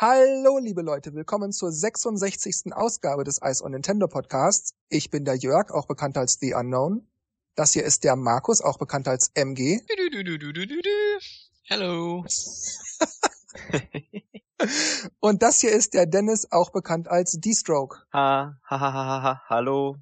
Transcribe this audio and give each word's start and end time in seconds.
Hallo, 0.00 0.58
liebe 0.58 0.82
Leute, 0.82 1.12
willkommen 1.12 1.50
zur 1.50 1.72
66. 1.72 2.72
Ausgabe 2.72 3.24
des 3.24 3.40
Ice 3.42 3.64
on 3.64 3.72
Nintendo 3.72 4.06
Podcasts. 4.06 4.76
Ich 4.88 5.10
bin 5.10 5.24
der 5.24 5.34
Jörg, 5.34 5.72
auch 5.72 5.88
bekannt 5.88 6.16
als 6.16 6.38
The 6.40 6.54
Unknown. 6.54 7.10
Das 7.56 7.72
hier 7.72 7.82
ist 7.82 8.04
der 8.04 8.14
Markus, 8.14 8.60
auch 8.60 8.78
bekannt 8.78 9.08
als 9.08 9.32
MG. 9.34 9.80
Hello. 11.64 12.20
Und 15.18 15.42
das 15.42 15.60
hier 15.60 15.72
ist 15.72 15.94
der 15.94 16.06
Dennis, 16.06 16.46
auch 16.52 16.70
bekannt 16.70 17.08
als 17.08 17.32
D-Stroke. 17.32 17.96
Ha, 18.12 18.56
ha, 18.70 18.80
ha, 18.80 18.92
ha, 18.92 19.22
ha, 19.24 19.42
hallo. 19.48 19.96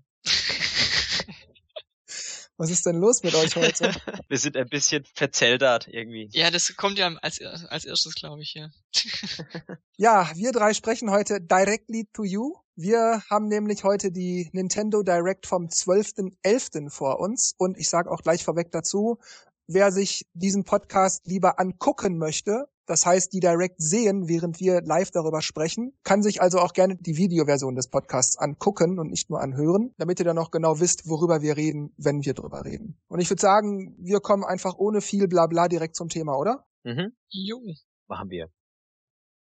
Was 2.59 2.70
ist 2.70 2.86
denn 2.86 2.96
los 2.96 3.23
mit 3.23 3.34
euch 3.34 3.54
heute? 3.57 3.91
Wir 4.29 4.38
sind 4.38 4.56
ein 4.56 4.68
bisschen 4.68 5.05
verzeltert 5.14 5.88
irgendwie. 5.88 6.30
Ja, 6.32 6.50
das 6.50 6.75
kommt 6.77 6.98
ja 6.98 7.14
als, 7.20 7.41
als 7.43 7.84
erstes, 7.84 8.14
glaube 8.14 8.43
ich, 8.43 8.55
ja. 8.55 8.70
ja, 9.96 10.30
wir 10.34 10.52
drei 10.52 10.73
sprechen 10.73 11.11
heute 11.11 11.41
directly 11.41 12.09
to 12.14 12.24
you. 12.24 12.55
Wir 12.74 13.23
haben 13.28 13.48
nämlich 13.48 13.84
heute 13.84 14.11
die 14.11 14.48
Nintendo 14.52 15.02
Direct 15.02 15.47
vom 15.47 15.66
12.11. 15.66 16.91
vor 16.91 17.20
uns 17.20 17.55
und 17.59 17.77
ich 17.77 17.88
sage 17.91 18.11
auch 18.11 18.23
gleich 18.23 18.42
vorweg 18.42 18.70
dazu, 18.73 19.19
wer 19.66 19.92
sich 19.92 20.27
diesen 20.33 20.64
Podcast 20.64 21.27
lieber 21.27 21.61
angucken 21.61 22.16
möchte, 22.19 22.69
das 22.86 23.04
heißt, 23.04 23.32
die 23.32 23.40
direkt 23.40 23.80
sehen, 23.80 24.28
während 24.28 24.60
wir 24.60 24.80
live 24.82 25.10
darüber 25.10 25.42
sprechen, 25.42 25.92
kann 26.04 26.22
sich 26.22 26.40
also 26.40 26.58
auch 26.58 26.72
gerne 26.72 26.96
die 26.96 27.16
Videoversion 27.16 27.74
des 27.74 27.88
Podcasts 27.88 28.38
angucken 28.38 28.98
und 28.98 29.10
nicht 29.10 29.28
nur 29.28 29.40
anhören, 29.40 29.92
damit 29.98 30.20
ihr 30.20 30.24
dann 30.24 30.38
auch 30.38 30.50
genau 30.50 30.80
wisst, 30.80 31.08
worüber 31.08 31.42
wir 31.42 31.56
reden, 31.56 31.92
wenn 31.96 32.24
wir 32.24 32.34
drüber 32.34 32.64
reden. 32.64 32.96
Und 33.08 33.20
ich 33.20 33.28
würde 33.28 33.42
sagen, 33.42 33.96
wir 33.98 34.20
kommen 34.20 34.44
einfach 34.44 34.77
ohne 34.78 35.00
viel 35.00 35.28
Blabla 35.28 35.68
direkt 35.68 35.96
zum 35.96 36.08
Thema, 36.08 36.36
oder? 36.38 36.64
Mhm. 36.84 37.12
Jo. 37.28 37.60
Machen 38.06 38.30
wir. 38.30 38.50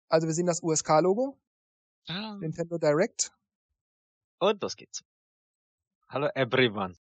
Also 0.09 0.28
wir 0.28 0.34
sehen 0.34 0.48
das 0.48 0.64
USK-Logo. 0.64 1.38
Ah. 2.08 2.38
Nintendo 2.40 2.78
Direct. 2.78 3.31
Und 4.40 4.62
los 4.62 4.75
geht's. 4.75 5.03
Hallo 6.09 6.30
everyone. 6.36 6.95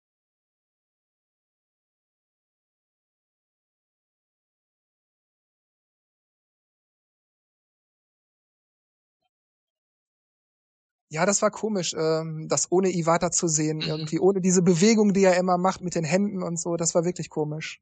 Ja, 11.13 11.27
das 11.27 11.43
war 11.43 11.51
komisch, 11.51 11.93
ähm, 11.95 12.47
das 12.49 12.71
ohne 12.71 12.89
Iwata 12.89 13.29
zu 13.29 13.47
sehen, 13.47 13.77
Mhm. 13.77 13.83
irgendwie 13.83 14.19
ohne 14.19 14.41
diese 14.41 14.63
Bewegung, 14.63 15.13
die 15.13 15.23
er 15.23 15.37
immer 15.37 15.59
macht 15.59 15.81
mit 15.81 15.93
den 15.93 16.03
Händen 16.03 16.41
und 16.41 16.59
so, 16.59 16.75
das 16.75 16.95
war 16.95 17.05
wirklich 17.05 17.29
komisch. 17.29 17.79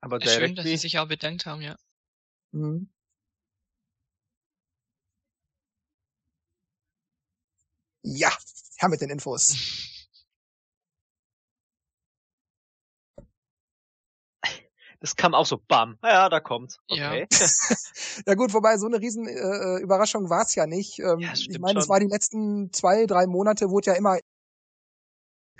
Aber 0.00 0.20
Schön, 0.20 0.56
dass 0.56 0.66
sie 0.66 0.76
sich 0.76 0.98
auch 0.98 1.06
bedankt 1.06 1.46
haben, 1.46 1.62
ja. 1.62 1.76
Mhm. 2.50 2.88
Ja, 8.02 8.32
her 8.78 8.88
mit 8.88 9.00
den 9.00 9.10
Infos. 9.10 9.54
das 15.04 15.16
kam 15.16 15.34
auch 15.34 15.44
so 15.44 15.58
bam. 15.58 15.98
Ja, 16.02 16.30
da 16.30 16.40
kommt's. 16.40 16.78
Ja. 16.88 17.10
Okay. 17.10 17.26
Ja 18.26 18.34
gut, 18.36 18.54
wobei 18.54 18.78
so 18.78 18.86
eine 18.86 19.00
riesen 19.00 19.28
äh, 19.28 19.82
Überraschung 19.82 20.30
war 20.30 20.42
es 20.42 20.54
ja 20.54 20.66
nicht. 20.66 20.98
Ähm, 20.98 21.18
Ja, 21.18 21.32
ich 21.34 21.58
meine, 21.58 21.78
es 21.78 21.90
war 21.90 22.00
die 22.00 22.06
letzten 22.06 22.72
zwei, 22.72 23.04
drei 23.04 23.26
Monate, 23.26 23.68
wurde 23.68 23.90
ja 23.90 23.96
immer 23.98 24.18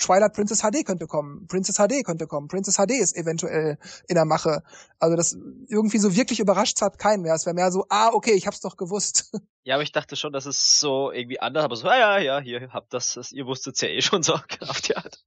Twilight 0.00 0.32
Princess 0.32 0.62
HD 0.62 0.84
könnte 0.86 1.06
kommen, 1.06 1.46
Princess 1.46 1.76
HD 1.76 2.02
könnte 2.04 2.26
kommen, 2.26 2.48
Princess 2.48 2.76
HD 2.76 2.92
ist 2.92 3.14
eventuell 3.16 3.76
in 4.08 4.14
der 4.14 4.24
Mache. 4.24 4.62
Also 4.98 5.14
das 5.14 5.36
irgendwie 5.68 5.98
so 5.98 6.16
wirklich 6.16 6.40
überrascht 6.40 6.80
hat 6.80 6.98
keinen 6.98 7.22
mehr. 7.22 7.34
Es 7.34 7.44
wäre 7.44 7.54
mehr 7.54 7.70
so, 7.70 7.84
ah, 7.90 8.08
okay, 8.14 8.32
ich 8.32 8.46
hab's 8.46 8.60
doch 8.60 8.76
gewusst. 8.78 9.30
Ja, 9.66 9.76
aber 9.76 9.82
ich 9.82 9.92
dachte 9.92 10.14
schon, 10.14 10.34
dass 10.34 10.44
es 10.44 10.78
so 10.78 11.10
irgendwie 11.10 11.40
anders, 11.40 11.64
aber 11.64 11.76
so, 11.76 11.88
ah, 11.88 11.96
ja, 11.96 12.18
ja, 12.18 12.38
hier 12.38 12.68
habt 12.70 12.92
das, 12.92 13.14
das 13.14 13.32
ihr 13.32 13.46
wusstet's 13.46 13.80
ja 13.80 13.88
eh 13.88 14.02
schon 14.02 14.22
so 14.22 14.34
auf 14.34 14.80
die 14.82 14.94
Art. 14.94 15.24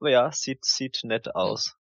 Aber 0.00 0.08
ja, 0.08 0.32
sieht, 0.32 0.64
sieht 0.64 1.00
nett 1.04 1.34
aus. 1.34 1.76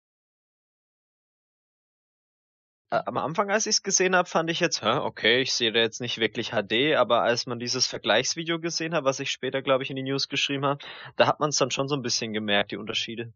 Ä- 2.91 3.03
Am 3.06 3.16
Anfang, 3.16 3.50
als 3.50 3.65
ich 3.65 3.76
es 3.76 3.82
gesehen 3.82 4.15
habe, 4.15 4.28
fand 4.28 4.50
ich 4.50 4.60
jetzt, 4.60 4.82
hä, 4.82 4.99
okay, 4.99 5.41
ich 5.41 5.54
sehe 5.54 5.72
da 5.72 5.81
jetzt 5.81 6.03
nicht 6.03 6.19
wirklich 6.19 6.50
HD, 6.53 6.97
aber 6.97 7.22
als 7.22 7.47
man 7.47 7.59
dieses 7.59 7.87
Vergleichsvideo 7.87 8.60
gesehen 8.60 8.94
hat, 8.94 9.04
was 9.04 9.21
ich 9.21 9.31
später, 9.31 9.62
glaube 9.62 9.84
ich, 9.84 9.91
in 9.91 9.97
die 9.97 10.03
News 10.03 10.28
geschrieben 10.28 10.66
habe, 10.66 10.84
da 11.16 11.26
hat 11.26 11.41
man 11.41 11.49
es 11.49 11.56
dann 11.56 11.71
schon 11.71 11.88
so 11.88 11.94
ein 11.97 12.03
bisschen 12.03 12.34
gemerkt, 12.34 12.72
die 12.72 12.76
Unterschiede. 12.76 13.32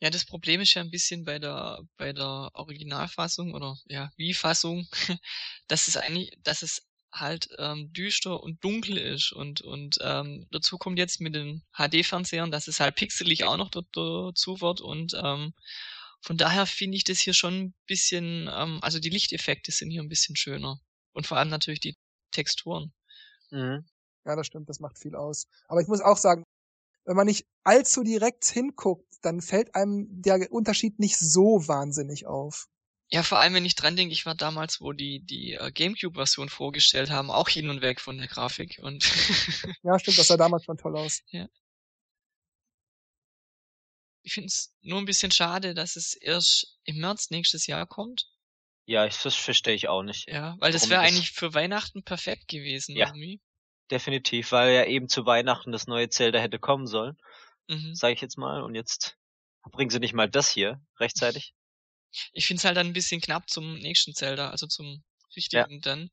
Ja, 0.00 0.10
das 0.10 0.24
Problem 0.24 0.60
ist 0.60 0.74
ja 0.74 0.82
ein 0.82 0.90
bisschen 0.90 1.24
bei 1.24 1.38
der, 1.38 1.80
bei 1.96 2.12
der 2.12 2.50
Originalfassung 2.54 3.54
oder, 3.54 3.76
ja, 3.86 4.10
Wie-Fassung, 4.16 4.86
dass 5.68 5.88
es 5.88 5.96
eigentlich, 5.96 6.32
dass 6.42 6.62
es 6.62 6.86
halt 7.12 7.48
ähm, 7.58 7.92
düster 7.92 8.42
und 8.42 8.64
dunkel 8.64 8.96
ist 8.96 9.32
und 9.32 9.60
und 9.60 9.98
ähm, 10.00 10.46
dazu 10.50 10.78
kommt 10.78 10.98
jetzt 10.98 11.20
mit 11.20 11.34
den 11.34 11.62
HD-Fernsehern, 11.76 12.50
dass 12.50 12.68
es 12.68 12.80
halt 12.80 12.94
pixelig 12.96 13.44
auch 13.44 13.58
noch 13.58 13.70
dazu 13.70 14.60
wird 14.62 14.80
und 14.80 15.12
ähm, 15.22 15.52
von 16.22 16.36
daher 16.36 16.66
finde 16.66 16.96
ich 16.96 17.04
das 17.04 17.18
hier 17.18 17.34
schon 17.34 17.54
ein 17.54 17.74
bisschen, 17.86 18.48
ähm, 18.52 18.78
also 18.80 18.98
die 19.00 19.10
Lichteffekte 19.10 19.72
sind 19.72 19.90
hier 19.90 20.02
ein 20.02 20.08
bisschen 20.08 20.36
schöner 20.36 20.80
und 21.12 21.26
vor 21.26 21.36
allem 21.36 21.48
natürlich 21.48 21.80
die 21.80 21.96
Texturen. 22.30 22.92
Mhm. 23.50 23.84
Ja, 24.24 24.36
das 24.36 24.46
stimmt, 24.46 24.68
das 24.68 24.78
macht 24.78 24.98
viel 24.98 25.16
aus. 25.16 25.48
Aber 25.66 25.80
ich 25.80 25.88
muss 25.88 26.00
auch 26.00 26.16
sagen, 26.16 26.44
wenn 27.04 27.16
man 27.16 27.26
nicht 27.26 27.46
allzu 27.64 28.04
direkt 28.04 28.44
hinguckt, 28.44 29.12
dann 29.22 29.40
fällt 29.40 29.74
einem 29.74 30.06
der 30.10 30.52
Unterschied 30.52 31.00
nicht 31.00 31.18
so 31.18 31.66
wahnsinnig 31.66 32.26
auf. 32.26 32.68
Ja, 33.08 33.22
vor 33.22 33.40
allem 33.40 33.54
wenn 33.54 33.64
ich 33.64 33.74
dran 33.74 33.96
denke, 33.96 34.14
ich 34.14 34.24
war 34.24 34.34
damals, 34.34 34.80
wo 34.80 34.92
die 34.92 35.20
die 35.20 35.52
äh, 35.52 35.70
GameCube-Version 35.70 36.48
vorgestellt 36.48 37.10
haben, 37.10 37.30
auch 37.30 37.48
hin 37.48 37.68
und 37.68 37.82
weg 37.82 38.00
von 38.00 38.16
der 38.16 38.28
Grafik 38.28 38.78
und 38.82 39.04
Ja, 39.82 39.98
stimmt, 39.98 40.18
das 40.18 40.28
sah 40.28 40.36
damals 40.36 40.64
schon 40.64 40.78
toll 40.78 40.96
aus. 40.96 41.20
ich 44.22 44.34
finde 44.34 44.48
es 44.48 44.74
nur 44.82 44.98
ein 44.98 45.04
bisschen 45.04 45.32
schade, 45.32 45.74
dass 45.74 45.96
es 45.96 46.14
erst 46.14 46.78
im 46.84 46.98
März 46.98 47.30
nächstes 47.30 47.66
Jahr 47.66 47.86
kommt. 47.86 48.28
Ja, 48.84 49.06
ich, 49.06 49.16
das 49.22 49.34
verstehe 49.34 49.74
ich 49.74 49.88
auch 49.88 50.02
nicht. 50.02 50.28
Ja, 50.28 50.56
weil 50.58 50.72
das 50.72 50.88
wäre 50.90 51.00
eigentlich 51.00 51.30
für 51.30 51.54
Weihnachten 51.54 52.02
perfekt 52.02 52.48
gewesen 52.48 52.96
Ja. 52.96 53.06
irgendwie. 53.06 53.40
Definitiv, 53.90 54.52
weil 54.52 54.72
ja 54.74 54.84
eben 54.86 55.08
zu 55.08 55.26
Weihnachten 55.26 55.70
das 55.72 55.86
neue 55.86 56.08
Zelda 56.08 56.38
hätte 56.38 56.58
kommen 56.58 56.86
sollen, 56.86 57.16
Mhm. 57.68 57.94
sage 57.94 58.14
ich 58.14 58.20
jetzt 58.20 58.38
mal. 58.38 58.62
Und 58.62 58.74
jetzt 58.74 59.16
bringen 59.70 59.90
sie 59.90 60.00
nicht 60.00 60.14
mal 60.14 60.28
das 60.28 60.48
hier 60.48 60.80
rechtzeitig. 60.98 61.54
Ich 62.34 62.46
finde 62.46 62.58
es 62.58 62.64
halt 62.66 62.76
dann 62.76 62.88
ein 62.88 62.92
bisschen 62.92 63.22
knapp 63.22 63.48
zum 63.48 63.78
nächsten 63.78 64.12
Zelda, 64.14 64.50
also 64.50 64.66
zum 64.66 65.02
richtigen 65.34 65.80
dann. 65.80 66.10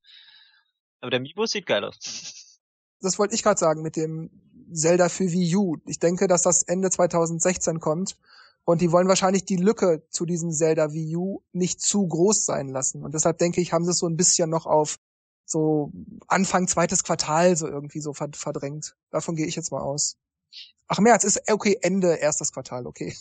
Aber 1.01 1.11
der 1.11 1.19
Miibo 1.19 1.45
sieht 1.45 1.65
geil 1.65 1.83
aus. 1.83 2.61
Das 3.01 3.19
wollte 3.19 3.35
ich 3.35 3.43
gerade 3.43 3.59
sagen 3.59 3.81
mit 3.81 3.97
dem 3.97 4.29
Zelda 4.73 5.09
für 5.09 5.31
Wii 5.31 5.55
U. 5.55 5.77
Ich 5.85 5.99
denke, 5.99 6.27
dass 6.27 6.41
das 6.43 6.63
Ende 6.63 6.89
2016 6.89 7.79
kommt 7.79 8.17
und 8.65 8.81
die 8.81 8.91
wollen 8.91 9.07
wahrscheinlich 9.07 9.45
die 9.45 9.55
Lücke 9.57 10.03
zu 10.09 10.25
diesem 10.25 10.51
Zelda 10.51 10.93
Wii 10.93 11.15
U 11.15 11.41
nicht 11.53 11.81
zu 11.81 12.07
groß 12.07 12.45
sein 12.45 12.69
lassen. 12.69 13.03
Und 13.03 13.13
deshalb 13.13 13.37
denke 13.39 13.61
ich, 13.61 13.73
haben 13.73 13.85
sie 13.85 13.91
es 13.91 13.97
so 13.99 14.07
ein 14.07 14.17
bisschen 14.17 14.49
noch 14.49 14.65
auf 14.65 14.99
so 15.45 15.91
Anfang 16.27 16.67
zweites 16.67 17.03
Quartal 17.03 17.55
so 17.55 17.67
irgendwie 17.67 18.01
so 18.01 18.13
verd- 18.13 18.35
verdrängt. 18.37 18.95
Davon 19.09 19.35
gehe 19.35 19.47
ich 19.47 19.55
jetzt 19.55 19.71
mal 19.71 19.81
aus. 19.81 20.17
Ach, 20.87 20.99
März 20.99 21.23
ist 21.23 21.41
okay, 21.51 21.77
Ende 21.81 22.15
erstes 22.15 22.51
Quartal, 22.51 22.85
okay. 22.87 23.15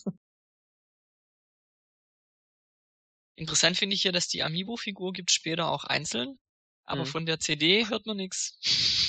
Interessant 3.36 3.76
finde 3.76 3.94
ich 3.94 4.02
hier, 4.02 4.12
dass 4.12 4.28
die 4.28 4.42
Amiibo-Figur 4.42 5.12
gibt 5.12 5.30
später 5.30 5.70
auch 5.70 5.84
einzeln, 5.84 6.38
aber 6.84 7.02
Mhm. 7.02 7.06
von 7.06 7.26
der 7.26 7.38
CD 7.38 7.86
hört 7.88 8.04
man 8.06 8.16
nichts. 8.16 9.07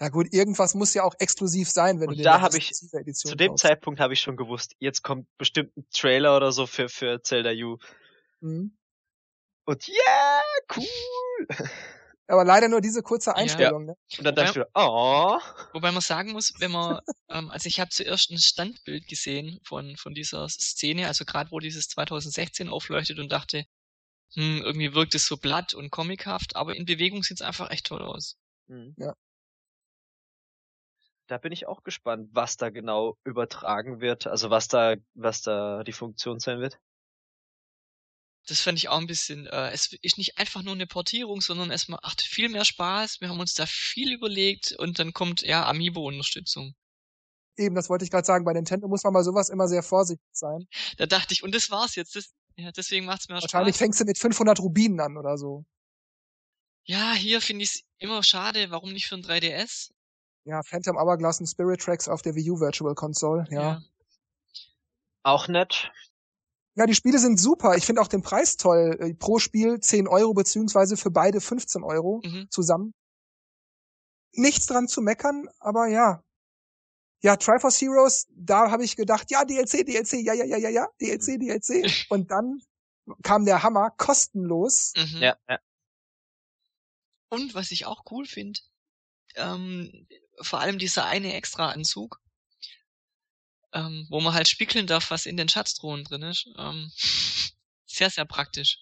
Ja 0.00 0.08
gut, 0.10 0.32
irgendwas 0.32 0.74
muss 0.74 0.94
ja 0.94 1.02
auch 1.02 1.14
exklusiv 1.18 1.68
sein, 1.70 1.98
wenn 2.00 2.08
Und 2.08 2.14
du 2.14 2.18
dir 2.18 2.24
da 2.24 2.34
eine 2.36 2.42
hab 2.42 2.54
ich- 2.54 2.70
Edition 2.92 3.30
Zu 3.30 3.36
dem 3.36 3.48
kaufst. 3.48 3.62
Zeitpunkt 3.62 3.98
habe 4.00 4.12
ich 4.12 4.20
schon 4.20 4.36
gewusst, 4.36 4.74
jetzt 4.78 5.02
kommt 5.02 5.26
bestimmt 5.38 5.76
ein 5.76 5.86
Trailer 5.92 6.36
oder 6.36 6.52
so 6.52 6.66
für, 6.66 6.88
für 6.88 7.20
Zelda 7.22 7.50
U. 7.50 7.78
Mhm. 8.40 8.76
Und 9.64 9.88
yeah, 9.88 10.42
cool. 10.76 11.46
Aber 12.30 12.44
leider 12.44 12.68
nur 12.68 12.82
diese 12.82 13.02
kurze 13.02 13.34
Einstellung. 13.34 13.86
Ne? 13.86 13.96
Und 14.18 14.24
dann 14.24 14.34
dachte 14.34 14.50
ich 14.50 14.56
wieder, 14.56 14.68
oh. 14.74 15.38
Wobei 15.72 15.90
man 15.92 16.02
sagen 16.02 16.32
muss, 16.32 16.52
wenn 16.58 16.70
man, 16.70 17.00
ähm, 17.30 17.50
also 17.50 17.66
ich 17.68 17.80
habe 17.80 17.88
zuerst 17.88 18.30
ein 18.30 18.38
Standbild 18.38 19.08
gesehen 19.08 19.58
von, 19.64 19.96
von 19.96 20.12
dieser 20.12 20.46
Szene, 20.48 21.06
also 21.06 21.24
gerade 21.24 21.50
wo 21.50 21.58
dieses 21.58 21.88
2016 21.88 22.68
aufleuchtet 22.68 23.18
und 23.18 23.32
dachte, 23.32 23.64
hm, 24.34 24.60
irgendwie 24.62 24.92
wirkt 24.94 25.14
es 25.14 25.26
so 25.26 25.38
blatt 25.38 25.72
und 25.74 25.90
comichaft, 25.90 26.54
aber 26.54 26.76
in 26.76 26.84
Bewegung 26.84 27.22
sieht's 27.22 27.40
einfach 27.40 27.70
echt 27.70 27.86
toll 27.86 28.02
aus. 28.02 28.36
Hm. 28.68 28.94
Ja. 28.98 29.14
Da 31.28 31.36
bin 31.36 31.52
ich 31.52 31.66
auch 31.66 31.82
gespannt, 31.82 32.30
was 32.32 32.56
da 32.56 32.70
genau 32.70 33.18
übertragen 33.24 34.00
wird, 34.00 34.26
also 34.26 34.48
was 34.48 34.66
da, 34.66 34.96
was 35.14 35.42
da 35.42 35.84
die 35.84 35.92
Funktion 35.92 36.40
sein 36.40 36.60
wird. 36.60 36.78
Das 38.46 38.62
fand 38.62 38.78
ich 38.78 38.88
auch 38.88 38.98
ein 38.98 39.06
bisschen, 39.06 39.46
äh, 39.46 39.70
es 39.72 39.92
ist 40.00 40.16
nicht 40.16 40.38
einfach 40.38 40.62
nur 40.62 40.72
eine 40.72 40.86
Portierung, 40.86 41.42
sondern 41.42 41.70
es 41.70 41.88
macht 41.88 42.22
viel 42.22 42.48
mehr 42.48 42.64
Spaß. 42.64 43.20
Wir 43.20 43.28
haben 43.28 43.40
uns 43.40 43.52
da 43.52 43.66
viel 43.66 44.10
überlegt 44.10 44.72
und 44.78 44.98
dann 44.98 45.12
kommt 45.12 45.42
ja 45.42 45.66
Amiibo-Unterstützung. 45.66 46.74
Eben, 47.58 47.74
das 47.74 47.90
wollte 47.90 48.06
ich 48.06 48.10
gerade 48.10 48.24
sagen. 48.24 48.46
Bei 48.46 48.54
Nintendo 48.54 48.88
muss 48.88 49.04
man 49.04 49.12
bei 49.12 49.22
sowas 49.22 49.50
immer 49.50 49.68
sehr 49.68 49.82
vorsichtig 49.82 50.24
sein. 50.32 50.66
Da 50.96 51.04
dachte 51.04 51.34
ich, 51.34 51.42
und 51.42 51.54
das 51.54 51.70
war's 51.70 51.94
jetzt. 51.94 52.16
Das, 52.16 52.32
Ja, 52.56 52.72
deswegen 52.72 53.04
macht's 53.04 53.28
mir 53.28 53.36
auch 53.36 53.42
Wahrscheinlich 53.42 53.74
Spaß. 53.74 53.78
fängst 53.84 54.00
du 54.00 54.04
mit 54.06 54.16
500 54.16 54.60
Rubinen 54.60 55.00
an 55.00 55.18
oder 55.18 55.36
so. 55.36 55.66
Ja, 56.84 57.12
hier 57.12 57.42
finde 57.42 57.64
ich's 57.64 57.82
immer 57.98 58.22
schade, 58.22 58.70
warum 58.70 58.92
nicht 58.94 59.08
für 59.08 59.16
ein 59.16 59.22
3DS? 59.22 59.90
Ja, 60.48 60.62
Phantom 60.62 60.96
Hourglass 60.96 61.40
und 61.40 61.46
Spirit 61.46 61.82
Tracks 61.82 62.08
auf 62.08 62.22
der 62.22 62.34
Wii 62.34 62.52
U 62.52 62.58
Virtual 62.60 62.94
Console, 62.94 63.44
ja. 63.50 63.82
Auch 65.22 65.46
nett. 65.46 65.90
Ja, 66.74 66.86
die 66.86 66.94
Spiele 66.94 67.18
sind 67.18 67.38
super. 67.38 67.76
Ich 67.76 67.84
finde 67.84 68.00
auch 68.00 68.08
den 68.08 68.22
Preis 68.22 68.56
toll. 68.56 68.96
Äh, 68.98 69.12
Pro 69.12 69.38
Spiel 69.40 69.78
10 69.78 70.08
Euro, 70.08 70.32
beziehungsweise 70.32 70.96
für 70.96 71.10
beide 71.10 71.42
15 71.42 71.82
Euro 71.82 72.22
Mhm. 72.24 72.46
zusammen. 72.50 72.94
Nichts 74.32 74.64
dran 74.66 74.88
zu 74.88 75.02
meckern, 75.02 75.50
aber 75.58 75.88
ja. 75.88 76.22
Ja, 77.20 77.36
Triforce 77.36 77.80
Heroes, 77.82 78.26
da 78.30 78.70
habe 78.70 78.84
ich 78.84 78.96
gedacht, 78.96 79.30
ja, 79.30 79.44
DLC, 79.44 79.84
DLC, 79.84 80.14
ja, 80.24 80.32
ja, 80.32 80.44
ja, 80.46 80.56
ja, 80.56 80.70
ja, 80.70 80.88
DLC, 80.98 81.36
DLC. 81.38 81.82
Und 82.10 82.30
dann 82.30 82.62
kam 83.22 83.44
der 83.44 83.62
Hammer, 83.62 83.90
kostenlos. 83.98 84.94
Mhm. 84.96 85.18
Ja, 85.20 85.36
ja. 85.46 85.58
Und 87.28 87.54
was 87.54 87.70
ich 87.70 87.84
auch 87.84 88.04
cool 88.10 88.24
finde, 88.24 88.60
ähm, 89.34 90.06
vor 90.40 90.60
allem 90.60 90.78
dieser 90.78 91.06
eine 91.06 91.34
Extra-Anzug, 91.34 92.20
ähm, 93.72 94.06
wo 94.10 94.20
man 94.20 94.34
halt 94.34 94.48
spiegeln 94.48 94.86
darf, 94.86 95.10
was 95.10 95.26
in 95.26 95.36
den 95.36 95.48
Schatztruhen 95.48 96.04
drin 96.04 96.22
ist. 96.22 96.48
Ähm, 96.56 96.90
sehr, 97.86 98.10
sehr 98.10 98.24
praktisch. 98.24 98.78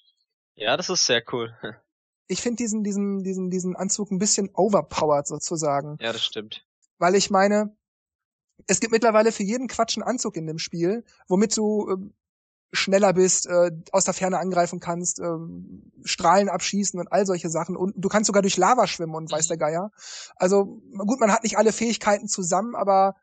Ja, 0.55 0.77
das 0.77 0.89
ist 0.91 1.07
sehr 1.07 1.23
cool. 1.33 1.57
Ich 2.29 2.43
finde 2.43 2.57
diesen, 2.57 2.83
diesen, 2.83 3.23
diesen, 3.23 3.51
diesen 3.51 3.77
Anzug 3.77 4.11
ein 4.11 4.19
bisschen 4.19 4.51
overpowered 4.53 5.29
sozusagen. 5.29 5.97
Ja, 6.01 6.13
das 6.13 6.25
stimmt. 6.25 6.67
Weil 6.99 7.15
ich 7.15 7.31
meine, 7.31 7.77
es 8.67 8.81
gibt 8.81 8.91
mittlerweile 8.91 9.31
für 9.31 9.45
jeden 9.45 9.69
Quatsch 9.69 9.97
einen 9.97 10.03
Anzug 10.03 10.37
in 10.37 10.49
dem 10.49 10.59
Spiel, 10.59 11.05
womit 11.29 11.57
du 11.57 11.89
äh, 11.89 12.11
schneller 12.73 13.13
bist, 13.13 13.47
äh, 13.47 13.71
aus 13.93 14.05
der 14.05 14.15
Ferne 14.15 14.39
angreifen 14.39 14.81
kannst, 14.81 15.21
äh, 15.21 15.25
Strahlen 16.05 16.49
abschießen 16.49 16.99
und 16.99 17.13
all 17.13 17.27
solche 17.27 17.49
Sachen. 17.49 17.77
Und 17.77 17.95
du 17.97 18.09
kannst 18.09 18.27
sogar 18.27 18.43
durch 18.43 18.57
Lava 18.57 18.87
schwimmen 18.87 19.15
und 19.15 19.31
weiß 19.31 19.47
Mhm. 19.47 19.49
der 19.49 19.57
Geier. 19.59 19.91
Also 20.37 20.83
gut, 20.97 21.21
man 21.21 21.33
hat 21.33 21.43
nicht 21.43 21.59
alle 21.59 21.73
Fähigkeiten 21.73 22.29
zusammen, 22.29 22.75
aber 22.75 23.15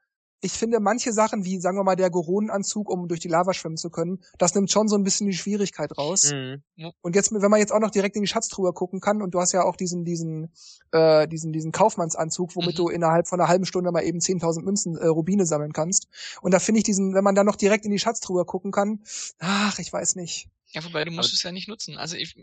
ich 0.43 0.51
finde 0.53 0.79
manche 0.79 1.13
Sachen, 1.13 1.45
wie 1.45 1.59
sagen 1.59 1.77
wir 1.77 1.83
mal 1.83 1.95
der 1.95 2.09
Goronenanzug, 2.09 2.89
um 2.89 3.07
durch 3.07 3.19
die 3.19 3.27
Lava 3.29 3.53
schwimmen 3.53 3.77
zu 3.77 3.89
können, 3.89 4.23
das 4.37 4.53
nimmt 4.53 4.69
schon 4.71 4.87
so 4.87 4.95
ein 4.95 5.03
bisschen 5.03 5.27
die 5.27 5.33
Schwierigkeit 5.35 5.97
raus. 5.97 6.31
Mhm. 6.31 6.61
Und 7.01 7.15
jetzt, 7.15 7.31
wenn 7.31 7.49
man 7.49 7.59
jetzt 7.59 7.71
auch 7.71 7.79
noch 7.79 7.91
direkt 7.91 8.15
in 8.15 8.21
die 8.21 8.27
Schatztruhe 8.27 8.73
gucken 8.73 8.99
kann, 8.99 9.21
und 9.21 9.33
du 9.33 9.39
hast 9.39 9.51
ja 9.53 9.63
auch 9.63 9.75
diesen, 9.75 10.05
diesen, 10.05 10.51
äh, 10.91 11.27
diesen, 11.27 11.53
diesen 11.53 11.71
Kaufmannsanzug, 11.71 12.55
womit 12.55 12.73
Mhm. 12.73 12.77
du 12.77 12.89
innerhalb 12.89 13.27
von 13.27 13.39
einer 13.39 13.49
halben 13.49 13.65
Stunde 13.65 13.91
mal 13.91 14.03
eben 14.03 14.19
10.000 14.19 14.65
Münzen, 14.65 14.97
äh, 14.97 15.07
Rubine 15.07 15.45
sammeln 15.45 15.73
kannst. 15.73 16.07
Und 16.41 16.51
da 16.53 16.59
finde 16.59 16.79
ich 16.79 16.83
diesen, 16.83 17.13
wenn 17.13 17.23
man 17.23 17.35
dann 17.35 17.45
noch 17.45 17.55
direkt 17.55 17.85
in 17.85 17.91
die 17.91 17.99
Schatztruhe 17.99 18.45
gucken 18.45 18.71
kann, 18.71 19.03
ach, 19.39 19.79
ich 19.79 19.91
weiß 19.91 20.15
nicht. 20.15 20.49
Ja, 20.71 20.83
wobei 20.83 21.05
du 21.05 21.11
musst 21.11 21.29
Aber- 21.29 21.35
es 21.35 21.43
ja 21.43 21.51
nicht 21.51 21.67
nutzen. 21.67 21.97
Also 21.97 22.15
ich, 22.17 22.35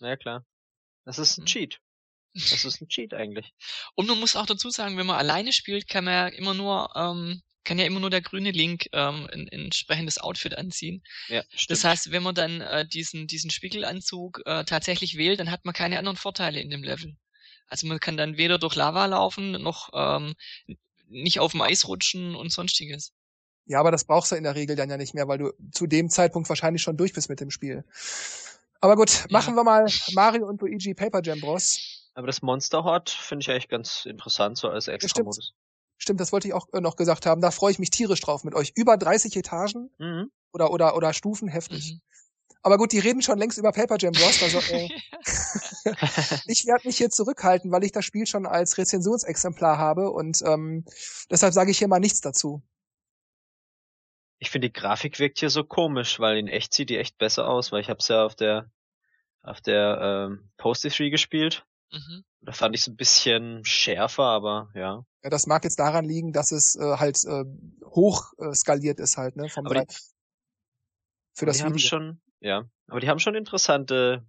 Ja, 0.00 0.16
klar. 0.16 0.44
Das 1.04 1.18
ist 1.18 1.36
ein 1.38 1.42
Mhm. 1.42 1.46
Cheat. 1.46 1.80
Das 2.34 2.64
ist 2.64 2.80
ein 2.80 2.88
Cheat 2.88 3.14
eigentlich. 3.14 3.52
und 3.94 4.06
man 4.08 4.18
muss 4.18 4.36
auch 4.36 4.46
dazu 4.46 4.70
sagen, 4.70 4.96
wenn 4.96 5.06
man 5.06 5.18
alleine 5.18 5.52
spielt, 5.52 5.88
kann 5.88 6.04
man 6.04 6.14
ja 6.14 6.26
immer 6.28 6.54
nur, 6.54 6.90
ähm, 6.96 7.42
kann 7.64 7.78
ja 7.78 7.84
immer 7.84 8.00
nur 8.00 8.10
der 8.10 8.22
grüne 8.22 8.50
Link 8.50 8.86
ähm, 8.92 9.28
ein, 9.32 9.48
ein 9.52 9.64
entsprechendes 9.64 10.18
Outfit 10.18 10.56
anziehen. 10.56 11.02
Ja, 11.28 11.42
stimmt. 11.50 11.70
Das 11.70 11.84
heißt, 11.84 12.10
wenn 12.10 12.22
man 12.22 12.34
dann 12.34 12.60
äh, 12.60 12.86
diesen, 12.86 13.26
diesen 13.26 13.50
Spiegelanzug 13.50 14.40
äh, 14.46 14.64
tatsächlich 14.64 15.16
wählt, 15.16 15.40
dann 15.40 15.50
hat 15.50 15.64
man 15.64 15.74
keine 15.74 15.98
anderen 15.98 16.16
Vorteile 16.16 16.60
in 16.60 16.70
dem 16.70 16.82
Level. 16.82 17.16
Also 17.66 17.86
man 17.86 18.00
kann 18.00 18.16
dann 18.16 18.36
weder 18.36 18.58
durch 18.58 18.74
Lava 18.74 19.06
laufen, 19.06 19.52
noch 19.52 19.90
ähm, 19.94 20.34
nicht 21.08 21.40
auf 21.40 21.52
dem 21.52 21.62
Eis 21.62 21.86
rutschen 21.86 22.34
und 22.34 22.50
sonstiges. 22.50 23.12
Ja, 23.66 23.78
aber 23.78 23.90
das 23.90 24.04
brauchst 24.04 24.32
du 24.32 24.36
in 24.36 24.42
der 24.42 24.54
Regel 24.54 24.76
dann 24.76 24.90
ja 24.90 24.96
nicht 24.96 25.14
mehr, 25.14 25.28
weil 25.28 25.38
du 25.38 25.52
zu 25.70 25.86
dem 25.86 26.10
Zeitpunkt 26.10 26.48
wahrscheinlich 26.48 26.82
schon 26.82 26.96
durch 26.96 27.12
bist 27.12 27.28
mit 27.28 27.40
dem 27.40 27.50
Spiel. 27.50 27.84
Aber 28.80 28.96
gut, 28.96 29.26
machen 29.30 29.54
wir 29.54 29.62
mal 29.62 29.86
Mario 30.12 30.48
und 30.48 30.60
Luigi 30.60 30.94
Paper 30.94 31.22
Jam 31.22 31.40
Bros. 31.40 32.01
Aber 32.14 32.26
das 32.26 32.42
Monster 32.42 32.84
Hot 32.84 33.10
finde 33.10 33.42
ich 33.42 33.50
eigentlich 33.50 33.68
ganz 33.68 34.04
interessant, 34.04 34.58
so 34.58 34.68
als 34.68 34.88
Extra-Modus. 34.88 35.54
Stimmt, 35.96 36.20
das 36.20 36.32
wollte 36.32 36.48
ich 36.48 36.54
auch 36.54 36.66
äh, 36.72 36.80
noch 36.80 36.96
gesagt 36.96 37.26
haben. 37.26 37.40
Da 37.40 37.50
freue 37.50 37.70
ich 37.70 37.78
mich 37.78 37.90
tierisch 37.90 38.20
drauf 38.20 38.44
mit 38.44 38.54
euch. 38.54 38.72
Über 38.74 38.96
30 38.96 39.36
Etagen 39.36 39.90
Mhm. 39.98 40.30
oder, 40.52 40.72
oder, 40.72 40.96
oder 40.96 41.12
Stufen, 41.12 41.48
heftig. 41.48 41.92
Mhm. 41.92 42.00
Aber 42.64 42.76
gut, 42.76 42.92
die 42.92 42.98
reden 42.98 43.22
schon 43.22 43.38
längst 43.38 43.58
über 43.58 43.72
Paper 43.72 43.96
Jam 43.98 44.12
Bros. 44.12 44.42
Also, 44.42 44.58
äh, 44.72 44.88
ich 46.46 46.66
werde 46.66 46.86
mich 46.86 46.96
hier 46.96 47.10
zurückhalten, 47.10 47.72
weil 47.72 47.84
ich 47.84 47.92
das 47.92 48.04
Spiel 48.04 48.26
schon 48.26 48.46
als 48.46 48.78
Rezensionsexemplar 48.78 49.78
habe 49.78 50.10
und 50.10 50.42
ähm, 50.44 50.84
deshalb 51.30 51.54
sage 51.54 51.70
ich 51.70 51.78
hier 51.78 51.88
mal 51.88 51.98
nichts 52.00 52.20
dazu. 52.20 52.62
Ich 54.38 54.50
finde, 54.50 54.68
die 54.68 54.72
Grafik 54.72 55.18
wirkt 55.18 55.38
hier 55.38 55.50
so 55.50 55.64
komisch, 55.64 56.18
weil 56.18 56.36
in 56.36 56.48
echt 56.48 56.74
sieht 56.74 56.90
die 56.90 56.98
echt 56.98 57.16
besser 57.16 57.48
aus, 57.48 57.70
weil 57.70 57.80
ich 57.80 57.88
habe 57.88 57.98
es 57.98 58.08
ja 58.08 58.24
auf 58.24 58.34
der 58.34 58.70
auf 59.42 59.60
der 59.60 60.28
ähm, 60.30 60.50
Posty 60.56 60.88
3 60.88 61.08
gespielt. 61.10 61.64
Mhm. 61.92 62.24
Da 62.40 62.52
fand 62.52 62.74
ich 62.74 62.82
es 62.82 62.88
ein 62.88 62.96
bisschen 62.96 63.64
schärfer, 63.64 64.24
aber 64.24 64.70
ja. 64.74 65.04
Ja, 65.22 65.30
das 65.30 65.46
mag 65.46 65.62
jetzt 65.64 65.78
daran 65.78 66.04
liegen, 66.04 66.32
dass 66.32 66.50
es 66.50 66.74
äh, 66.74 66.96
halt 66.96 67.22
äh, 67.24 67.44
hoch 67.84 68.32
äh, 68.38 68.52
skaliert 68.54 68.98
ist 68.98 69.16
halt, 69.16 69.36
ne? 69.36 69.48
Vom 69.48 69.66
Aber 69.66 69.76
die- 69.76 69.86
drei- 69.86 69.96
für 71.34 71.46
das 71.46 71.58
die 71.58 71.62
haben 71.62 71.74
Video. 71.74 71.88
schon, 71.88 72.20
ja, 72.40 72.68
aber 72.88 73.00
die 73.00 73.08
haben 73.08 73.20
schon 73.20 73.34
interessante 73.36 74.26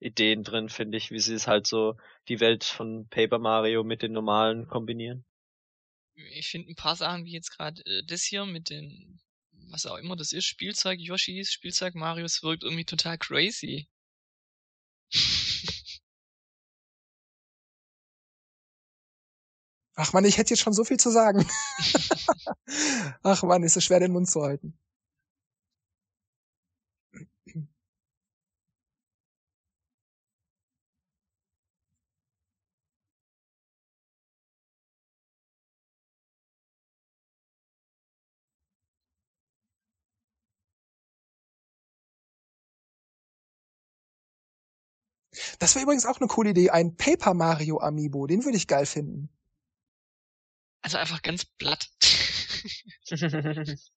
Ideen 0.00 0.42
drin, 0.42 0.68
finde 0.68 0.98
ich, 0.98 1.10
wie 1.10 1.18
sie 1.20 1.34
es 1.34 1.46
halt 1.46 1.66
so 1.66 1.96
die 2.28 2.40
Welt 2.40 2.64
von 2.64 3.08
Paper 3.08 3.38
Mario 3.38 3.84
mit 3.84 4.02
den 4.02 4.12
normalen 4.12 4.66
kombinieren. 4.68 5.24
Ich 6.14 6.48
finde 6.48 6.70
ein 6.70 6.76
paar 6.76 6.94
Sachen, 6.96 7.24
wie 7.24 7.32
jetzt 7.32 7.50
gerade 7.50 7.80
äh, 7.86 8.02
das 8.06 8.22
hier 8.22 8.44
mit 8.44 8.70
den, 8.70 9.18
was 9.70 9.86
auch 9.86 9.96
immer 9.96 10.14
das 10.16 10.32
ist, 10.32 10.44
Spielzeug 10.44 11.00
Yoshis, 11.00 11.50
Spielzeug 11.52 11.94
Marios, 11.94 12.42
wirkt 12.42 12.62
irgendwie 12.62 12.84
total 12.84 13.18
crazy. 13.18 13.88
Ach 19.96 20.12
man, 20.12 20.24
ich 20.24 20.38
hätte 20.38 20.50
jetzt 20.54 20.60
schon 20.60 20.72
so 20.72 20.84
viel 20.84 20.98
zu 20.98 21.10
sagen. 21.10 21.46
Ach 23.22 23.42
man, 23.42 23.62
ist 23.62 23.76
es 23.76 23.84
schwer, 23.84 24.00
den 24.00 24.12
Mund 24.12 24.28
zu 24.30 24.42
halten. 24.42 24.76
Das 45.58 45.74
wäre 45.74 45.82
übrigens 45.84 46.06
auch 46.06 46.20
eine 46.20 46.28
coole 46.28 46.50
Idee, 46.50 46.70
ein 46.70 46.96
Paper 46.96 47.34
Mario 47.34 47.80
Amiibo, 47.80 48.26
den 48.28 48.44
würde 48.44 48.56
ich 48.56 48.68
geil 48.68 48.86
finden. 48.86 49.28
Also 50.84 50.98
einfach 50.98 51.22
ganz 51.22 51.46
platt. 51.46 51.88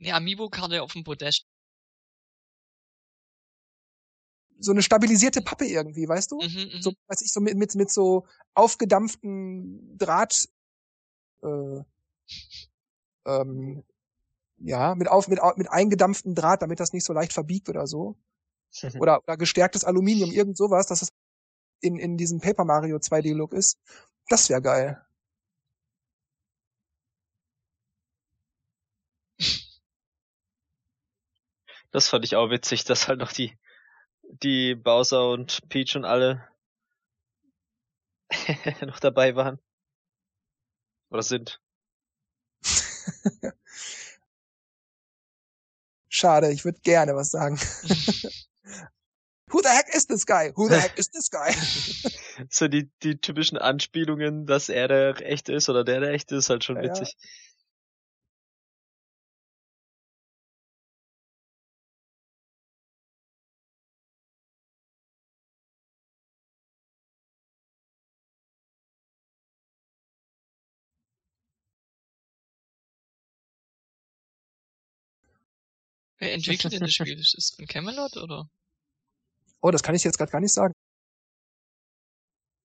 Eine 0.00 0.14
Amiibo-Karte 0.14 0.82
auf 0.82 0.92
dem 0.92 1.04
Podest. 1.04 1.46
So 4.58 4.72
eine 4.72 4.82
stabilisierte 4.82 5.40
Pappe 5.40 5.64
irgendwie, 5.64 6.06
weißt 6.06 6.32
du? 6.32 6.36
Mhm, 6.36 6.70
mhm. 6.74 6.82
So, 6.82 6.92
weiß 7.06 7.22
ich, 7.22 7.32
so 7.32 7.40
mit, 7.40 7.56
mit, 7.56 7.74
mit 7.74 7.90
so 7.90 8.26
aufgedampften 8.52 9.96
Draht, 9.96 10.48
äh, 11.42 11.80
ähm, 13.26 13.84
ja, 14.58 14.94
mit 14.94 15.08
auf, 15.08 15.28
mit, 15.28 15.40
mit 15.56 15.70
eingedampften 15.70 16.34
Draht, 16.34 16.60
damit 16.60 16.80
das 16.80 16.92
nicht 16.92 17.04
so 17.04 17.14
leicht 17.14 17.32
verbiegt 17.32 17.70
oder 17.70 17.86
so. 17.86 18.16
Oder, 19.00 19.20
oder 19.24 19.36
gestärktes 19.36 19.82
Aluminium, 19.82 20.30
irgend 20.30 20.56
sowas, 20.56 20.86
dass 20.86 21.02
es 21.02 21.08
in, 21.80 21.98
in 21.98 22.16
diesem 22.16 22.40
Paper 22.40 22.64
Mario 22.64 22.98
2D 22.98 23.34
Look 23.34 23.52
ist. 23.52 23.80
Das 24.28 24.48
wäre 24.48 24.62
geil. 24.62 25.02
Das 31.90 32.08
fand 32.08 32.24
ich 32.24 32.36
auch 32.36 32.50
witzig, 32.50 32.84
dass 32.84 33.08
halt 33.08 33.18
noch 33.18 33.32
die, 33.32 33.58
die 34.22 34.74
Bowser 34.74 35.30
und 35.30 35.68
Peach 35.68 35.96
und 35.96 36.04
alle 36.04 36.46
noch 38.86 39.00
dabei 39.00 39.34
waren. 39.34 39.58
Oder 41.10 41.22
sind. 41.22 41.60
Schade, 46.08 46.52
ich 46.52 46.64
würde 46.64 46.80
gerne 46.82 47.14
was 47.14 47.30
sagen. 47.30 47.56
Who 49.52 49.60
the 49.62 49.68
heck 49.68 49.88
is 49.94 50.06
this 50.06 50.24
guy? 50.24 50.52
Who 50.54 50.68
the 50.68 50.78
heck 50.78 50.96
is 50.96 51.10
this 51.10 51.28
guy? 51.28 51.52
So 52.48 52.68
die, 52.68 52.88
die 53.02 53.20
typischen 53.20 53.58
Anspielungen, 53.58 54.46
dass 54.46 54.68
er 54.68 54.86
der 54.86 55.20
echte 55.26 55.52
ist 55.52 55.68
oder 55.68 55.82
der 55.82 56.00
der 56.00 56.12
echte 56.12 56.36
ist, 56.36 56.50
halt 56.50 56.62
schon 56.62 56.76
Ja, 56.76 56.94
ja. 56.94 57.06
Wer 76.20 76.34
entwickelt 76.34 76.72
denn 76.72 76.80
das 76.80 76.92
Spiel? 76.92 77.18
Ist 77.18 77.34
das 77.36 77.50
von 77.56 77.66
Camelot 77.66 78.16
oder? 78.18 78.48
Oh, 79.62 79.70
das 79.70 79.82
kann 79.82 79.94
ich 79.94 80.04
jetzt 80.04 80.18
gerade 80.18 80.30
gar 80.30 80.40
nicht 80.40 80.52
sagen. 80.52 80.74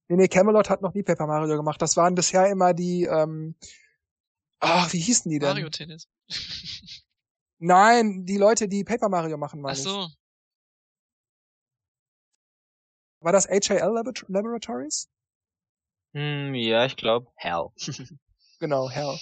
Nee, 0.08 0.18
nee, 0.18 0.28
Camelot 0.28 0.70
hat 0.70 0.82
noch 0.82 0.94
nie 0.94 1.04
Paper 1.04 1.26
Mario 1.26 1.56
gemacht. 1.58 1.82
Das 1.82 1.98
waren 1.98 2.14
bisher 2.16 2.48
immer 2.50 2.74
die, 2.74 3.06
ähm, 3.06 3.56
ach, 4.60 4.92
wie 4.94 5.00
hießen 5.00 5.32
die 5.32 5.40
denn? 5.40 5.50
Mario 5.50 5.70
Tennis. 5.70 6.08
Nein, 7.58 8.26
die 8.26 8.38
Leute, 8.38 8.68
die 8.68 8.84
Paper 8.84 9.10
Mario 9.10 9.38
machen, 9.38 9.60
Ach 9.62 9.64
meine 9.64 9.78
ich. 9.78 9.84
so. 9.84 10.10
War 13.22 13.32
das 13.32 13.48
HAL 13.48 13.94
Labor- 13.94 14.14
Laboratories? 14.28 15.10
Hm, 16.14 16.54
ja, 16.54 16.86
ich 16.86 16.96
glaube. 16.98 17.32
Hell. 17.36 17.70
Genau, 18.60 18.90
Hell. 18.90 19.18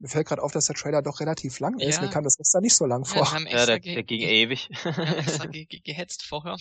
Mir 0.00 0.08
fällt 0.08 0.28
gerade 0.28 0.42
auf, 0.42 0.50
dass 0.52 0.64
der 0.64 0.76
Trailer 0.76 1.02
doch 1.02 1.20
relativ 1.20 1.60
lang 1.60 1.78
ist. 1.78 1.96
Ja. 1.96 2.02
Mir 2.02 2.08
kam 2.08 2.24
das 2.24 2.38
gestern 2.38 2.62
nicht 2.62 2.74
so 2.74 2.86
lang 2.86 3.04
Ja, 3.04 3.08
vor. 3.10 3.38
Ja, 3.38 3.44
extra, 3.44 3.66
der, 3.66 3.78
der 3.80 4.02
ging 4.02 4.22
ewig. 4.22 4.70
wir 4.70 4.96
haben 4.96 5.18
extra 5.18 5.46
ge 5.46 5.66
ge 5.66 5.80
gehetzt 5.80 6.24
vorher. 6.24 6.56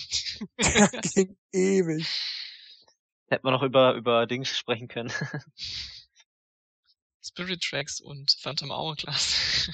Ging 1.13 1.37
ewig. 1.53 2.05
Hätten 3.29 3.47
wir 3.47 3.51
noch 3.51 3.63
über, 3.63 3.93
über 3.93 4.27
Dings 4.27 4.57
sprechen 4.57 4.89
können. 4.89 5.11
Spirit 7.21 7.61
Tracks 7.61 8.01
und 8.01 8.35
Phantom 8.41 8.71
Hourglass. 8.71 9.69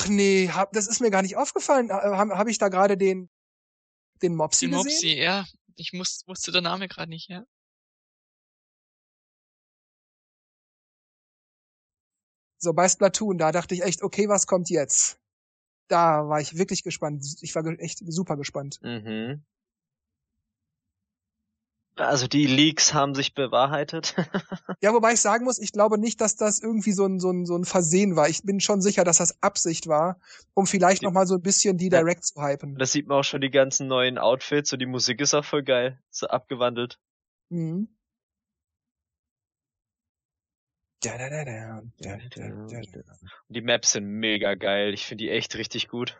Ach 0.00 0.08
nee, 0.08 0.48
hab, 0.48 0.72
das 0.72 0.86
ist 0.86 1.00
mir 1.00 1.10
gar 1.10 1.20
nicht 1.20 1.36
aufgefallen. 1.36 1.92
Habe 1.92 2.38
hab 2.38 2.48
ich 2.48 2.56
da 2.56 2.68
gerade 2.68 2.96
den, 2.96 3.28
den 4.22 4.34
Mopsi 4.34 4.66
Die 4.66 4.72
gesehen? 4.72 4.92
Mopsi, 4.92 5.14
ja. 5.14 5.46
Ich 5.76 5.92
muss, 5.92 6.22
wusste 6.26 6.52
der 6.52 6.62
Name 6.62 6.88
gerade 6.88 7.10
nicht, 7.10 7.28
ja. 7.28 7.44
So 12.58 12.72
bei 12.72 12.88
Splatoon, 12.88 13.38
da 13.38 13.52
dachte 13.52 13.74
ich 13.74 13.82
echt, 13.82 14.02
okay, 14.02 14.28
was 14.28 14.46
kommt 14.46 14.68
jetzt? 14.70 15.18
Da 15.88 16.28
war 16.28 16.40
ich 16.40 16.56
wirklich 16.56 16.82
gespannt. 16.82 17.24
Ich 17.40 17.54
war 17.54 17.66
echt 17.80 17.98
super 18.06 18.36
gespannt. 18.36 18.78
mhm. 18.82 19.44
Also 21.96 22.28
die 22.28 22.46
Leaks 22.46 22.94
haben 22.94 23.14
sich 23.14 23.34
bewahrheitet. 23.34 24.14
Ja, 24.82 24.94
wobei 24.94 25.12
ich 25.12 25.20
sagen 25.20 25.44
muss, 25.44 25.58
ich 25.58 25.72
glaube 25.72 25.98
nicht, 25.98 26.20
dass 26.22 26.36
das 26.36 26.60
irgendwie 26.60 26.92
so 26.92 27.04
ein, 27.04 27.20
so 27.20 27.30
ein, 27.30 27.44
so 27.44 27.54
ein 27.56 27.64
Versehen 27.66 28.16
war. 28.16 28.30
Ich 28.30 28.42
bin 28.44 28.58
schon 28.60 28.80
sicher, 28.80 29.04
dass 29.04 29.18
das 29.18 29.42
Absicht 29.42 29.88
war, 29.88 30.18
um 30.54 30.66
vielleicht 30.66 31.02
Die- 31.02 31.04
noch 31.06 31.12
mal 31.12 31.26
so 31.26 31.34
ein 31.34 31.42
bisschen 31.42 31.76
die 31.76 31.88
Ja. 31.90 31.98
Direct 32.00 32.24
zu 32.24 32.40
hypen. 32.42 32.76
das 32.76 32.92
sieht 32.92 33.06
man 33.06 33.18
auch 33.18 33.24
schon 33.24 33.42
die 33.42 33.50
ganzen 33.50 33.88
neuen 33.88 34.16
Outfits 34.16 34.72
und 34.72 34.78
die 34.78 34.86
Musik 34.86 35.20
ist 35.20 35.34
auch 35.34 35.44
voll 35.44 35.62
geil. 35.62 36.00
So 36.10 36.28
abgewandelt. 36.28 36.98
Mhm. 37.50 37.88
Da, 41.02 41.16
da, 41.16 41.28
da, 41.30 41.44
da, 41.44 41.82
da, 41.98 42.16
da, 42.16 42.48
da, 42.68 42.80
da. 42.92 43.12
Und 43.48 43.56
die 43.56 43.62
Maps 43.62 43.92
sind 43.92 44.06
mega 44.06 44.54
geil. 44.54 44.92
Ich 44.94 45.06
finde 45.06 45.24
die 45.24 45.30
echt 45.30 45.54
richtig 45.56 45.88
gut. 45.88 46.18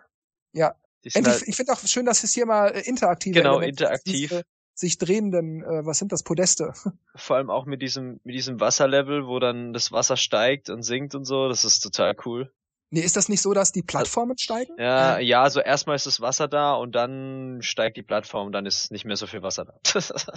Ja. 0.52 0.74
Endlich, 1.02 1.26
halt, 1.26 1.48
ich 1.48 1.56
finde 1.56 1.72
auch 1.72 1.80
schön, 1.86 2.04
dass 2.06 2.24
es 2.24 2.32
hier 2.34 2.44
mal 2.46 2.68
äh, 2.68 2.80
interaktive 2.80 3.34
Genau, 3.38 3.56
Elemente 3.58 3.84
interaktiv. 3.84 4.28
Diese, 4.30 4.42
sich 4.80 4.98
drehenden, 4.98 5.62
äh, 5.62 5.84
was 5.86 5.98
sind 5.98 6.10
das, 6.12 6.22
Podeste? 6.22 6.72
vor 7.14 7.36
allem 7.36 7.50
auch 7.50 7.66
mit 7.66 7.82
diesem, 7.82 8.20
mit 8.24 8.34
diesem 8.34 8.60
Wasserlevel, 8.60 9.26
wo 9.26 9.38
dann 9.38 9.72
das 9.72 9.92
Wasser 9.92 10.16
steigt 10.16 10.70
und 10.70 10.82
sinkt 10.82 11.14
und 11.14 11.24
so. 11.24 11.48
Das 11.48 11.64
ist 11.64 11.80
total 11.80 12.16
cool. 12.24 12.52
Nee, 12.92 13.02
ist 13.02 13.16
das 13.16 13.28
nicht 13.28 13.40
so, 13.40 13.54
dass 13.54 13.70
die 13.70 13.82
Plattformen 13.84 14.36
steigen? 14.36 14.74
Ja, 14.76 15.20
ja, 15.20 15.48
so 15.48 15.60
erstmal 15.60 15.94
ist 15.94 16.06
das 16.06 16.20
Wasser 16.20 16.48
da 16.48 16.74
und 16.74 16.92
dann 16.92 17.62
steigt 17.62 17.96
die 17.96 18.02
Plattform, 18.02 18.50
dann 18.50 18.66
ist 18.66 18.90
nicht 18.90 19.04
mehr 19.04 19.16
so 19.16 19.28
viel 19.28 19.42
Wasser 19.42 19.64
da. 19.64 19.78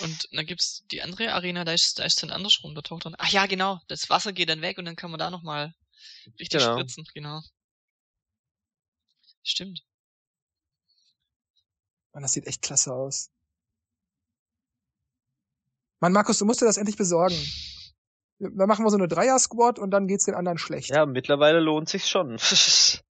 Und 0.00 0.28
dann 0.30 0.46
gibt's 0.46 0.84
die 0.92 1.02
andere 1.02 1.32
Arena, 1.32 1.64
da 1.64 1.72
ist, 1.72 1.98
da 1.98 2.04
ist 2.04 2.22
dann 2.22 2.30
andersrum, 2.30 2.76
da 2.76 2.82
taucht 2.82 3.04
dann, 3.04 3.16
ach 3.18 3.30
ja, 3.30 3.46
genau, 3.46 3.80
das 3.88 4.08
Wasser 4.08 4.32
geht 4.32 4.48
dann 4.48 4.62
weg 4.62 4.78
und 4.78 4.84
dann 4.84 4.94
kann 4.94 5.10
man 5.10 5.18
da 5.18 5.28
nochmal 5.28 5.74
richtig 6.38 6.62
Genau. 6.62 6.74
spritzen, 6.76 7.04
genau. 7.14 7.40
Stimmt. 9.42 9.82
Mann, 12.12 12.22
das 12.22 12.32
sieht 12.32 12.46
echt 12.46 12.62
klasse 12.62 12.92
aus. 12.94 13.32
Mann, 16.00 16.12
Markus, 16.12 16.38
du 16.38 16.44
musst 16.44 16.60
dir 16.60 16.66
das 16.66 16.76
endlich 16.76 16.96
besorgen. 16.96 17.36
Dann 18.38 18.68
machen 18.68 18.84
wir 18.84 18.90
so 18.90 18.96
eine 18.96 19.08
Dreier-Squad 19.08 19.78
und 19.80 19.90
dann 19.90 20.06
geht's 20.06 20.24
den 20.24 20.34
anderen 20.34 20.58
schlecht. 20.58 20.90
ja, 20.90 21.06
mittlerweile 21.06 21.58
lohnt 21.60 21.88
sich's 21.88 22.08
schon. 22.08 22.38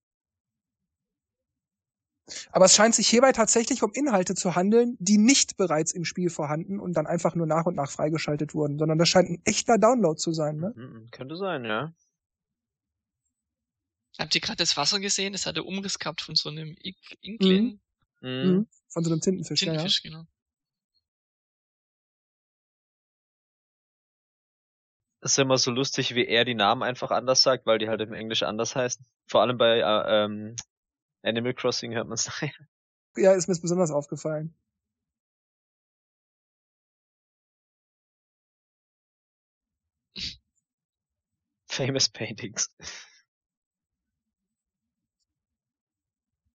Aber 2.52 2.66
es 2.66 2.76
scheint 2.76 2.94
sich 2.94 3.08
hierbei 3.08 3.32
tatsächlich 3.32 3.84
um 3.84 3.92
Inhalte 3.94 4.36
zu 4.36 4.56
handeln, 4.56 4.98
die 5.00 5.18
nicht 5.18 5.56
bereits 5.56 5.94
im 5.94 6.04
Spiel 6.04 6.30
vorhanden 6.30 6.78
und 6.80 6.94
dann 6.94 7.08
einfach 7.08 7.36
nur 7.36 7.46
nach 7.48 7.66
und 7.66 7.76
nach 7.76 7.90
freigeschaltet 7.90 8.54
wurden, 8.54 8.78
sondern 8.78 8.98
das 8.98 9.08
scheint 9.08 9.30
ein 9.30 9.42
echter 9.46 9.78
Download 9.78 10.18
zu 10.20 10.34
sein, 10.34 10.58
ne? 10.58 10.74
Mhm, 10.76 11.08
Könnte 11.12 11.38
sein, 11.38 11.64
ja. 11.64 11.94
Habt 14.20 14.36
ihr 14.36 14.42
gerade 14.42 14.58
das 14.58 14.76
Wasser 14.76 15.00
gesehen? 15.00 15.32
Das 15.34 15.46
hat 15.46 15.58
Umriss 15.60 16.00
gehabt 16.00 16.22
von 16.22 16.36
so 16.36 16.50
einem 16.50 16.76
Ik- 16.82 17.18
Inkling. 17.22 17.80
Mhm. 18.22 18.30
Mhm. 18.30 18.68
Von 18.90 19.04
so 19.06 19.12
einem 19.12 19.22
Tintenfisch, 19.22 19.62
ja, 19.62 19.68
ja. 19.68 19.72
Tintenfisch, 19.74 20.02
genau. 20.04 20.24
Ist 25.32 25.40
immer 25.40 25.58
so 25.58 25.72
lustig, 25.72 26.16
wie 26.16 26.26
er 26.26 26.46
die 26.46 26.56
Namen 26.56 26.84
einfach 26.84 27.12
anders 27.12 27.42
sagt, 27.44 27.66
weil 27.66 27.80
die 27.80 27.90
halt 27.90 28.02
im 28.02 28.14
Englisch 28.14 28.44
anders 28.44 28.76
heißen. 28.76 29.06
Vor 29.28 29.42
allem 29.42 29.58
bei 29.58 29.80
äh, 29.80 30.26
ähm, 30.26 30.56
Animal 31.24 31.54
Crossing 31.54 31.94
hört 31.94 32.08
man 32.08 32.16
es 32.16 32.26
nachher. 32.28 32.54
Ja, 33.16 33.34
ist 33.34 33.48
mir 33.48 33.60
besonders 33.60 33.92
aufgefallen. 33.92 34.56
Famous 41.68 42.10
Paintings. 42.10 42.70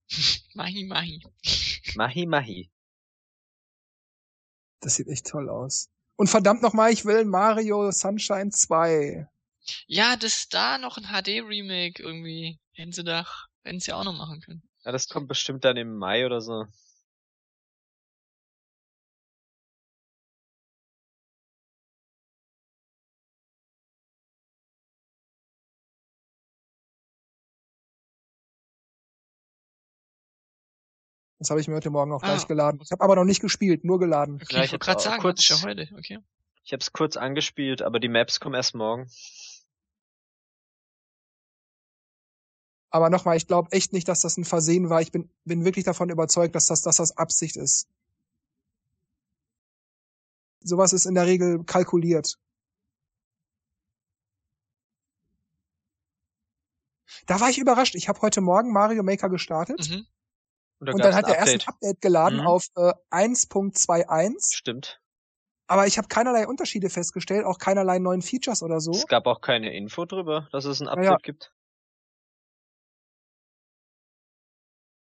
Mahi 0.55 0.85
Mahi. 0.85 1.23
Mahi 1.97 2.27
Mahi. 2.27 2.71
Das 4.81 4.97
sieht 4.97 5.09
echt 5.09 5.27
toll 5.27 5.49
aus. 5.49 5.92
Und 6.17 6.29
verdammt 6.29 6.63
nochmal, 6.63 6.93
ich 6.93 7.05
will 7.05 7.25
Mario 7.25 7.91
Sunshine 7.91 8.51
2. 8.51 9.27
Ja, 9.87 10.17
dass 10.17 10.49
da 10.49 10.79
noch 10.79 10.99
ein 10.99 11.05
HD-Remake 11.05 12.03
irgendwie, 12.03 12.59
hätten 12.73 12.93
sie 12.93 13.05
doch, 13.05 13.47
hätten 13.63 13.81
sie 13.81 13.93
auch 13.93 14.05
noch 14.05 14.17
machen 14.17 14.41
können. 14.41 14.63
Ja, 14.85 14.93
das 14.93 15.09
kommt 15.09 15.29
bestimmt 15.29 15.65
dann 15.65 15.77
im 15.77 15.97
Mai 15.97 16.27
oder 16.27 16.41
so. 16.41 16.67
Das 31.43 31.51
habe 31.51 31.61
ich 31.61 31.67
mir 31.67 31.75
heute 31.75 31.91
Morgen 31.91 32.13
auch 32.13 32.23
gleich 32.23 32.45
Ah. 32.45 32.47
geladen. 32.47 32.81
Ich 32.85 32.93
habe 32.93 33.03
aber 33.03 33.17
noch 33.17 33.25
nicht 33.25 33.41
gespielt, 33.41 33.83
nur 33.85 33.99
geladen. 33.99 34.37
Okay, 34.37 34.45
ich 34.45 34.57
wollte 34.59 34.73
hab's 34.75 34.87
gerade 34.87 35.01
sagen, 35.03 35.23
kurz- 35.23 35.49
ja 35.49 35.61
heute, 35.63 35.89
okay. 35.99 36.21
Ich 36.63 36.73
habe 36.73 36.81
es 36.81 36.93
kurz 36.93 37.17
angespielt, 37.17 37.83
aber 37.83 37.99
die 37.99 38.07
Maps 38.09 38.39
kommen 38.39 38.55
erst 38.55 38.77
morgen. 38.77 39.11
Aber 42.91 43.11
nochmal, 43.11 43.37
ich 43.37 43.49
glaube 43.49 43.73
echt 43.73 43.93
nicht, 43.93 44.07
dass 44.07 44.21
das 44.21 44.37
ein 44.37 44.45
Versehen 44.45 44.89
war. 44.89 45.01
Ich 45.01 45.11
bin, 45.11 45.29
bin 45.45 45.65
wirklich 45.65 45.85
davon 45.85 46.11
überzeugt, 46.11 46.55
dass 46.55 46.67
das, 46.69 46.83
dass 46.83 46.99
das 46.99 47.17
Absicht 47.17 47.57
ist. 47.57 47.89
Sowas 50.61 50.93
ist 50.93 51.07
in 51.07 51.15
der 51.17 51.27
Regel 51.27 51.65
kalkuliert. 51.65 52.39
Da 57.27 57.41
war 57.41 57.51
ich 57.51 57.59
überrascht. 57.59 57.97
Ich 57.97 58.09
habe 58.09 58.21
heute 58.21 58.41
Morgen 58.41 58.73
Mario 58.73 59.03
Maker 59.03 59.29
gestartet 59.29 59.89
Mhm. 59.91 60.07
Und, 60.83 60.89
da 60.89 60.93
und 60.95 61.05
dann 61.05 61.15
hat 61.15 61.29
er 61.29 61.37
erst 61.37 61.53
ein 61.53 61.75
Update 61.75 62.01
geladen 62.01 62.41
Mhm. 62.41 62.47
auf 62.49 62.67
äh, 62.75 62.93
1.21, 63.13 64.57
Stimmt. 64.57 65.01
aber 65.69 65.87
ich 65.87 65.97
habe 65.97 66.09
keinerlei 66.09 66.49
Unterschiede 66.49 66.91
festgestellt, 66.91 67.45
auch 67.45 67.59
keinerlei 67.59 68.01
neuen 68.01 68.21
Features 68.21 68.65
oder 68.65 68.81
so. 68.81 68.91
Es 68.91 69.07
gab 69.07 69.29
auch 69.29 69.41
keine 69.41 69.73
Info 69.77 70.07
drüber, 70.07 70.49
dass 70.51 70.65
es 70.65 70.81
ein 70.81 70.89
Update 70.89 71.05
ja. 71.05 71.17
gibt. 71.23 71.53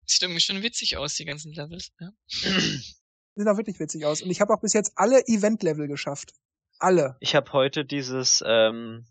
Sieht 0.07 0.23
irgendwie 0.23 0.41
schon 0.41 0.63
witzig 0.63 0.97
aus, 0.97 1.17
die 1.17 1.27
ganzen 1.27 1.53
Levels, 1.53 1.93
ja. 2.01 2.13
Sieht 2.31 3.47
auch 3.47 3.59
wirklich 3.59 3.79
witzig 3.79 4.07
aus. 4.07 4.23
Und 4.23 4.31
ich 4.31 4.41
habe 4.41 4.55
auch 4.55 4.61
bis 4.63 4.73
jetzt 4.73 4.93
alle 4.97 5.21
Event-Level 5.27 5.87
geschafft. 5.87 6.33
Alle. 6.79 7.19
Ich 7.21 7.35
habe 7.35 7.53
heute 7.53 7.85
dieses, 7.85 8.43
ähm, 8.47 9.07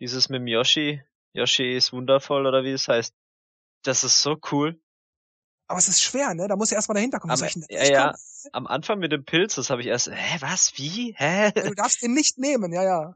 dieses 0.00 0.28
mit 0.28 0.40
dem 0.40 0.48
Yoshi, 0.48 1.02
Yoshi 1.32 1.74
ist 1.74 1.94
wundervoll 1.94 2.46
oder 2.46 2.62
wie 2.62 2.72
es 2.72 2.88
heißt. 2.88 3.14
Das 3.84 4.04
ist 4.04 4.20
so 4.20 4.36
cool. 4.52 4.78
Aber 5.66 5.78
es 5.78 5.88
ist 5.88 6.02
schwer, 6.02 6.34
ne? 6.34 6.46
Da 6.46 6.56
muss 6.56 6.70
ja 6.70 6.76
erstmal 6.76 6.94
dahinter 6.94 7.18
kommen. 7.18 7.32
Am, 7.32 7.42
ich 7.42 7.54
denn 7.54 7.64
ja, 7.70 7.84
ja, 7.84 8.14
am 8.52 8.66
Anfang 8.66 8.98
mit 8.98 9.12
dem 9.12 9.24
Pilz, 9.24 9.54
das 9.54 9.70
habe 9.70 9.80
ich 9.80 9.86
erst, 9.86 10.10
hä, 10.10 10.36
was, 10.40 10.76
wie, 10.76 11.14
hä? 11.16 11.52
Ja, 11.54 11.62
Du 11.62 11.74
darfst 11.74 12.02
den 12.02 12.12
nicht 12.12 12.38
nehmen, 12.38 12.72
ja, 12.72 12.82
ja. 12.82 13.14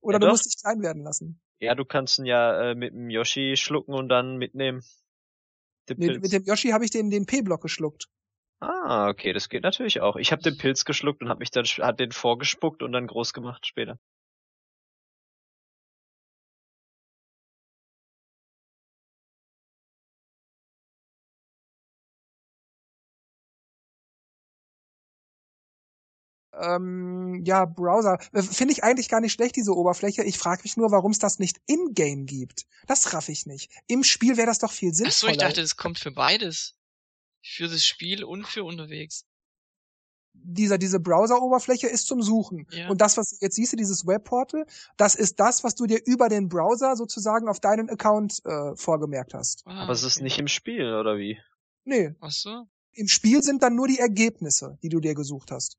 Oder 0.00 0.16
Ja, 0.16 0.18
du 0.18 0.26
doch. 0.26 0.32
musst 0.32 0.46
dich 0.46 0.60
klein 0.60 0.82
werden 0.82 1.04
lassen. 1.04 1.40
Ja, 1.60 1.74
du 1.74 1.84
kannst 1.84 2.18
ihn 2.18 2.24
ja 2.24 2.70
äh, 2.70 2.74
mit 2.74 2.92
dem 2.92 3.10
Yoshi 3.10 3.54
schlucken 3.56 3.94
und 3.94 4.08
dann 4.08 4.36
mitnehmen. 4.36 4.82
Nee, 5.96 6.18
mit 6.18 6.32
dem 6.32 6.44
Yoshi 6.44 6.70
habe 6.70 6.84
ich 6.84 6.90
den, 6.90 7.10
den 7.10 7.26
P-Block 7.26 7.62
geschluckt. 7.62 8.08
ah, 8.60 9.08
okay, 9.08 9.32
das 9.32 9.48
geht 9.48 9.62
natürlich 9.62 10.00
auch. 10.00 10.16
Ich 10.16 10.32
habe 10.32 10.42
den 10.42 10.56
Pilz 10.56 10.84
geschluckt 10.84 11.22
und 11.22 11.28
habe 11.28 11.40
mich 11.40 11.50
dann 11.50 11.64
hat 11.64 12.00
den 12.00 12.12
vorgespuckt 12.12 12.82
und 12.82 12.92
dann 12.92 13.06
groß 13.06 13.32
gemacht 13.32 13.66
später. 13.66 13.98
Ähm, 26.62 27.42
ja, 27.44 27.64
Browser. 27.64 28.18
Äh, 28.32 28.42
Finde 28.42 28.72
ich 28.72 28.84
eigentlich 28.84 29.08
gar 29.08 29.20
nicht 29.20 29.32
schlecht, 29.32 29.56
diese 29.56 29.74
Oberfläche. 29.74 30.22
Ich 30.24 30.38
frage 30.38 30.62
mich 30.64 30.76
nur, 30.76 30.90
warum 30.90 31.12
es 31.12 31.18
das 31.18 31.38
nicht 31.38 31.58
in-game 31.66 32.26
gibt. 32.26 32.66
Das 32.86 33.12
raff 33.14 33.28
ich 33.28 33.46
nicht. 33.46 33.70
Im 33.86 34.04
Spiel 34.04 34.36
wäre 34.36 34.46
das 34.46 34.58
doch 34.58 34.72
viel 34.72 34.90
Ach 34.90 34.96
sinnvoller. 34.96 35.12
so, 35.12 35.28
ich 35.28 35.36
dachte, 35.38 35.60
das 35.62 35.76
kommt 35.76 35.98
für 35.98 36.10
beides. 36.12 36.74
Für 37.42 37.68
das 37.68 37.84
Spiel 37.84 38.24
und 38.24 38.46
für 38.46 38.64
unterwegs. 38.64 39.24
dieser, 40.32 40.78
diese 40.78 41.00
Browser-Oberfläche 41.00 41.86
ist 41.88 42.06
zum 42.06 42.22
Suchen. 42.22 42.66
Ja. 42.70 42.88
Und 42.88 43.00
das, 43.00 43.16
was 43.16 43.30
du 43.30 43.36
jetzt 43.40 43.56
siehst, 43.56 43.72
du, 43.72 43.76
dieses 43.76 44.06
Webportal, 44.06 44.64
das 44.96 45.14
ist 45.14 45.40
das, 45.40 45.64
was 45.64 45.74
du 45.74 45.86
dir 45.86 46.00
über 46.06 46.28
den 46.28 46.48
Browser 46.48 46.96
sozusagen 46.96 47.48
auf 47.48 47.60
deinen 47.60 47.88
Account 47.90 48.40
äh, 48.44 48.76
vorgemerkt 48.76 49.34
hast. 49.34 49.62
Ah, 49.66 49.82
Aber 49.84 49.92
es 49.92 50.02
ist 50.02 50.16
okay. 50.16 50.24
nicht 50.24 50.38
im 50.38 50.48
Spiel, 50.48 50.94
oder 50.94 51.16
wie? 51.18 51.38
Nee, 51.84 52.14
Ach 52.20 52.30
so. 52.30 52.66
im 52.92 53.08
Spiel 53.08 53.42
sind 53.42 53.62
dann 53.62 53.74
nur 53.74 53.88
die 53.88 53.98
Ergebnisse, 53.98 54.78
die 54.82 54.88
du 54.90 55.00
dir 55.00 55.14
gesucht 55.14 55.50
hast. 55.50 55.76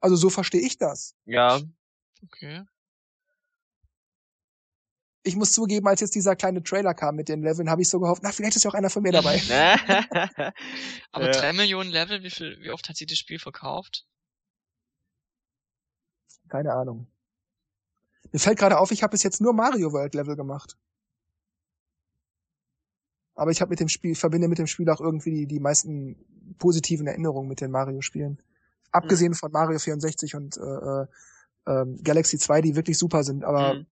Also 0.00 0.16
so 0.16 0.30
verstehe 0.30 0.60
ich 0.60 0.78
das. 0.78 1.14
Ja, 1.24 1.60
Okay. 2.24 2.64
Ich 5.22 5.34
muss 5.34 5.52
zugeben, 5.52 5.88
als 5.88 6.00
jetzt 6.00 6.14
dieser 6.14 6.36
kleine 6.36 6.62
Trailer 6.62 6.94
kam 6.94 7.16
mit 7.16 7.28
den 7.28 7.42
Leveln, 7.42 7.68
habe 7.68 7.82
ich 7.82 7.88
so 7.88 7.98
gehofft, 7.98 8.22
na, 8.22 8.30
vielleicht 8.30 8.54
ist 8.56 8.62
ja 8.62 8.70
auch 8.70 8.74
einer 8.74 8.90
von 8.90 9.02
mir 9.02 9.10
dabei. 9.10 9.38
Aber 11.12 11.26
Ja. 11.26 11.32
drei 11.32 11.52
Millionen 11.52 11.90
Level, 11.90 12.22
wie 12.22 12.30
viel, 12.30 12.58
wie 12.60 12.70
oft 12.70 12.88
hat 12.88 12.96
sie 12.96 13.06
das 13.06 13.18
Spiel 13.18 13.40
verkauft? 13.40 14.06
Keine 16.48 16.72
Ahnung. 16.72 17.08
Mir 18.30 18.38
fällt 18.38 18.58
gerade 18.58 18.78
auf, 18.78 18.92
ich 18.92 19.02
habe 19.02 19.10
bis 19.12 19.24
jetzt 19.24 19.40
nur 19.40 19.52
Mario 19.52 19.92
World 19.92 20.14
Level 20.14 20.36
gemacht. 20.36 20.76
Aber 23.34 23.50
ich 23.50 23.60
habe 23.60 23.70
mit 23.70 23.80
dem 23.80 23.88
Spiel, 23.88 24.14
verbinde 24.14 24.46
mit 24.48 24.58
dem 24.58 24.68
Spiel 24.68 24.88
auch 24.90 25.00
irgendwie 25.00 25.32
die, 25.32 25.46
die 25.46 25.60
meisten 25.60 26.54
positiven 26.58 27.06
Erinnerungen 27.08 27.48
mit 27.48 27.60
den 27.60 27.70
Mario-Spielen. 27.72 28.40
Abgesehen 28.92 29.34
von 29.34 29.52
Mario 29.52 29.78
64 29.78 30.34
und 30.34 30.56
äh, 30.56 30.60
äh, 30.60 31.06
ähm, 31.66 32.00
Galaxy 32.02 32.38
2, 32.38 32.60
die 32.62 32.76
wirklich 32.76 32.98
super 32.98 33.24
sind. 33.24 33.44
Aber 33.44 33.74
Mhm. 33.74 33.86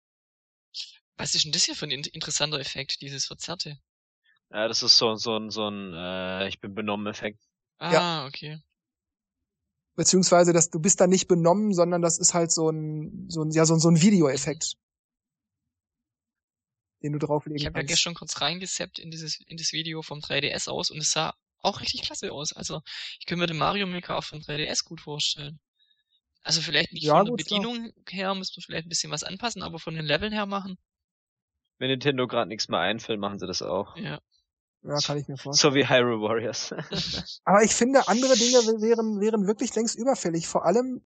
Was 1.17 1.35
ist 1.35 1.45
denn 1.45 1.53
das 1.53 1.65
hier 1.65 1.77
für 1.77 1.87
ein 1.87 1.91
in- 1.91 2.05
interessanter 2.05 2.59
Effekt, 2.59 3.01
dieses 3.03 3.27
Verzerrte? 3.27 3.79
ja, 4.51 4.69
das 4.69 4.83
ist 4.83 4.97
so, 4.99 5.15
so 5.15 5.37
ein, 5.37 5.51
so 5.51 5.69
ein, 5.69 5.95
äh, 5.95 6.49
ich 6.49 6.61
bin 6.61 6.75
benommen 6.75 7.07
Effekt. 7.07 7.41
Ah, 7.79 7.93
Ja. 7.93 8.27
okay. 8.27 8.61
beziehungsweise, 9.97 10.53
dass 10.53 10.71
du 10.71 10.81
bist 10.81 11.01
da 11.01 11.07
nicht 11.07 11.29
benommen, 11.29 11.75
sondern 11.75 12.01
das 12.03 12.19
ist 12.19 12.33
halt 12.35 12.51
so 12.53 12.71
ein, 12.71 13.27
so 13.29 13.43
ein, 13.43 13.51
ja, 13.51 13.67
so 13.67 13.75
ein, 13.75 13.81
so 13.81 13.89
ein 13.91 14.01
Videoeffekt, 14.01 14.77
den 17.03 17.13
du 17.13 17.19
drauflegen 17.19 17.59
Ich 17.61 17.67
habe 17.67 17.75
ja 17.75 17.81
kannst. 17.81 17.95
gestern 17.95 18.15
kurz 18.15 18.41
reingesappt 18.41 18.99
in 18.99 19.11
dieses, 19.11 19.41
in 19.47 19.57
das 19.57 19.73
Video 19.73 20.03
vom 20.03 20.21
3DS 20.21 20.69
aus 20.69 20.91
und 20.91 20.99
es 20.99 21.13
sah 21.13 21.35
auch 21.63 21.81
richtig 21.81 22.03
klasse 22.03 22.33
aus. 22.33 22.53
Also 22.53 22.81
ich 23.19 23.27
könnte 23.27 23.41
mir 23.41 23.47
den 23.47 23.59
Mario 23.59 23.87
Maker 23.87 24.17
auch 24.17 24.25
vom 24.25 24.41
3DS 24.41 24.85
gut 24.85 25.01
vorstellen. 25.01 25.61
Also 26.43 26.63
vielleicht 26.63 26.93
nicht 26.93 27.05
Ja, 27.05 27.17
von 27.17 27.27
der 27.27 27.33
gut, 27.33 27.47
klar. 27.47 27.61
Bedienung 27.61 27.93
her, 28.09 28.35
müsste 28.35 28.61
man 28.61 28.65
vielleicht 28.65 28.87
ein 28.87 28.89
bisschen 28.89 29.13
was 29.13 29.25
anpassen, 29.25 29.63
aber 29.63 29.79
von 29.79 29.95
den 29.95 30.07
Leveln 30.07 30.33
her 30.33 30.47
machen. 30.47 30.79
Wenn 31.79 31.89
Nintendo 31.89 32.27
gerade 32.27 32.49
nichts 32.49 32.69
mehr 32.69 32.81
einfällt, 32.81 33.19
machen 33.21 33.39
sie 33.39 33.47
das 33.47 33.63
auch. 33.63 33.97
Ja. 33.97 34.21
ja, 34.83 34.99
kann 35.05 35.19
ich 35.19 35.29
mir 35.29 35.37
vorstellen. 35.37 35.73
So 35.73 35.75
wie 35.75 35.89
Hyrule 35.89 36.21
Warriors. 36.21 36.75
Aber 37.45 37.63
ich 37.63 37.75
finde, 37.75 38.07
andere 38.09 38.35
Dinge 38.37 38.59
wären, 38.83 39.21
wären 39.21 39.47
wirklich 39.47 39.75
längst 39.75 39.97
überfällig. 39.99 40.47
Vor 40.47 40.65
allem, 40.67 41.05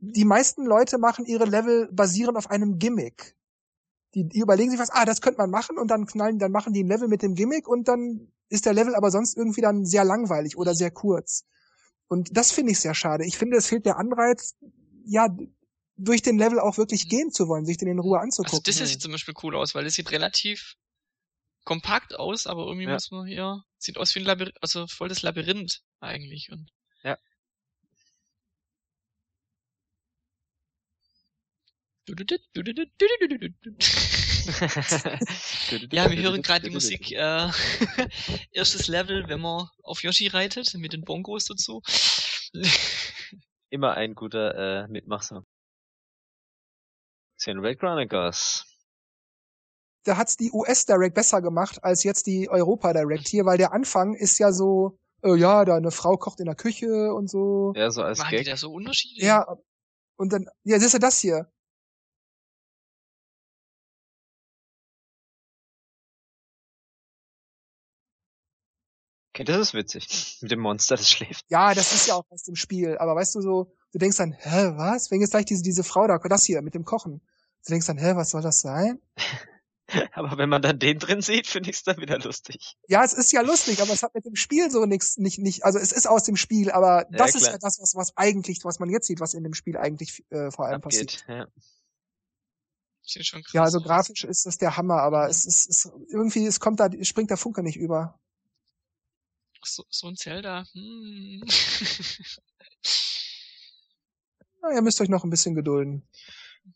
die 0.00 0.24
meisten 0.24 0.64
Leute 0.66 0.98
machen 0.98 1.24
ihre 1.26 1.44
Level 1.44 1.88
basierend 1.92 2.36
auf 2.36 2.50
einem 2.50 2.78
Gimmick. 2.78 3.36
Die, 4.14 4.24
die 4.26 4.38
überlegen 4.38 4.70
sich 4.70 4.80
was, 4.80 4.90
ah, 4.90 5.04
das 5.04 5.20
könnte 5.20 5.38
man 5.38 5.50
machen 5.50 5.76
und 5.78 5.88
dann 5.88 6.06
knallen, 6.06 6.38
dann 6.38 6.52
machen 6.52 6.72
die 6.72 6.82
ein 6.82 6.88
Level 6.88 7.08
mit 7.08 7.22
dem 7.22 7.34
Gimmick 7.34 7.68
und 7.68 7.88
dann 7.88 8.32
ist 8.48 8.64
der 8.64 8.72
Level 8.72 8.94
aber 8.94 9.10
sonst 9.10 9.36
irgendwie 9.36 9.60
dann 9.60 9.84
sehr 9.84 10.04
langweilig 10.04 10.56
oder 10.56 10.74
sehr 10.74 10.90
kurz. 10.90 11.44
Und 12.08 12.34
das 12.36 12.50
finde 12.50 12.72
ich 12.72 12.80
sehr 12.80 12.94
schade. 12.94 13.26
Ich 13.26 13.36
finde, 13.36 13.58
es 13.58 13.66
fehlt 13.66 13.84
der 13.84 13.98
Anreiz, 13.98 14.56
ja, 15.04 15.28
durch 15.96 16.22
den 16.22 16.38
Level 16.38 16.58
auch 16.58 16.78
wirklich 16.78 17.08
gehen 17.08 17.30
zu 17.32 17.48
wollen, 17.48 17.66
sich 17.66 17.76
den 17.76 17.88
in 17.88 17.98
Ruhe 17.98 18.18
Also 18.18 18.42
anzugucken. 18.42 18.62
das 18.64 18.88
sieht 18.88 19.02
zum 19.02 19.12
Beispiel 19.12 19.34
cool 19.42 19.56
aus, 19.56 19.74
weil 19.74 19.84
es 19.84 19.94
sieht 19.94 20.10
relativ 20.10 20.76
kompakt 21.64 22.14
aus, 22.14 22.46
aber 22.46 22.64
irgendwie 22.66 22.86
Ja. 22.86 22.94
muss 22.94 23.10
man 23.10 23.26
hier, 23.26 23.62
sieht 23.76 23.98
aus 23.98 24.14
wie 24.14 24.20
ein 24.20 24.24
Labyrinth, 24.24 24.56
also 24.62 24.86
voll 24.86 25.08
das 25.08 25.20
Labyrinth 25.22 25.82
eigentlich 26.00 26.50
und. 26.50 26.70
Ja. 32.08 33.18
Ja, 35.92 36.10
wir 36.10 36.22
hören 36.22 36.40
gerade 36.40 36.66
die 36.68 36.72
Musik. 36.72 37.12
Äh, 37.12 37.50
erstes 38.52 38.88
Level, 38.88 39.28
wenn 39.28 39.40
man 39.40 39.68
auf 39.82 40.02
Yoshi 40.02 40.28
reitet, 40.28 40.72
mit 40.74 40.94
den 40.94 41.04
Bongos 41.04 41.44
dazu. 41.44 41.82
Immer 43.70 43.94
ein 43.94 44.14
guter 44.14 44.84
äh, 44.84 44.88
Mitmachsam. 44.88 45.44
Xenoblade 47.36 47.76
Chronicles. 47.76 48.64
da 50.04 50.16
hat's 50.16 50.36
die 50.36 50.50
US 50.52 50.86
Direct 50.86 51.14
besser 51.14 51.42
gemacht 51.42 51.84
als 51.84 52.02
jetzt 52.02 52.26
die 52.26 52.48
Europa 52.48 52.92
Direct 52.94 53.28
hier, 53.28 53.44
weil 53.44 53.58
der 53.58 53.72
Anfang 53.72 54.14
ist 54.14 54.38
ja 54.38 54.52
so, 54.52 54.98
äh, 55.22 55.34
ja, 55.36 55.64
da 55.66 55.76
eine 55.76 55.90
Frau 55.90 56.16
kocht 56.16 56.40
in 56.40 56.46
der 56.46 56.54
Küche 56.56 57.12
und 57.12 57.28
so. 57.28 57.74
Ja, 57.76 57.90
so 57.90 58.02
als 58.02 58.18
Machen 58.18 58.30
die 58.30 58.36
Gag. 58.38 58.46
da 58.46 58.56
so 58.56 58.72
Unterschiede? 58.72 59.24
Ja, 59.24 59.46
und 60.16 60.32
dann, 60.32 60.48
ja, 60.64 60.80
siehst 60.80 60.94
du 60.94 60.98
das 60.98 61.18
hier? 61.20 61.52
Okay, 69.38 69.44
das 69.44 69.68
ist 69.68 69.74
witzig. 69.74 70.38
Mit 70.40 70.50
dem 70.50 70.58
Monster, 70.58 70.96
das 70.96 71.08
schläft. 71.08 71.44
Ja, 71.48 71.72
das 71.72 71.92
ist 71.92 72.08
ja 72.08 72.14
auch 72.14 72.24
aus 72.28 72.42
dem 72.42 72.56
Spiel. 72.56 72.98
Aber 72.98 73.14
weißt 73.14 73.36
du 73.36 73.40
so, 73.40 73.72
du 73.92 73.98
denkst 74.00 74.16
dann, 74.16 74.32
hä, 74.32 74.72
was? 74.74 75.12
Wenn 75.12 75.20
jetzt 75.20 75.30
gleich 75.30 75.44
diese, 75.44 75.62
diese 75.62 75.84
Frau 75.84 76.08
da, 76.08 76.18
das 76.18 76.44
hier, 76.44 76.60
mit 76.60 76.74
dem 76.74 76.84
Kochen. 76.84 77.20
Du 77.64 77.70
denkst 77.70 77.86
dann, 77.86 77.98
hä, 77.98 78.16
was 78.16 78.30
soll 78.30 78.42
das 78.42 78.60
sein? 78.60 79.00
Aber 80.12 80.38
wenn 80.38 80.48
man 80.48 80.60
dann 80.60 80.80
den 80.80 80.98
drin 80.98 81.22
sieht, 81.22 81.46
finde 81.46 81.70
ich 81.70 81.76
es 81.76 81.82
dann 81.84 81.98
wieder 81.98 82.18
lustig. 82.18 82.74
Ja, 82.88 83.04
es 83.04 83.12
ist 83.12 83.30
ja 83.30 83.40
lustig, 83.42 83.80
aber 83.80 83.94
es 83.94 84.02
hat 84.02 84.12
mit 84.12 84.26
dem 84.26 84.36
Spiel 84.36 84.70
so 84.70 84.84
nichts, 84.84 85.16
nicht, 85.16 85.38
nicht, 85.38 85.64
also 85.64 85.78
es 85.78 85.92
ist 85.92 86.06
aus 86.06 86.24
dem 86.24 86.36
Spiel, 86.36 86.70
aber 86.70 87.06
Ja, 87.10 87.16
das 87.16 87.34
ist 87.34 87.44
klar. 87.44 87.52
ja 87.52 87.58
das, 87.58 87.78
was, 87.80 87.94
was 87.94 88.14
eigentlich, 88.14 88.62
was 88.64 88.80
man 88.80 88.90
jetzt 88.90 89.06
sieht, 89.06 89.18
was 89.20 89.32
in 89.32 89.44
dem 89.44 89.54
Spiel 89.54 89.78
eigentlich 89.78 90.26
äh, 90.28 90.50
vor 90.50 90.66
allem 90.66 90.82
passiert. 90.82 91.24
Abgeht. 91.26 91.36
Ja. 91.38 93.22
Schon 93.22 93.42
krass 93.42 93.52
Ja, 93.54 93.62
also 93.62 93.80
grafisch 93.80 94.24
ist 94.24 94.44
das 94.44 94.58
der 94.58 94.76
Hammer, 94.76 95.00
aber 95.00 95.30
es 95.30 95.46
ist, 95.46 95.70
es, 95.70 95.90
irgendwie, 96.10 96.44
es 96.44 96.60
kommt 96.60 96.80
da, 96.80 96.90
springt 97.02 97.30
der 97.30 97.38
Funke 97.38 97.62
nicht 97.62 97.78
über. 97.78 98.20
So, 99.64 99.84
so 99.90 100.08
ein 100.08 100.16
Zelda. 100.16 100.64
Hm. 100.72 101.42
Na, 104.62 104.72
ihr 104.74 104.82
müsst 104.82 105.00
euch 105.00 105.08
noch 105.08 105.24
ein 105.24 105.30
bisschen 105.30 105.54
gedulden. 105.54 106.06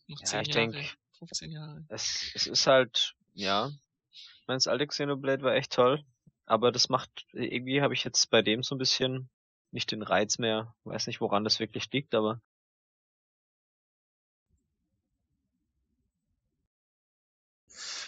Noch 0.09 0.21
Ja, 0.21 0.27
10 0.27 0.41
ich 0.43 0.49
Jahre, 0.55 0.71
denk- 0.73 0.97
15 1.19 1.51
Jahre. 1.53 1.85
Es, 1.89 2.31
es 2.35 2.47
ist 2.47 2.67
halt, 2.67 3.15
ja. 3.35 3.71
Ich 4.11 4.47
meine, 4.47 4.57
das 4.57 4.67
alte 4.67 4.87
Xenoblade 4.87 5.43
war 5.43 5.55
echt 5.55 5.73
toll. 5.73 6.05
Aber 6.47 6.73
das 6.73 6.89
macht, 6.89 7.27
irgendwie 7.33 7.83
habe 7.83 7.95
ich 7.95 8.05
jetzt 8.05 8.29
bei 8.31 8.43
dem 8.43 8.63
so 8.63 8.75
ein 8.75 8.79
bisschen 8.79 9.31
nicht 9.71 9.91
den 9.93 10.03
Reiz 10.03 10.39
mehr. 10.39 10.75
Weiß 10.85 11.07
nicht, 11.07 11.21
woran 11.21 11.45
das 11.45 11.61
wirklich 11.61 11.91
liegt, 11.93 12.15
aber 12.15 12.41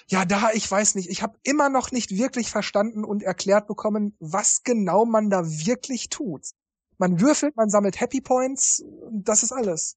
Ja, 0.08 0.24
da, 0.24 0.50
ich 0.52 0.70
weiß 0.70 0.96
nicht. 0.96 1.08
Ich 1.08 1.22
habe 1.22 1.38
immer 1.42 1.70
noch 1.70 1.90
nicht 1.90 2.10
wirklich 2.10 2.50
verstanden 2.50 3.04
und 3.04 3.22
erklärt 3.22 3.66
bekommen, 3.66 4.16
was 4.20 4.62
genau 4.62 5.06
man 5.06 5.30
da 5.30 5.44
wirklich 5.44 6.10
tut. 6.10 6.46
Man 6.98 7.20
würfelt, 7.20 7.56
man 7.56 7.70
sammelt 7.70 8.00
Happy 8.00 8.20
Points 8.20 8.80
und 8.80 9.28
das 9.28 9.42
ist 9.42 9.52
alles. 9.52 9.96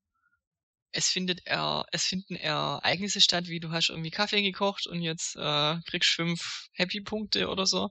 Es 0.91 1.07
findet 1.07 1.41
er, 1.45 1.85
es 1.91 2.03
finden 2.03 2.35
Ereignisse 2.35 3.19
statt, 3.21 3.47
wie 3.47 3.59
du 3.59 3.71
hast 3.71 3.89
irgendwie 3.89 4.09
Kaffee 4.09 4.41
gekocht 4.41 4.87
und 4.87 5.01
jetzt 5.01 5.35
äh, 5.35 5.75
kriegst 5.89 6.11
fünf 6.11 6.69
Happy-Punkte 6.73 7.49
oder 7.49 7.65
so. 7.65 7.89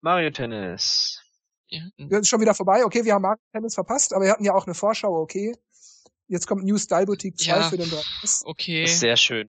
Mario 0.00 0.30
Tennis. 0.30 1.20
Ja, 1.68 1.82
Wir 1.96 2.08
sind 2.16 2.26
schon 2.26 2.40
wieder 2.40 2.54
vorbei. 2.54 2.84
Okay, 2.84 3.04
wir 3.04 3.14
haben 3.14 3.22
Mario 3.22 3.40
Tennis 3.52 3.74
verpasst, 3.74 4.12
aber 4.12 4.24
wir 4.24 4.32
hatten 4.32 4.44
ja 4.44 4.54
auch 4.54 4.66
eine 4.66 4.74
Vorschau, 4.74 5.14
okay. 5.14 5.54
Jetzt 6.30 6.46
kommt 6.46 6.62
New 6.64 6.78
Style 6.78 7.06
Boutique 7.06 7.36
2 7.36 7.44
Ja. 7.50 7.68
für 7.68 7.76
den 7.76 7.90
3DS. 7.90 8.42
okay. 8.44 8.84
Ist 8.84 9.00
sehr 9.00 9.16
schön. 9.16 9.48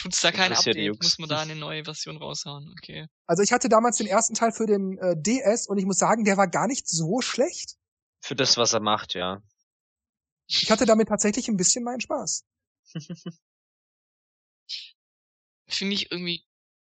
Tut's 0.00 0.20
da 0.20 0.30
kein 0.30 0.52
Update? 0.52 1.02
Muss 1.02 1.18
man 1.18 1.28
da 1.28 1.40
eine 1.40 1.56
neue 1.56 1.82
Version 1.84 2.18
raushauen? 2.18 2.72
Okay. 2.78 3.08
Also 3.26 3.42
ich 3.42 3.50
hatte 3.50 3.68
damals 3.68 3.96
den 3.96 4.06
ersten 4.06 4.34
Teil 4.34 4.52
für 4.52 4.66
den 4.66 4.96
äh, 4.98 5.16
DS 5.20 5.66
und 5.66 5.76
ich 5.78 5.84
muss 5.86 5.98
sagen, 5.98 6.22
der 6.22 6.36
war 6.36 6.46
gar 6.46 6.68
nicht 6.68 6.86
so 6.86 7.20
schlecht. 7.20 7.74
Für 8.20 8.36
das, 8.36 8.56
was 8.56 8.72
er 8.74 8.80
macht, 8.80 9.14
ja. 9.14 9.42
Ich 10.46 10.70
hatte 10.70 10.86
damit 10.86 11.08
tatsächlich 11.08 11.48
ein 11.48 11.56
bisschen 11.56 11.82
meinen 11.82 12.00
Spaß. 12.00 12.44
Finde 15.66 15.94
ich 15.94 16.12
irgendwie 16.12 16.46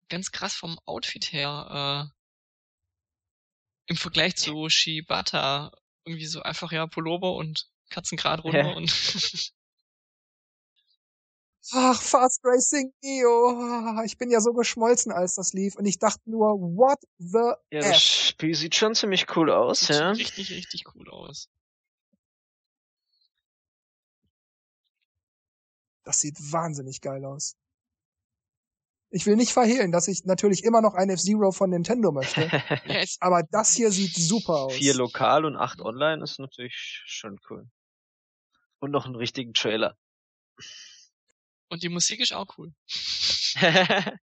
ganz 0.08 0.32
krass 0.32 0.54
vom 0.54 0.76
Outfit 0.84 1.30
her. 1.32 2.10
Äh, 2.10 3.92
Im 3.92 3.96
Vergleich 3.96 4.34
zu 4.34 4.68
Shibata. 4.68 5.70
Irgendwie 6.06 6.26
so 6.26 6.40
einfach 6.42 6.70
ja 6.72 6.86
Pullover 6.86 7.34
und 7.34 7.68
Katzengrad 7.90 8.44
runter 8.44 8.58
Ja. 8.58 8.72
und 8.74 8.90
Ach, 11.72 12.00
Fast 12.00 12.40
Racing 12.44 12.92
Neo. 13.02 14.00
Ich 14.04 14.16
bin 14.18 14.30
ja 14.30 14.40
so 14.40 14.52
geschmolzen, 14.52 15.10
als 15.10 15.34
das 15.34 15.52
lief. 15.52 15.74
Und 15.74 15.84
ich 15.86 15.98
dachte 15.98 16.20
nur, 16.30 16.60
what 16.60 16.98
the 17.18 17.54
Ja, 17.72 17.80
F? 17.80 17.88
das 17.92 18.02
Spiel 18.02 18.54
sieht 18.54 18.76
schon 18.76 18.94
ziemlich 18.94 19.26
cool 19.36 19.50
aus, 19.50 19.80
sieht 19.80 19.90
ja. 19.96 20.10
richtig, 20.12 20.50
richtig 20.52 20.84
cool 20.94 21.10
aus. 21.10 21.48
Das 26.04 26.20
sieht 26.20 26.36
wahnsinnig 26.52 27.00
geil 27.00 27.24
aus. 27.24 27.56
Ich 29.10 29.26
will 29.26 29.36
nicht 29.36 29.52
verhehlen, 29.52 29.92
dass 29.92 30.08
ich 30.08 30.24
natürlich 30.24 30.64
immer 30.64 30.82
noch 30.82 30.94
ein 30.94 31.10
F-Zero 31.10 31.52
von 31.52 31.70
Nintendo 31.70 32.12
möchte. 32.12 32.50
Aber 33.20 33.42
das 33.44 33.72
hier 33.72 33.90
sieht 33.92 34.14
super 34.14 34.64
aus. 34.64 34.74
Vier 34.74 34.94
lokal 34.94 35.44
und 35.44 35.56
acht 35.56 35.80
online 35.80 36.22
ist 36.22 36.38
natürlich 36.38 37.02
schon 37.06 37.38
cool. 37.48 37.68
Und 38.80 38.90
noch 38.90 39.06
einen 39.06 39.16
richtigen 39.16 39.54
Trailer. 39.54 39.96
und 41.68 41.82
die 41.82 41.88
Musik 41.88 42.20
ist 42.20 42.32
auch 42.32 42.58
cool. 42.58 42.72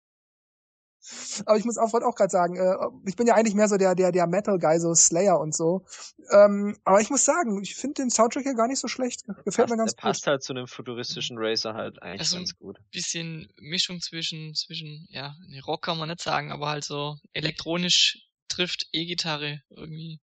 Aber 1.45 1.57
ich 1.57 1.65
muss 1.65 1.77
auch, 1.77 1.93
wollte 1.93 2.05
auch 2.07 2.15
gerade 2.15 2.29
sagen, 2.31 2.55
äh, 2.55 2.75
ich 3.07 3.15
bin 3.15 3.27
ja 3.27 3.35
eigentlich 3.35 3.55
mehr 3.55 3.67
so 3.67 3.77
der, 3.77 3.95
der, 3.95 4.11
der 4.11 4.27
Metal-Guy, 4.27 4.79
so 4.79 4.93
Slayer 4.93 5.39
und 5.39 5.55
so. 5.55 5.85
Ähm, 6.31 6.77
aber 6.83 7.01
ich 7.01 7.09
muss 7.09 7.25
sagen, 7.25 7.61
ich 7.61 7.75
finde 7.75 8.01
den 8.03 8.09
Soundtrack 8.09 8.43
hier 8.43 8.53
gar 8.55 8.67
nicht 8.67 8.79
so 8.79 8.87
schlecht. 8.87 9.23
Gefällt 9.45 9.69
mir 9.69 9.77
passt, 9.77 9.77
ganz 9.77 9.95
der 9.95 10.01
passt 10.01 10.27
halt 10.27 10.43
zu 10.43 10.53
einem 10.53 10.67
futuristischen 10.67 11.37
Racer 11.39 11.73
halt 11.73 12.01
eigentlich 12.01 12.21
Also- 12.21 12.37
ganz 12.37 12.55
gut. 12.57 12.79
Bisschen 12.91 13.47
Mischung 13.59 13.99
zwischen, 14.01 14.53
zwischen, 14.55 15.07
ja, 15.09 15.35
ne, 15.47 15.61
Rock 15.63 15.83
kann 15.83 15.97
man 15.97 16.09
nicht 16.09 16.21
sagen, 16.21 16.51
aber 16.51 16.69
halt 16.69 16.83
so 16.83 17.17
elektronisch 17.33 18.27
trifft 18.47 18.87
E-Gitarre 18.91 19.61
irgendwie. 19.69 20.19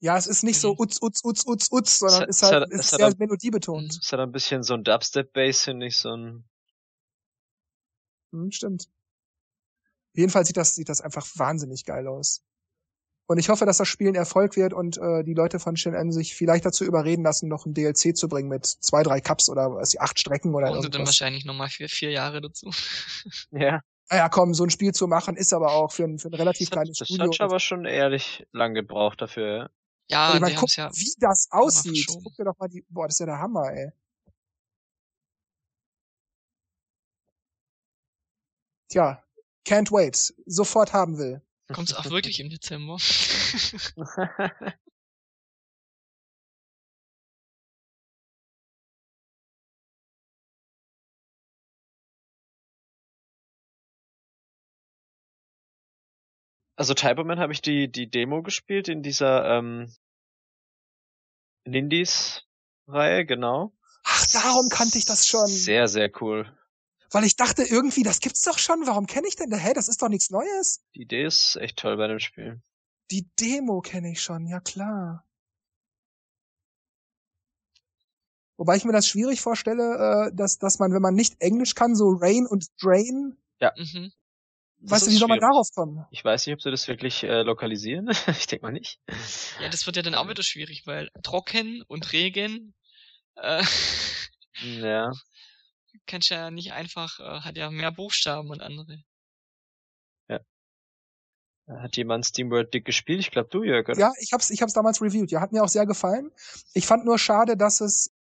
Ja, 0.00 0.16
es 0.16 0.26
ist 0.26 0.42
nicht 0.42 0.58
so 0.58 0.74
utz, 0.76 0.98
utz, 1.00 1.20
utz, 1.22 1.44
utz, 1.46 1.68
utz, 1.70 1.98
sondern 2.00 2.28
Es 2.28 2.36
ist 2.38 2.42
hat- 2.42 2.52
halt, 2.52 2.72
es 2.72 2.80
ist 2.80 2.92
hat 2.92 2.98
sehr 2.98 3.08
auch- 3.08 3.18
melodiebetont. 3.18 3.98
Ist 4.00 4.10
halt 4.12 4.20
ein 4.20 4.32
bisschen 4.32 4.64
so 4.64 4.74
ein 4.74 4.82
Dubstep-Bass, 4.82 5.62
finde 5.62 5.86
ich, 5.86 5.96
so 5.98 6.10
ein 6.16 6.44
Hm, 8.32 8.50
stimmt. 8.50 8.86
Jedenfalls 10.14 10.48
sieht 10.48 10.56
das, 10.56 10.74
sieht 10.74 10.88
das 10.88 11.00
einfach 11.00 11.26
wahnsinnig 11.36 11.84
geil 11.84 12.06
aus. 12.06 12.42
Und 13.26 13.38
ich 13.38 13.48
hoffe, 13.48 13.64
dass 13.64 13.78
das 13.78 13.88
Spiel 13.88 14.08
ein 14.08 14.14
Erfolg 14.14 14.56
wird 14.56 14.74
und 14.74 14.98
äh, 14.98 15.22
die 15.22 15.32
Leute 15.32 15.58
von 15.58 15.76
Shin 15.76 16.12
sich 16.12 16.34
vielleicht 16.34 16.66
dazu 16.66 16.84
überreden 16.84 17.22
lassen, 17.22 17.48
noch 17.48 17.64
ein 17.64 17.72
DLC 17.72 18.16
zu 18.16 18.28
bringen 18.28 18.48
mit 18.48 18.66
zwei, 18.66 19.02
drei 19.02 19.20
Cups 19.20 19.48
oder 19.48 19.72
was, 19.72 19.96
acht 19.96 20.18
Strecken 20.18 20.54
oder 20.54 20.72
Und 20.72 20.94
dann 20.94 21.06
wahrscheinlich 21.06 21.44
nochmal 21.44 21.68
vier, 21.68 21.88
vier 21.88 22.10
Jahre 22.10 22.40
dazu. 22.40 22.70
Ja, 23.52 23.80
Naja, 24.10 24.28
komm, 24.28 24.52
so 24.54 24.64
ein 24.64 24.70
Spiel 24.70 24.92
zu 24.92 25.06
machen 25.06 25.36
ist 25.36 25.54
aber 25.54 25.72
auch 25.72 25.92
für 25.92 26.04
ein, 26.04 26.18
für 26.18 26.28
ein 26.28 26.34
relativ 26.34 26.68
das 26.68 26.76
hat, 26.76 26.82
kleines 26.82 26.98
das 26.98 27.08
Studio. 27.08 27.32
hat 27.32 27.40
aber 27.40 27.60
schon 27.60 27.86
ehrlich 27.86 28.46
lang 28.52 28.74
gebraucht 28.74 29.22
dafür, 29.22 29.56
ja. 29.56 29.70
Ja, 30.10 30.28
Und 30.30 30.34
ich 30.34 30.40
meine, 30.42 30.54
guck, 30.56 30.76
ja. 30.76 30.90
wie 30.92 31.14
das 31.20 31.48
aussieht. 31.50 32.06
Guck 32.22 32.34
dir 32.36 32.44
doch 32.44 32.58
mal 32.58 32.68
die, 32.68 32.84
boah, 32.90 33.06
das 33.06 33.14
ist 33.14 33.20
ja 33.20 33.26
der 33.26 33.38
Hammer, 33.38 33.72
ey. 33.72 33.92
Tja, 38.90 39.22
can't 39.64 39.90
wait. 39.90 40.32
Sofort 40.46 40.92
haben 40.92 41.18
will. 41.18 41.42
Kommt's 41.72 41.94
auch 41.94 42.10
wirklich 42.10 42.40
im 42.40 42.50
Dezember. 42.50 42.98
Also 56.76 56.94
Typoman 56.94 57.38
habe 57.38 57.52
ich 57.52 57.62
die, 57.62 57.90
die 57.92 58.10
Demo 58.10 58.42
gespielt 58.42 58.88
in 58.88 59.02
dieser 59.02 59.58
ähm, 59.58 59.94
Nindies-Reihe, 61.64 63.24
genau. 63.24 63.72
Ach, 64.04 64.26
darum 64.32 64.68
kannte 64.68 64.98
ich 64.98 65.04
das 65.04 65.26
schon. 65.26 65.46
Sehr, 65.46 65.86
sehr 65.86 66.10
cool. 66.20 66.50
Weil 67.12 67.24
ich 67.24 67.36
dachte 67.36 67.62
irgendwie, 67.62 68.02
das 68.02 68.20
gibt's 68.20 68.42
doch 68.42 68.58
schon. 68.58 68.86
Warum 68.86 69.06
kenne 69.06 69.28
ich 69.28 69.36
denn 69.36 69.50
da? 69.50 69.58
Hä, 69.58 69.74
das 69.74 69.88
ist 69.88 70.00
doch 70.00 70.08
nichts 70.08 70.30
Neues. 70.30 70.82
Die 70.94 71.02
Idee 71.02 71.26
ist 71.26 71.56
echt 71.56 71.78
toll 71.78 71.96
bei 71.98 72.08
dem 72.08 72.18
Spiel. 72.18 72.62
Die 73.10 73.28
Demo 73.38 73.82
kenne 73.82 74.10
ich 74.10 74.22
schon, 74.22 74.46
ja 74.46 74.60
klar. 74.60 75.26
Wobei 78.56 78.76
ich 78.76 78.84
mir 78.84 78.92
das 78.92 79.06
schwierig 79.06 79.40
vorstelle, 79.40 80.30
äh, 80.30 80.34
dass, 80.34 80.58
dass 80.58 80.78
man, 80.78 80.92
wenn 80.94 81.02
man 81.02 81.14
nicht 81.14 81.40
Englisch 81.40 81.74
kann, 81.74 81.94
so 81.94 82.16
Rain 82.18 82.46
und 82.46 82.66
Drain, 82.80 83.36
mhm. 83.60 84.12
weißt 84.80 85.06
du, 85.06 85.10
wie 85.10 85.16
soll 85.16 85.28
man 85.28 85.40
darauf 85.40 85.68
kommen? 85.74 86.06
Ich 86.10 86.24
weiß 86.24 86.46
nicht, 86.46 86.54
ob 86.54 86.62
sie 86.62 86.70
das 86.70 86.88
wirklich 86.88 87.24
äh, 87.24 87.42
lokalisieren. 87.42 88.08
ich 88.28 88.46
denke 88.46 88.64
mal 88.64 88.72
nicht. 88.72 89.00
Ja, 89.60 89.68
das 89.68 89.84
wird 89.84 89.96
ja 89.96 90.02
dann 90.02 90.14
auch 90.14 90.28
wieder 90.28 90.42
schwierig, 90.42 90.86
weil 90.86 91.10
trocken 91.22 91.82
und 91.88 92.12
Regen 92.12 92.74
äh, 93.36 93.62
Ja. 94.62 95.12
Kannst 96.06 96.30
ja 96.30 96.50
nicht 96.50 96.72
einfach, 96.72 97.20
äh, 97.20 97.40
hat 97.40 97.56
ja 97.56 97.70
mehr 97.70 97.92
Buchstaben 97.92 98.50
und 98.50 98.62
andere. 98.62 99.02
Hat 101.68 101.96
jemand 101.96 102.26
SteamWorld 102.26 102.74
Dick 102.74 102.84
gespielt? 102.84 103.20
Ich 103.20 103.30
glaube 103.30 103.48
du, 103.50 103.62
Jörg, 103.62 103.88
oder? 103.88 103.98
Ja, 103.98 104.12
ich 104.18 104.32
hab's, 104.32 104.50
ich 104.50 104.62
hab's 104.62 104.72
damals 104.72 105.00
reviewed. 105.00 105.30
Ja, 105.30 105.40
hat 105.40 105.52
mir 105.52 105.62
auch 105.62 105.68
sehr 105.68 105.86
gefallen. 105.86 106.30
Ich 106.74 106.86
fand 106.86 107.04
nur 107.04 107.18
schade, 107.18 107.56
dass 107.56 107.80
es 107.80 108.12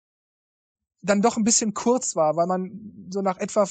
dann 1.01 1.21
doch 1.21 1.37
ein 1.37 1.43
bisschen 1.43 1.73
kurz 1.73 2.15
war, 2.15 2.35
weil 2.35 2.45
man 2.45 3.07
so 3.09 3.21
nach 3.21 3.37
etwa, 3.37 3.67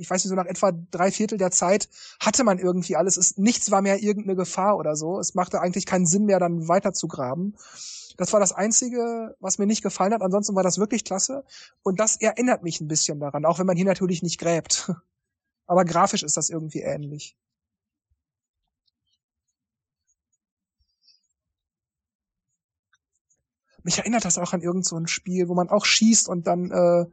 ich 0.00 0.08
weiß 0.08 0.24
nicht, 0.24 0.30
so 0.30 0.34
nach 0.34 0.46
etwa 0.46 0.72
drei 0.72 1.10
Viertel 1.12 1.36
der 1.36 1.50
Zeit 1.50 1.88
hatte 2.20 2.42
man 2.42 2.58
irgendwie 2.58 2.96
alles. 2.96 3.16
Es, 3.18 3.36
nichts 3.36 3.70
war 3.70 3.82
mehr 3.82 4.02
irgendeine 4.02 4.34
Gefahr 4.34 4.78
oder 4.78 4.96
so. 4.96 5.20
Es 5.20 5.34
machte 5.34 5.60
eigentlich 5.60 5.84
keinen 5.84 6.06
Sinn 6.06 6.24
mehr, 6.24 6.38
dann 6.38 6.68
weiter 6.68 6.94
zu 6.94 7.06
graben. 7.06 7.54
Das 8.16 8.32
war 8.32 8.40
das 8.40 8.52
Einzige, 8.52 9.36
was 9.40 9.58
mir 9.58 9.66
nicht 9.66 9.82
gefallen 9.82 10.14
hat. 10.14 10.22
Ansonsten 10.22 10.54
war 10.54 10.62
das 10.62 10.78
wirklich 10.78 11.04
klasse. 11.04 11.44
Und 11.82 12.00
das 12.00 12.16
erinnert 12.16 12.62
mich 12.62 12.80
ein 12.80 12.88
bisschen 12.88 13.20
daran, 13.20 13.44
auch 13.44 13.58
wenn 13.58 13.66
man 13.66 13.76
hier 13.76 13.86
natürlich 13.86 14.22
nicht 14.22 14.40
gräbt. 14.40 14.90
Aber 15.66 15.84
grafisch 15.84 16.22
ist 16.22 16.36
das 16.36 16.48
irgendwie 16.48 16.80
ähnlich. 16.80 17.36
Mich 23.82 23.98
erinnert 23.98 24.24
das 24.24 24.38
auch 24.38 24.52
an 24.52 24.62
irgend 24.62 24.86
so 24.86 24.96
ein 24.96 25.06
Spiel, 25.06 25.48
wo 25.48 25.54
man 25.54 25.68
auch 25.68 25.84
schießt 25.84 26.28
und 26.28 26.46
dann, 26.46 26.70
äh, 26.70 27.06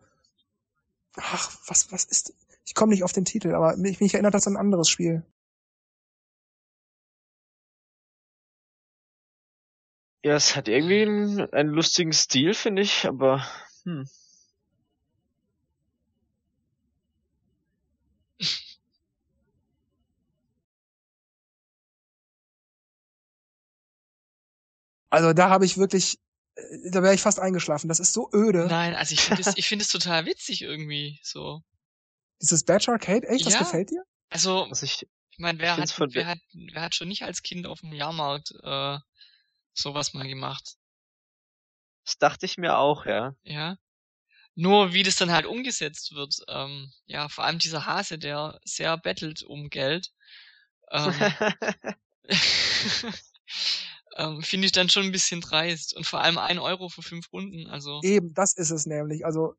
ach, 1.17 1.57
was, 1.67 1.91
was 1.91 2.05
ist, 2.05 2.33
ich 2.67 2.75
komme 2.75 2.91
nicht 2.91 3.03
auf 3.03 3.13
den 3.13 3.23
Titel, 3.25 3.55
aber 3.55 3.77
mich, 3.77 4.01
mich 4.01 4.13
erinnert 4.13 4.33
das 4.33 4.45
an 4.45 4.53
ein 4.53 4.59
anderes 4.59 4.89
Spiel. 4.89 5.25
Ja, 10.23 10.35
es 10.35 10.55
hat 10.57 10.67
irgendwie 10.67 11.03
einen, 11.03 11.39
einen 11.53 11.69
lustigen 11.69 12.11
Stil, 12.11 12.53
finde 12.53 12.81
ich, 12.81 13.05
aber 13.07 13.47
hm. 13.83 14.05
Also 25.09 25.31
da 25.31 25.49
habe 25.49 25.63
ich 25.63 25.77
wirklich, 25.77 26.19
äh, 26.55 26.91
da 26.91 27.01
wäre 27.01 27.15
ich 27.15 27.21
fast 27.21 27.39
eingeschlafen. 27.39 27.87
Das 27.87 28.01
ist 28.01 28.11
so 28.11 28.29
öde. 28.33 28.67
Nein, 28.67 28.93
also 28.93 29.13
ich 29.13 29.21
finde 29.21 29.41
es, 29.41 29.55
ich 29.55 29.67
finde 29.67 29.83
es 29.83 29.89
total 29.89 30.25
witzig 30.25 30.63
irgendwie, 30.63 31.17
so. 31.23 31.63
Dieses 32.41 32.63
Batch 32.63 32.89
Arcade, 32.89 33.27
echt, 33.27 33.45
das 33.45 33.53
Ja. 33.53 33.59
gefällt 33.59 33.89
dir? 33.91 34.03
Also, 34.29 34.67
was 34.69 34.83
ich, 34.83 35.07
ich 35.31 35.39
meine, 35.39 35.59
wer 35.59 35.77
hat, 35.77 35.93
wer 36.13 36.27
hat, 36.27 36.39
wer 36.53 36.81
hat 36.81 36.95
schon 36.95 37.07
nicht 37.07 37.23
als 37.23 37.41
Kind 37.41 37.65
auf 37.65 37.79
dem 37.81 37.93
Jahrmarkt, 37.93 38.51
äh, 38.63 38.97
sowas 39.73 40.13
mal 40.13 40.27
gemacht? 40.27 40.75
das 42.05 42.17
dachte 42.17 42.45
ich 42.45 42.57
mir 42.57 42.77
auch, 42.77 43.05
ja. 43.05 43.35
Ja. 43.43 43.77
Nur 44.55 44.93
wie 44.93 45.03
das 45.03 45.17
dann 45.17 45.31
halt 45.31 45.45
umgesetzt 45.45 46.15
wird, 46.15 46.35
ähm, 46.47 46.91
ja, 47.05 47.29
vor 47.29 47.43
allem 47.43 47.59
dieser 47.59 47.85
Hase, 47.85 48.17
der 48.17 48.59
sehr 48.63 48.97
bettelt 48.97 49.43
um 49.43 49.69
Geld, 49.69 50.11
ähm, 50.91 51.13
ähm, 54.17 54.41
finde 54.41 54.65
ich 54.65 54.71
dann 54.71 54.89
schon 54.89 55.03
ein 55.05 55.11
bisschen 55.11 55.41
dreist. 55.41 55.95
Und 55.95 56.05
vor 56.05 56.21
allem 56.21 56.37
ein 56.37 56.59
Euro 56.59 56.89
für 56.89 57.03
fünf 57.03 57.31
Runden, 57.31 57.67
also. 57.67 58.01
Eben, 58.03 58.33
das 58.33 58.53
ist 58.53 58.71
es 58.71 58.85
nämlich. 58.85 59.25
Also 59.25 59.55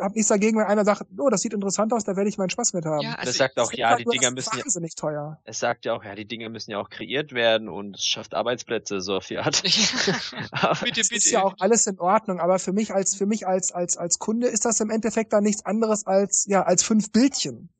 hab 0.00 0.14
nichts 0.14 0.28
dagegen, 0.28 0.58
wenn 0.58 0.66
einer 0.66 0.84
sagt, 0.84 1.04
oh, 1.18 1.28
das 1.28 1.42
sieht 1.42 1.52
interessant 1.52 1.92
aus, 1.92 2.04
da 2.04 2.16
werde 2.16 2.28
ich 2.28 2.38
meinen 2.38 2.50
Spaß 2.50 2.72
mit 2.72 2.84
haben. 2.86 3.02
Ja, 3.02 3.14
also 3.14 3.32
sagt 3.32 3.58
auch, 3.58 3.70
Es 3.72 3.78
ja, 3.78 3.90
halt 3.90 4.00
die 4.00 4.04
Dinger 4.04 4.32
das 4.34 4.52
müssen 4.52 4.58
ja, 4.58 4.88
teuer. 4.96 5.40
es 5.44 5.58
sagt 5.58 5.84
ja 5.84 5.94
auch, 5.94 6.04
ja, 6.04 6.14
die 6.14 6.26
Dinger 6.26 6.48
müssen 6.48 6.70
ja 6.70 6.78
auch 6.78 6.88
kreiert 6.88 7.32
werden 7.32 7.68
und 7.68 7.96
es 7.96 8.04
schafft 8.04 8.34
Arbeitsplätze, 8.34 9.00
so 9.00 9.14
Art. 9.38 9.62
Aber 10.52 10.74
bitte, 10.84 11.00
Das 11.00 11.08
bitte. 11.08 11.16
ist 11.16 11.30
ja 11.30 11.42
auch 11.42 11.54
alles 11.58 11.86
in 11.86 11.98
Ordnung, 11.98 12.40
aber 12.40 12.58
für 12.58 12.72
mich 12.72 12.92
als 12.94 13.14
für 13.14 13.26
mich 13.26 13.46
als 13.46 13.72
als 13.72 13.96
als 13.96 14.18
Kunde 14.18 14.48
ist 14.48 14.64
das 14.64 14.80
im 14.80 14.90
Endeffekt 14.90 15.32
dann 15.32 15.44
nichts 15.44 15.64
anderes 15.66 16.06
als 16.06 16.46
ja 16.48 16.62
als 16.62 16.82
fünf 16.82 17.10
Bildchen, 17.12 17.70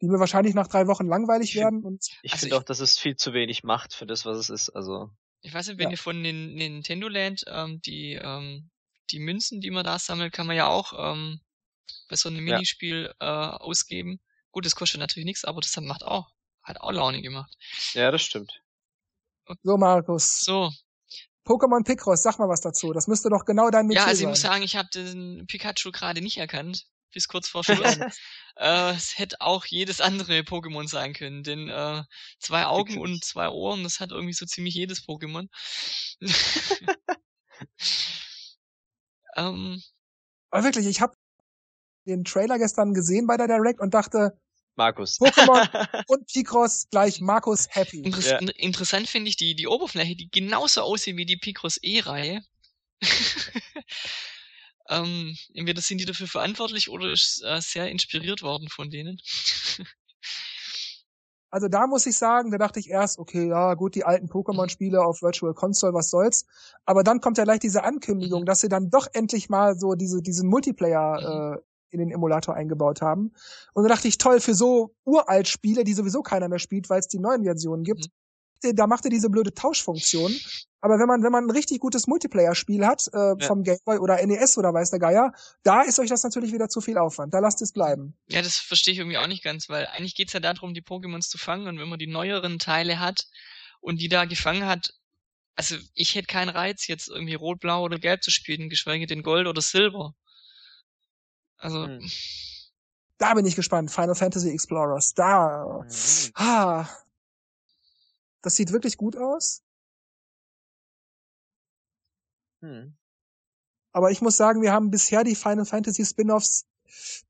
die 0.00 0.08
mir 0.08 0.18
wahrscheinlich 0.20 0.54
nach 0.54 0.68
drei 0.68 0.86
Wochen 0.86 1.06
langweilig 1.06 1.50
Ich 1.50 1.56
werden 1.56 1.82
und 1.84 2.04
ich 2.22 2.32
Also 2.32 2.42
finde 2.42 2.56
auch, 2.56 2.62
dass 2.62 2.80
es 2.80 2.98
viel 2.98 3.16
zu 3.16 3.32
wenig 3.32 3.62
macht 3.64 3.94
für 3.94 4.06
das, 4.06 4.24
was 4.26 4.38
es 4.38 4.50
ist. 4.50 4.70
Also, 4.70 5.10
Ich 5.42 5.54
weiß 5.54 5.68
nicht, 5.68 5.78
wenn 5.78 5.86
Ja. 5.86 5.90
ihr 5.92 5.98
von 5.98 6.22
den 6.22 6.54
Nintendo 6.54 7.08
Land 7.08 7.44
ähm, 7.48 7.80
die 7.82 8.14
ähm, 8.20 8.70
die 9.10 9.18
Münzen, 9.20 9.60
die 9.60 9.70
man 9.70 9.84
da 9.84 9.98
sammelt, 9.98 10.32
kann 10.32 10.46
man 10.46 10.56
ja 10.56 10.66
auch 10.66 10.92
ähm, 11.12 11.40
bei 12.08 12.16
so 12.16 12.28
einem 12.28 12.46
Ja. 12.46 12.54
Minispiel 12.54 13.12
äh, 13.20 13.24
ausgeben. 13.24 14.20
Gut, 14.50 14.66
das 14.66 14.74
kostet 14.74 15.00
natürlich 15.00 15.26
nichts, 15.26 15.44
aber 15.44 15.60
das 15.60 15.76
macht 15.80 16.04
auch 16.04 16.30
hat 16.62 16.80
auch 16.80 16.92
Laune 16.92 17.22
gemacht. 17.22 17.50
ja, 17.94 18.10
das 18.10 18.22
stimmt. 18.22 18.52
so 19.62 19.76
Markus. 19.78 20.40
So, 20.40 20.70
Pokémon 21.48 21.82
Picross, 21.82 22.22
sag 22.22 22.38
mal 22.38 22.48
was 22.48 22.60
dazu. 22.60 22.92
Das 22.92 23.06
müsste 23.06 23.30
doch 23.30 23.46
genau 23.46 23.70
dein 23.70 23.86
Metier 23.86 24.02
ja, 24.02 24.06
also 24.06 24.18
ich 24.18 24.22
sein. 24.24 24.28
muss 24.30 24.40
sagen, 24.42 24.62
ich 24.62 24.76
habe 24.76 24.88
den 24.92 25.46
Pikachu 25.46 25.90
gerade 25.92 26.20
nicht 26.20 26.36
erkannt, 26.36 26.84
bis 27.12 27.26
kurz 27.26 27.48
vor 27.48 27.64
Schluss. 27.64 27.78
äh, 28.56 28.90
es 28.94 29.18
hätte 29.18 29.40
auch 29.40 29.64
jedes 29.64 30.02
andere 30.02 30.40
Pokémon 30.40 30.86
sein 30.86 31.14
können, 31.14 31.42
denn 31.42 31.70
äh, 31.70 32.02
zwei 32.38 32.66
Augen 32.66 32.96
Wirklich? 32.96 33.14
und 33.14 33.24
zwei 33.24 33.48
Ohren, 33.48 33.82
das 33.82 33.98
hat 33.98 34.10
irgendwie 34.10 34.34
so 34.34 34.44
ziemlich 34.44 34.74
jedes 34.74 35.06
Pokémon. 35.06 35.48
ähm, 39.38 39.82
Aber 40.50 40.64
wirklich, 40.64 40.86
ich 40.86 41.00
habe 41.00 41.14
den 42.06 42.24
Trailer 42.24 42.58
gestern 42.58 42.94
gesehen 42.94 43.26
bei 43.26 43.36
der 43.36 43.46
Direct 43.48 43.80
und 43.80 43.92
dachte, 43.94 44.38
Markus. 44.76 45.18
Pokémon 45.20 45.66
und 46.08 46.26
Picross 46.28 46.86
gleich 46.90 47.20
Markus 47.20 47.66
happy. 47.70 47.98
Interess 48.00 48.26
Ja. 48.26 48.38
in- 48.38 48.48
Interessant 48.48 49.08
finde 49.08 49.28
ich 49.28 49.36
die, 49.36 49.54
die 49.56 49.66
Oberfläche, 49.66 50.14
die 50.16 50.30
genauso 50.30 50.82
aussieht 50.82 51.16
wie 51.16 51.26
die 51.26 51.36
Picross 51.36 51.78
E-Reihe. 51.82 52.42
ähm, 54.88 55.36
entweder 55.54 55.82
sind 55.82 55.98
die 55.98 56.04
dafür 56.04 56.28
verantwortlich 56.28 56.88
oder 56.88 57.10
ist 57.12 57.42
äh, 57.44 57.60
sehr 57.60 57.90
inspiriert 57.90 58.42
worden 58.42 58.68
von 58.68 58.90
denen. 58.90 59.20
Also 61.50 61.68
da 61.68 61.86
muss 61.86 62.06
ich 62.06 62.16
sagen, 62.16 62.50
da 62.50 62.58
dachte 62.58 62.78
ich 62.78 62.90
erst, 62.90 63.18
okay, 63.18 63.48
ja 63.48 63.74
gut, 63.74 63.94
die 63.94 64.04
alten 64.04 64.28
Pokémon-Spiele 64.28 65.02
auf 65.02 65.22
Virtual 65.22 65.54
Console, 65.54 65.94
was 65.94 66.10
soll's. 66.10 66.46
Aber 66.84 67.02
dann 67.02 67.20
kommt 67.20 67.38
ja 67.38 67.44
gleich 67.44 67.60
diese 67.60 67.84
Ankündigung, 67.84 68.44
dass 68.44 68.60
sie 68.60 68.68
dann 68.68 68.90
doch 68.90 69.06
endlich 69.12 69.48
mal 69.48 69.78
so 69.78 69.94
diese, 69.94 70.20
diesen 70.20 70.48
Multiplayer 70.48 71.56
äh, 71.56 71.60
in 71.90 72.00
den 72.00 72.10
Emulator 72.10 72.54
eingebaut 72.54 73.00
haben. 73.00 73.32
Und 73.72 73.84
da 73.84 73.88
dachte 73.88 74.08
ich, 74.08 74.18
toll, 74.18 74.40
für 74.40 74.54
so 74.54 74.94
uralt 75.04 75.48
Spiele, 75.48 75.84
die 75.84 75.94
sowieso 75.94 76.22
keiner 76.22 76.48
mehr 76.48 76.58
spielt, 76.58 76.90
weil 76.90 77.00
es 77.00 77.08
die 77.08 77.18
neuen 77.18 77.44
Versionen 77.44 77.82
gibt, 77.82 78.10
da 78.74 78.86
macht 78.86 79.04
er 79.04 79.10
diese 79.10 79.30
blöde 79.30 79.54
Tauschfunktion. 79.54 80.34
Aber 80.80 80.98
wenn 81.00 81.08
man, 81.08 81.22
wenn 81.24 81.32
man 81.32 81.44
ein 81.44 81.50
richtig 81.50 81.80
gutes 81.80 82.06
Multiplayer-Spiel 82.06 82.86
hat, 82.86 83.08
äh, 83.12 83.34
vom 83.44 83.64
Game 83.64 83.78
Boy 83.84 83.98
oder 83.98 84.24
NES 84.24 84.58
oder 84.58 84.72
weiß 84.72 84.90
der 84.90 85.00
Geier, 85.00 85.32
da 85.64 85.82
ist 85.82 85.98
euch 85.98 86.08
das 86.08 86.22
natürlich 86.22 86.52
wieder 86.52 86.68
zu 86.68 86.80
viel 86.80 86.98
Aufwand. 86.98 87.34
Da 87.34 87.40
lasst 87.40 87.60
es 87.62 87.72
bleiben. 87.72 88.16
Ja, 88.28 88.42
das 88.42 88.58
verstehe 88.58 88.92
ich 88.92 88.98
irgendwie 88.98 89.18
auch 89.18 89.26
nicht 89.26 89.42
ganz, 89.42 89.68
weil 89.68 89.86
eigentlich 89.86 90.14
geht's 90.14 90.34
ja 90.34 90.40
darum, 90.40 90.74
die 90.74 90.82
Pokémons 90.82 91.28
zu 91.28 91.36
fangen 91.38 91.66
und 91.66 91.78
wenn 91.80 91.88
man 91.88 91.98
die 91.98 92.06
neueren 92.06 92.60
Teile 92.60 93.00
hat 93.00 93.26
und 93.80 94.00
die 94.00 94.08
da 94.08 94.24
gefangen 94.24 94.66
hat, 94.66 94.94
also 95.56 95.74
ich 95.94 96.14
hätte 96.14 96.28
keinen 96.28 96.50
Reiz, 96.50 96.86
jetzt 96.86 97.08
irgendwie 97.08 97.34
Rot, 97.34 97.58
Blau 97.58 97.82
oder 97.82 97.98
Gelb 97.98 98.22
zu 98.22 98.30
spielen, 98.30 98.68
geschweige 98.68 99.06
denn 99.06 99.24
Gold 99.24 99.48
oder 99.48 99.60
Silber. 99.60 100.14
Also, 101.56 101.86
Hm. 101.86 102.08
Da 103.18 103.34
bin 103.34 103.44
ich 103.44 103.56
gespannt. 103.56 103.90
Final 103.90 104.14
Fantasy 104.14 104.50
Explorers. 104.50 105.12
Da. 105.12 105.82
Mhm. 105.82 106.30
Ah. 106.34 106.86
Das 108.48 108.56
sieht 108.56 108.72
wirklich 108.72 108.96
gut 108.96 109.14
aus. 109.14 109.62
Hm. 112.62 112.96
Aber 113.92 114.10
ich 114.10 114.22
muss 114.22 114.38
sagen, 114.38 114.62
wir 114.62 114.72
haben 114.72 114.90
bisher 114.90 115.22
die 115.22 115.34
Final 115.34 115.66
Fantasy 115.66 116.02
Spin-offs 116.02 116.64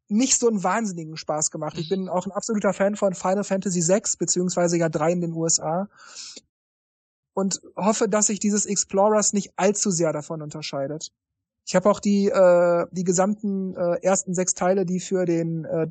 nicht 0.07 0.38
so 0.38 0.46
einen 0.46 0.62
wahnsinnigen 0.62 1.16
Spaß 1.16 1.50
gemacht. 1.50 1.76
Ich 1.76 1.88
bin 1.88 2.09
auch 2.09 2.24
ein 2.24 2.31
absoluter 2.31 2.72
Fan 2.72 2.94
von 2.94 3.14
Final 3.14 3.42
Fantasy 3.42 3.81
VI, 3.81 4.16
beziehungsweise 4.16 4.78
ja 4.78 4.88
drei 4.88 5.11
in 5.11 5.20
den 5.20 5.33
USA. 5.33 5.88
Und 7.35 7.62
hoffe, 7.74 8.09
dass 8.09 8.28
sich 8.28 8.38
dieses 8.38 8.64
Explorers 8.64 9.33
nicht 9.33 9.54
allzu 9.57 9.90
sehr 9.90 10.12
davon 10.12 10.40
unterscheidet. 10.40 11.11
Ich 11.66 11.74
habe 11.74 11.90
auch 11.90 11.98
die, 11.98 12.28
äh, 12.28 12.87
die 12.92 13.02
gesamten 13.02 13.74
äh, 13.74 13.96
ersten 14.02 14.35
sechs 14.35 14.54
Teile, 14.54 14.87
die 14.87 15.00
für 15.00 15.24
den 15.24 15.64
äh, 15.64 15.90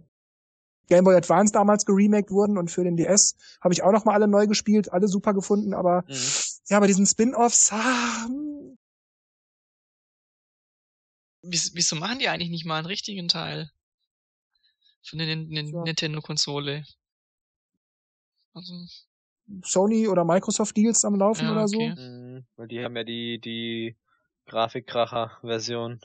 Game 0.87 1.03
Boy 1.03 1.15
Advance 1.15 1.51
damals 1.53 1.85
geremaked 1.85 2.31
wurden 2.31 2.57
und 2.57 2.71
für 2.71 2.83
den 2.83 2.95
DS, 2.97 3.35
habe 3.61 3.73
ich 3.73 3.83
auch 3.83 3.91
noch 3.91 4.05
mal 4.05 4.13
alle 4.13 4.27
neu 4.27 4.47
gespielt, 4.47 4.91
alle 4.91 5.07
super 5.07 5.33
gefunden, 5.33 5.73
aber 5.73 6.03
Mhm. 6.07 6.15
ja, 6.69 6.79
bei 6.79 6.87
diesen 6.87 7.05
Spin-offs, 7.05 7.71
ah, 7.73 8.25
hm, 8.25 8.77
wieso, 11.43 11.71
wieso 11.75 11.95
machen 11.95 12.19
die 12.19 12.29
eigentlich 12.29 12.49
nicht 12.49 12.65
mal 12.65 12.77
einen 12.77 12.87
richtigen 12.87 13.27
Teil 13.27 13.69
von 15.03 15.19
der 15.19 15.27
Nin- 15.27 15.47
Nin- 15.49 15.73
Ja. 15.73 15.83
Nintendo-Konsole? 15.83 16.83
Also, 18.53 18.73
Sony 19.63 20.07
oder 20.07 20.25
Microsoft 20.25 20.75
Deals 20.75 21.05
am 21.05 21.15
Laufen 21.15 21.45
Ja, 21.45 21.51
oder 21.51 21.63
okay. 21.63 21.93
so. 21.95 22.01
Mhm. 22.01 22.45
Weil 22.55 22.67
die 22.67 22.83
haben 22.83 22.95
ja 22.97 23.03
die, 23.03 23.39
die 23.39 23.95
Grafikkracher-Version. 24.47 25.99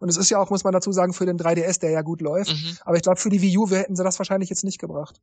Und 0.00 0.08
es 0.08 0.16
ist 0.16 0.30
ja 0.30 0.38
auch, 0.38 0.50
muss 0.50 0.64
man 0.64 0.72
dazu 0.72 0.90
sagen, 0.92 1.12
für 1.12 1.26
den 1.26 1.38
3DS, 1.38 1.78
der 1.78 1.90
ja 1.90 2.00
gut 2.02 2.22
läuft. 2.22 2.50
mhm. 2.50 2.78
Aber 2.80 2.96
ich 2.96 3.02
glaube, 3.02 3.20
für 3.20 3.28
die 3.28 3.42
Wii 3.42 3.58
U 3.58 3.68
hätten 3.68 3.94
sie 3.96 4.02
das 4.02 4.18
wahrscheinlich 4.18 4.48
jetzt 4.50 4.64
nicht 4.64 4.78
gebracht. 4.78 5.20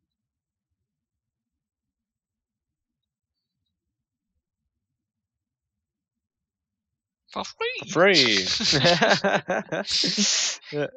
For 7.30 7.44
free. 7.44 7.92
Free. 7.92 8.46
ja. 10.72 10.90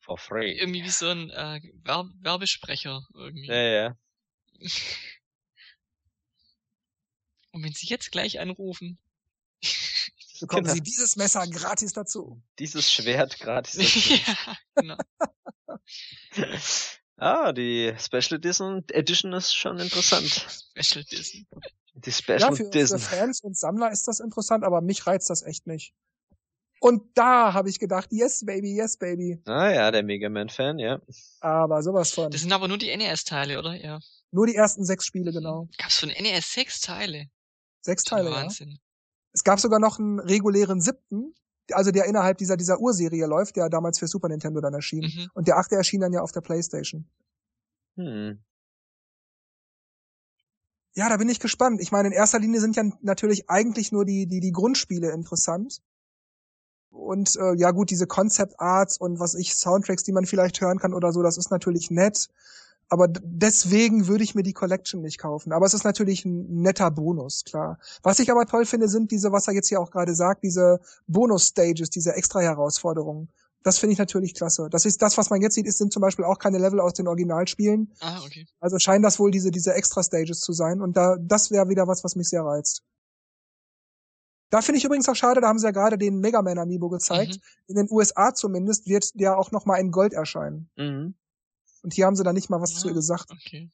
For 0.00 0.16
free. 0.18 0.52
Irgendwie 0.58 0.84
wie 0.84 0.90
so 0.90 1.08
ein 1.08 1.30
äh, 1.30 1.60
Werb 1.84 2.06
Werbesprecher 2.20 3.06
irgendwie. 3.14 3.48
Ja, 3.48 3.62
ja. 3.62 3.96
Und 7.52 7.64
wenn 7.64 7.72
sie 7.72 7.86
jetzt 7.86 8.10
gleich 8.12 8.40
anrufen. 8.40 8.98
Bekommen 10.42 10.64
Genau. 10.64 10.74
sie 10.74 10.80
dieses 10.80 11.16
Messer 11.16 11.46
gratis 11.46 11.92
dazu. 11.92 12.42
Dieses 12.58 12.90
Schwert 12.92 13.38
gratis. 13.40 13.76
dazu. 13.76 14.14
ja, 14.14 14.56
genau. 14.74 14.96
ah, 17.16 17.52
die 17.52 17.94
Special 17.98 18.38
Edition, 18.38 18.84
Edition 18.88 19.32
ist 19.32 19.54
schon 19.54 19.78
interessant. 19.78 20.26
Special 20.76 21.04
Edition. 21.04 21.46
Die 21.94 22.10
Ja, 22.10 22.16
Special 22.16 22.50
für, 22.50 22.56
für 22.56 22.64
Edition. 22.64 22.98
Fans 22.98 23.40
und 23.42 23.56
Sammler 23.56 23.90
ist 23.92 24.08
das 24.08 24.20
interessant, 24.20 24.64
aber 24.64 24.80
mich 24.80 25.06
reizt 25.06 25.30
das 25.30 25.42
echt 25.42 25.66
nicht. 25.66 25.92
Und 26.80 27.02
da 27.16 27.52
habe 27.52 27.70
ich 27.70 27.78
gedacht, 27.78 28.08
yes, 28.10 28.44
baby, 28.44 28.74
yes, 28.74 28.96
baby. 28.96 29.40
Ah 29.46 29.70
ja, 29.70 29.90
der 29.92 30.02
Mega 30.02 30.28
Man-Fan, 30.28 30.80
ja. 30.80 31.00
Aber 31.40 31.80
sowas 31.84 32.12
von. 32.12 32.28
Das 32.32 32.40
sind 32.40 32.52
aber 32.52 32.66
nur 32.66 32.78
die 32.78 32.94
NES-Teile, 32.96 33.56
oder? 33.60 33.74
Ja. 33.74 34.00
Nur 34.32 34.48
die 34.48 34.56
ersten 34.56 34.84
sechs 34.84 35.06
Spiele, 35.06 35.30
genau. 35.32 35.68
Gab's 35.78 36.00
von 36.00 36.08
NES 36.08 36.52
sechs 36.52 36.80
Teile? 36.80 37.26
Sechs 37.82 38.02
Teile, 38.02 38.30
ja. 38.30 38.36
Wahnsinn. 38.36 38.78
Es 39.32 39.44
gab 39.44 39.60
sogar 39.60 39.80
noch 39.80 39.98
einen 39.98 40.18
regulären 40.18 40.80
siebten, 40.80 41.34
also 41.70 41.90
der 41.90 42.06
innerhalb 42.06 42.38
dieser, 42.38 42.56
dieser 42.56 42.80
Urserie 42.80 43.26
läuft, 43.26 43.56
der 43.56 43.68
damals 43.68 43.98
für 43.98 44.08
Super 44.08 44.28
Nintendo 44.28 44.60
dann 44.60 44.74
erschien. 44.74 45.04
Mhm. 45.04 45.30
Und 45.34 45.48
der 45.48 45.58
achte 45.58 45.76
erschien 45.76 46.00
dann 46.00 46.12
ja 46.12 46.20
auf 46.20 46.32
der 46.32 46.40
Playstation. 46.40 47.06
Hm. 47.96 48.38
Ja, 50.94 51.08
da 51.08 51.16
bin 51.16 51.28
ich 51.28 51.40
gespannt. 51.40 51.80
Ich 51.80 51.90
meine, 51.90 52.08
in 52.08 52.14
erster 52.14 52.38
Linie 52.38 52.60
sind 52.60 52.76
ja 52.76 52.84
natürlich 53.00 53.48
eigentlich 53.48 53.92
nur 53.92 54.04
die, 54.04 54.26
die, 54.26 54.40
die 54.40 54.52
Grundspiele 54.52 55.10
interessant. 55.10 55.80
Und 56.90 57.36
äh, 57.36 57.54
ja 57.54 57.70
gut, 57.70 57.90
diese 57.90 58.06
Concept 58.06 58.60
Arts 58.60 58.98
und 58.98 59.18
was 59.18 59.34
ich, 59.34 59.54
Soundtracks, 59.54 60.02
die 60.02 60.12
man 60.12 60.26
vielleicht 60.26 60.60
hören 60.60 60.78
kann 60.78 60.92
oder 60.92 61.12
so, 61.12 61.22
das 61.22 61.38
ist 61.38 61.50
natürlich 61.50 61.90
nett. 61.90 62.28
Aber 62.88 63.08
deswegen 63.08 64.06
würde 64.06 64.22
ich 64.22 64.34
mir 64.34 64.42
die 64.42 64.52
Collection 64.52 65.00
nicht 65.00 65.18
kaufen. 65.18 65.52
Aber 65.52 65.64
es 65.64 65.72
ist 65.72 65.84
natürlich 65.84 66.24
ein 66.24 66.60
netter 66.60 66.90
Bonus, 66.90 67.44
klar. 67.44 67.78
Was 68.02 68.18
ich 68.18 68.30
aber 68.30 68.44
toll 68.44 68.66
finde, 68.66 68.88
sind 68.88 69.10
diese, 69.10 69.32
was 69.32 69.48
er 69.48 69.54
jetzt 69.54 69.68
hier 69.68 69.80
auch 69.80 69.90
gerade 69.90 70.14
sagt, 70.14 70.42
diese 70.44 70.80
Bonus-Stages, 71.06 71.88
diese 71.88 72.12
Extra-Herausforderungen. 72.14 73.30
Das 73.62 73.78
finde 73.78 73.92
ich 73.92 73.98
natürlich 73.98 74.34
klasse. 74.34 74.68
Das 74.70 74.84
ist 74.84 75.00
das, 75.00 75.16
was 75.16 75.30
man 75.30 75.40
jetzt 75.40 75.54
sieht, 75.54 75.66
ist, 75.66 75.78
sind 75.78 75.92
zum 75.92 76.02
Beispiel 76.02 76.24
auch 76.24 76.38
keine 76.38 76.58
Level 76.58 76.80
aus 76.80 76.94
den 76.94 77.06
Originalspielen. 77.06 77.92
Ah, 78.00 78.20
okay. 78.24 78.46
Also 78.60 78.78
scheinen 78.78 79.02
das 79.02 79.18
wohl 79.18 79.30
diese, 79.30 79.50
diese 79.50 79.72
Extra-Stages 79.74 80.40
zu 80.40 80.52
sein. 80.52 80.80
Und 80.80 80.96
da, 80.96 81.16
das 81.20 81.50
wäre 81.50 81.68
wieder 81.68 81.86
was, 81.86 82.04
was 82.04 82.16
mich 82.16 82.28
sehr 82.28 82.42
reizt. 82.42 82.82
Da 84.50 84.60
finde 84.60 84.78
ich 84.78 84.84
übrigens 84.84 85.08
auch 85.08 85.16
schade, 85.16 85.40
da 85.40 85.48
haben 85.48 85.58
sie 85.58 85.64
ja 85.64 85.70
gerade 85.70 85.96
den 85.96 86.18
Mega 86.18 86.42
Man 86.42 86.58
Amiibo 86.58 86.90
gezeigt. 86.90 87.36
Mhm. 87.36 87.68
In 87.68 87.76
den 87.76 87.88
USA 87.90 88.34
zumindest 88.34 88.86
wird 88.86 89.18
der 89.18 89.38
auch 89.38 89.50
noch 89.50 89.64
mal 89.64 89.76
in 89.76 89.90
Gold 89.90 90.12
erscheinen. 90.12 90.68
Mhm. 90.76 91.14
Und 91.82 91.94
hier 91.94 92.06
haben 92.06 92.16
sie 92.16 92.22
da 92.24 92.32
nicht 92.32 92.48
mal 92.50 92.60
was 92.60 92.74
zu 92.78 92.88
Ah. 92.88 92.92
gesagt. 92.92 93.30
Okay. 93.30 93.70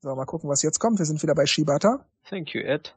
So, 0.00 0.14
mal 0.14 0.26
gucken, 0.26 0.48
was 0.48 0.62
jetzt 0.62 0.78
kommt. 0.78 0.98
Wir 0.98 1.06
sind 1.06 1.22
wieder 1.22 1.34
bei 1.34 1.46
Shibata. 1.46 2.06
Thank 2.28 2.54
you, 2.54 2.60
Ed. 2.60 2.96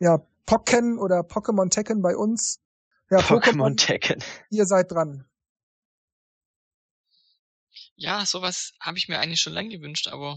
Ja, 0.00 0.18
Pokken 0.46 0.98
oder 0.98 1.20
Pokémon 1.20 1.70
Tekken 1.70 2.02
bei 2.02 2.16
uns. 2.16 2.60
Ja, 3.10 3.18
Pokémon 3.20 3.76
Tekken. 3.76 4.22
Ihr 4.50 4.66
seid 4.66 4.90
dran. 4.90 5.24
Ja, 7.96 8.26
sowas 8.26 8.72
habe 8.80 8.98
ich 8.98 9.08
mir 9.08 9.20
eigentlich 9.20 9.40
schon 9.40 9.52
lange 9.52 9.68
gewünscht, 9.68 10.08
aber 10.08 10.36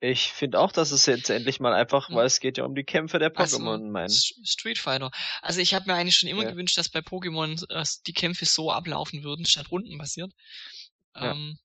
Ich 0.00 0.32
finde 0.32 0.60
auch, 0.60 0.70
dass 0.70 0.92
es 0.92 1.06
jetzt 1.06 1.28
endlich 1.28 1.58
mal 1.58 1.72
einfach, 1.74 2.08
Ja. 2.08 2.16
weil 2.16 2.26
es 2.26 2.38
geht 2.38 2.56
ja 2.56 2.64
um 2.64 2.74
die 2.74 2.84
Kämpfe 2.84 3.18
der 3.18 3.36
Also, 3.36 3.58
Pokémon, 3.58 3.90
mein. 3.90 4.08
Street 4.10 4.78
Fighter. 4.78 5.10
Also 5.42 5.60
ich 5.60 5.74
habe 5.74 5.86
mir 5.90 5.94
eigentlich 5.94 6.16
schon 6.16 6.28
immer 6.28 6.44
Ja. 6.44 6.50
gewünscht, 6.50 6.78
dass 6.78 6.88
bei 6.88 7.00
Pokémon 7.00 7.60
äh, 7.70 7.84
die 8.06 8.12
Kämpfe 8.12 8.44
so 8.44 8.70
ablaufen 8.70 9.24
würden, 9.24 9.44
statt 9.44 9.70
rundenbasiert. 9.72 10.32
Ja. 11.16 11.32
Ähm, 11.32 11.58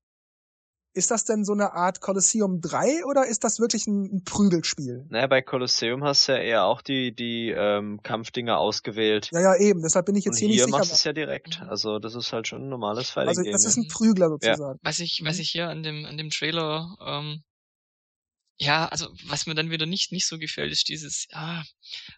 Ist 0.95 1.09
das 1.09 1.25
denn 1.25 1.43
so 1.43 1.53
eine 1.53 1.73
Art 1.73 2.01
Colosseum 2.01 2.61
3 2.61 3.03
oder 3.09 3.25
ist 3.25 3.43
das 3.43 3.57
wirklich 3.59 3.87
ein, 3.87 4.17
ein 4.17 4.23
Prügelspiel? 4.23 5.07
Naja, 5.09 5.25
bei 5.25 5.41
Colosseum 5.41 6.03
hast 6.03 6.27
du 6.27 6.33
ja 6.33 6.37
eher 6.37 6.65
auch 6.65 6.83
die, 6.83 7.15
die 7.15 7.49
ähm, 7.49 7.99
Kampfdinger 8.03 8.59
ausgewählt. 8.59 9.29
Ja, 9.31 9.41
ja, 9.41 9.55
eben. 9.59 9.81
Deshalb 9.81 10.05
bin 10.05 10.13
ich 10.15 10.25
jetzt 10.25 10.35
Und 10.35 10.39
hier 10.39 10.47
hier 10.49 10.55
nicht 10.57 10.65
sicher. 10.65 10.77
machst 10.77 10.91
du 10.91 10.93
es 10.93 11.03
ja 11.03 11.13
direkt. 11.13 11.61
Mhm. 11.61 11.67
Also 11.69 11.97
das 11.97 12.13
ist 12.13 12.31
halt 12.31 12.47
schon 12.47 12.61
ein 12.65 12.69
normales 12.69 13.09
Fighting 13.09 13.29
Also 13.29 13.41
Game. 13.41 13.53
das 13.53 13.65
ist 13.65 13.75
ja. 13.75 13.81
ein 13.81 13.87
Prügler 13.87 14.29
sozusagen. 14.29 14.79
was 14.83 14.99
ich, 14.99 15.21
was 15.23 15.37
Mhm. 15.37 15.41
ich 15.41 15.49
hier 15.49 15.67
an 15.69 15.81
dem, 15.81 16.05
an 16.05 16.15
dem 16.17 16.29
Trailer, 16.29 16.95
ähm, 17.03 17.43
ja, 18.57 18.87
also 18.87 19.09
was 19.25 19.45
mir 19.45 19.55
dann 19.55 19.71
wieder 19.71 19.85
nicht, 19.85 20.11
nicht 20.11 20.27
so 20.27 20.37
gefällt, 20.37 20.71
ist 20.71 20.87
dieses, 20.87 21.27
ah, 21.31 21.63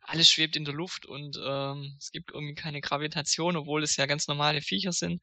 alles 0.02 0.30
schwebt 0.30 0.56
in 0.56 0.66
der 0.66 0.74
Luft 0.74 1.06
und 1.06 1.38
ähm, 1.44 1.96
es 2.00 2.12
gibt 2.12 2.32
irgendwie 2.32 2.56
keine 2.56 2.82
Gravitation, 2.82 3.56
obwohl 3.56 3.84
es 3.84 3.96
ja 3.96 4.06
ganz 4.06 4.28
normale 4.28 4.62
Viecher 4.62 4.92
sind. 4.92 5.22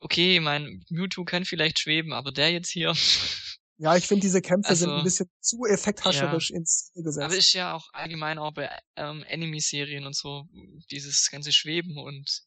Okay, 0.00 0.40
mein 0.40 0.84
Mewtwo 0.88 1.24
kann 1.24 1.44
vielleicht 1.44 1.78
schweben, 1.78 2.12
aber 2.12 2.32
der 2.32 2.50
jetzt 2.50 2.70
hier, 2.70 2.94
Ja, 3.78 3.96
ich 3.96 4.06
finde, 4.06 4.20
diese 4.20 4.40
Kämpfe 4.40 4.76
sind 4.76 4.90
Also, 4.90 4.98
ein 4.98 5.04
bisschen 5.04 5.30
zu 5.40 5.64
effekthascherisch 5.64 6.50
ins 6.50 6.92
Ziel 6.92 7.02
gesetzt. 7.02 7.24
aber 7.24 7.36
ist 7.36 7.52
ja 7.52 7.74
auch 7.74 7.88
allgemein 7.92 8.38
auch 8.38 8.52
bei 8.52 8.70
ähm, 8.94 9.24
Anime-Serien 9.28 10.06
und 10.06 10.14
so, 10.14 10.46
dieses 10.90 11.28
ganze 11.30 11.52
Schweben 11.52 11.98
und 11.98 12.42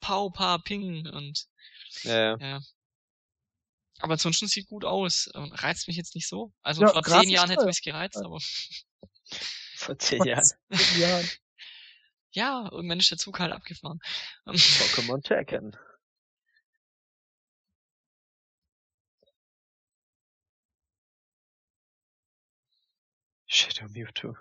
Pau, 0.00 0.30
Pa, 0.30 0.56
Ping 0.56 1.06
und 1.06 1.46
Ja, 2.02 2.18
ja. 2.18 2.36
Ja. 2.40 2.60
Aber 4.00 4.14
ansonsten 4.14 4.48
sieht 4.48 4.68
gut 4.68 4.84
aus. 4.84 5.30
Ähm, 5.34 5.52
Reizt 5.52 5.88
mich 5.88 5.96
jetzt 5.96 6.14
nicht 6.14 6.28
so. 6.28 6.52
Also 6.62 6.82
Ja, 6.82 6.88
vor 6.92 7.02
zehn 7.02 7.28
Jahren 7.28 7.50
hätte 7.50 7.66
mich's 7.66 7.82
gereizt, 7.82 8.16
aber 8.16 8.38
Vor 9.76 9.98
zehn 9.98 10.22
Jahren. 10.24 10.48
ja, 10.98 11.20
ja, 12.32 12.68
irgendwann 12.70 13.00
ist 13.00 13.10
der 13.10 13.18
Zug 13.18 13.40
halt 13.40 13.52
abgefahren. 13.52 13.98
Ähm, 14.46 14.54
Pokémon 14.54 15.22
Tekken. 15.22 15.76
Shadow 23.46 23.88
Mewtwo. 23.88 24.36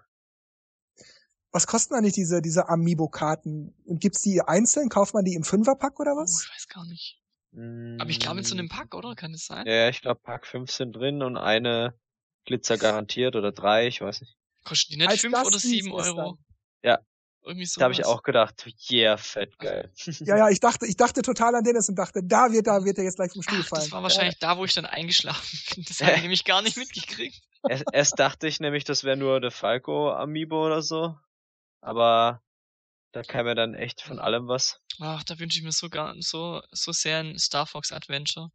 was 1.52 1.66
kosten 1.66 1.96
eigentlich 1.96 2.14
diese, 2.14 2.42
diese 2.42 2.70
Amiibo-Karten? 2.70 3.74
Und 3.86 4.02
gibt's 4.02 4.22
die 4.22 4.42
einzeln? 4.42 4.90
Kauft 4.90 5.16
man 5.16 5.26
die 5.26 5.34
im 5.34 5.44
Fünferpack 5.44 6.00
oder 6.00 6.14
oh, 6.14 6.18
was? 6.18 6.44
ich 6.44 6.52
weiß 6.52 6.68
gar 6.68 6.86
nicht. 6.86 7.20
Aber 7.52 8.10
ich 8.10 8.20
glaube 8.20 8.40
in 8.40 8.46
so 8.46 8.56
einem 8.56 8.70
Pack, 8.70 8.94
oder? 8.94 9.16
Kann 9.16 9.32
das 9.32 9.46
sein? 9.46 9.66
Ja, 9.66 9.90
ich 9.90 10.02
glaube 10.02 10.22
Pack 10.22 10.46
5 10.46 10.72
sind 10.72 10.94
drin 10.94 11.24
und 11.24 11.36
eine 11.36 11.96
Glitzer 12.46 12.78
garantiert 12.78 13.36
oder 13.36 13.52
drei, 13.52 13.88
ich 13.88 14.02
weiß 14.02 14.22
nicht. 14.22 14.36
Kosten 14.64 14.94
die 14.94 14.98
nicht 14.98 15.10
Als 15.10 15.22
fünf 15.22 15.34
das 15.34 15.48
oder 15.48 15.58
hieß 15.58 15.62
sieben 15.62 15.94
es 15.98 16.08
Euro? 16.08 16.38
Ja. 16.84 17.00
Irgendwie 17.44 17.66
so. 17.66 17.80
Da 17.80 17.86
habe 17.86 17.94
ich 17.94 18.06
auch 18.06 18.22
gedacht, 18.22 18.68
yeah, 18.92 19.18
fett 19.18 19.58
geil. 19.60 19.92
Ja, 20.20 20.38
ja, 20.38 20.50
ich 20.50 20.60
dachte, 20.60 20.86
ich 20.86 20.98
dachte 20.98 21.22
total 21.22 21.56
an 21.56 21.64
Dennis 21.64 21.90
und 21.90 21.96
dachte, 21.96 22.22
da 22.24 22.52
wird, 22.52 22.68
da 22.68 22.84
wird 22.84 22.98
er 22.98 23.06
jetzt 23.06 23.16
gleich 23.16 23.32
vom 23.32 23.42
Stuhl 23.42 23.60
Ach, 23.62 23.68
fallen. 23.68 23.84
das 23.84 23.92
war 23.92 24.04
wahrscheinlich 24.04 24.38
da, 24.40 24.58
wo 24.58 24.66
ich 24.66 24.74
dann 24.74 24.86
eingeschlafen 24.86 25.60
bin. 25.76 25.86
Das 25.88 26.02
habe 26.02 26.16
ich 26.16 26.22
nämlich 26.22 26.44
gar 26.44 26.62
nicht 26.62 26.78
mitgekriegt. 26.78 27.42
erst, 27.68 27.86
erst 27.92 28.20
dachte 28.20 28.48
ich 28.48 28.60
nämlich, 28.60 28.84
das 28.84 29.04
wäre 29.04 29.18
nur 29.18 29.40
der 29.40 29.52
Falco 29.52 30.12
Amiibo 30.12 30.66
oder 30.66 30.82
so. 30.82 31.16
Aber 31.82 32.42
da 33.12 33.24
kam 33.24 33.48
ja 33.48 33.56
dann 33.56 33.74
echt 33.74 34.02
von 34.02 34.20
allem 34.20 34.48
was. 34.48 34.80
Ach, 35.00 35.24
da 35.24 35.40
wünsche 35.40 35.58
ich 35.60 35.64
mir 35.64 35.72
so, 35.72 35.90
gar, 35.90 36.16
so, 36.20 36.62
so 36.72 36.92
sehr 36.92 37.20
ein 37.20 37.38
Star 37.40 37.66
Fox 37.66 37.92
Adventure. 37.92 38.50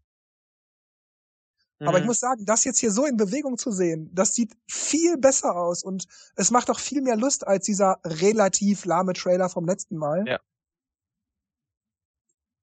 Aber 1.80 1.98
ich 1.98 2.02
Mhm. 2.02 2.06
muss 2.06 2.20
sagen, 2.20 2.44
das 2.46 2.64
jetzt 2.64 2.78
hier 2.78 2.92
so 2.92 3.04
in 3.04 3.16
Bewegung 3.16 3.58
zu 3.58 3.72
sehen, 3.72 4.08
das 4.14 4.34
sieht 4.34 4.52
viel 4.70 5.18
besser 5.18 5.56
aus 5.56 5.82
und 5.82 6.06
es 6.36 6.50
macht 6.50 6.70
auch 6.70 6.78
viel 6.78 7.02
mehr 7.02 7.16
Lust 7.16 7.46
als 7.46 7.64
dieser 7.66 7.98
relativ 8.04 8.84
lahme 8.84 9.12
Trailer 9.12 9.48
vom 9.48 9.66
letzten 9.66 9.96
Mal. 9.96 10.24
Ja. 10.26 10.40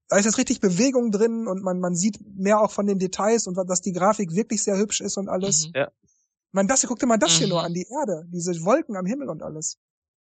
Da 0.08 0.18
ist 0.18 0.26
jetzt 0.26 0.38
richtig 0.38 0.60
Bewegung 0.60 1.12
drin 1.12 1.48
und 1.48 1.62
man, 1.62 1.80
man 1.80 1.96
sieht 1.96 2.20
mehr 2.36 2.60
auch 2.62 2.72
von 2.72 2.86
den 2.88 3.00
Details 3.00 3.48
und 3.48 3.56
dass 3.70 3.82
die 3.82 3.94
Grafik 3.94 4.34
wirklich 4.34 4.64
sehr 4.64 4.78
hübsch 4.78 5.02
ist 5.02 5.18
und 5.18 5.30
alles. 5.30 5.68
Mhm. 5.68 5.74
Ja. 5.76 5.92
Man, 6.52 6.68
das 6.68 6.82
hier, 6.82 6.90
guck 6.90 7.00
dir 7.00 7.06
mal 7.06 7.18
das 7.18 7.34
hier 7.34 7.48
Mhm. 7.48 7.52
nur 7.52 7.64
an, 7.64 7.74
die 7.74 7.88
Erde, 7.90 8.26
diese 8.30 8.52
Wolken 8.64 8.96
am 8.98 9.06
Himmel 9.06 9.30
und 9.30 9.44
alles. 9.44 9.78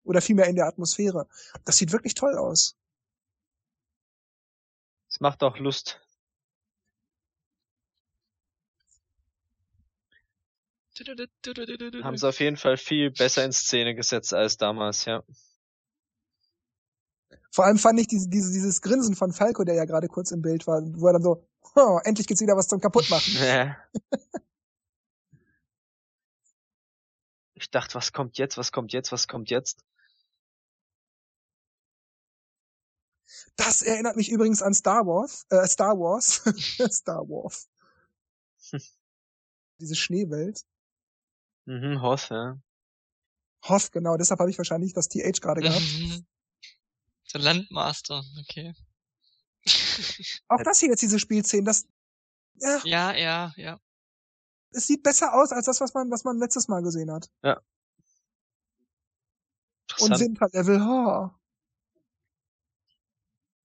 Oder 0.07 0.21
vielmehr 0.21 0.47
in 0.47 0.55
der 0.55 0.67
Atmosphäre. 0.67 1.27
Das 1.65 1.77
sieht 1.77 1.91
wirklich 1.91 2.13
toll 2.13 2.37
aus. 2.37 2.77
Es 5.09 5.19
macht 5.19 5.43
auch 5.43 5.57
Lust. 5.57 6.01
Haben 12.01 12.17
sie 12.17 12.27
auf 12.27 12.39
jeden 12.39 12.57
Fall 12.57 12.77
viel 12.77 13.11
besser 13.11 13.43
in 13.43 13.51
Szene 13.51 13.93
gesetzt 13.93 14.33
als 14.33 14.57
damals, 14.57 15.05
ja. 15.05 15.23
Vor 17.51 17.65
allem 17.65 17.77
fand 17.77 17.99
ich 17.99 18.07
diese, 18.07 18.29
diese, 18.29 18.51
dieses 18.51 18.81
Grinsen 18.81 19.15
von 19.15 19.33
Falco, 19.33 19.63
der 19.63 19.75
ja 19.75 19.85
gerade 19.85 20.07
kurz 20.07 20.31
im 20.31 20.41
Bild 20.41 20.65
war, 20.67 20.81
wo 20.83 21.07
er 21.07 21.13
dann 21.13 21.21
so, 21.21 21.45
oh, 21.75 21.99
endlich 22.03 22.27
gibt's 22.27 22.41
wieder 22.41 22.55
was 22.55 22.67
zum 22.67 22.79
Kaputtmachen. 22.79 23.33
ich 27.55 27.69
dachte, 27.69 27.95
was 27.95 28.13
kommt 28.13 28.37
jetzt, 28.37 28.57
was 28.57 28.71
kommt 28.71 28.93
jetzt, 28.93 29.11
was 29.11 29.27
kommt 29.27 29.49
jetzt? 29.49 29.83
Das 33.57 33.81
erinnert 33.81 34.15
mich 34.15 34.29
übrigens 34.29 34.61
an 34.61 34.73
Star 34.73 35.05
Wars, 35.05 35.45
äh, 35.49 35.67
Star 35.67 35.97
Wars, 35.97 36.43
Star 36.91 37.27
Wars. 37.27 37.67
Diese 39.79 39.95
Schneewelt. 39.95 40.61
Mhm, 41.65 42.01
Hoth, 42.01 42.29
ja. 42.29 42.59
Hoff, 43.63 43.91
genau, 43.91 44.15
deshalb 44.15 44.39
habe 44.39 44.49
ich 44.49 44.57
wahrscheinlich 44.57 44.93
das 44.93 45.09
TH 45.09 45.41
gerade 45.41 45.61
gehabt. 45.61 45.81
Der 47.33 47.41
Landmaster, 47.41 48.23
okay. 48.39 48.73
Auch 50.47 50.63
das 50.63 50.79
hier 50.79 50.89
jetzt, 50.89 51.01
diese 51.01 51.19
Spielszenen, 51.19 51.65
das, 51.65 51.85
ja, 52.55 52.79
ja, 52.85 53.13
ja, 53.13 53.53
ja. 53.57 53.79
es 54.71 54.87
sieht 54.87 55.03
besser 55.03 55.33
aus 55.33 55.51
als 55.51 55.65
das, 55.65 55.81
was 55.81 55.93
man, 55.93 56.09
was 56.09 56.23
man 56.23 56.37
letztes 56.37 56.69
Mal 56.69 56.81
gesehen 56.83 57.11
hat. 57.11 57.29
Und 59.99 60.11
Interessant. 60.11 60.39
Winterlevel, 60.39 60.81
oh. 60.81 61.29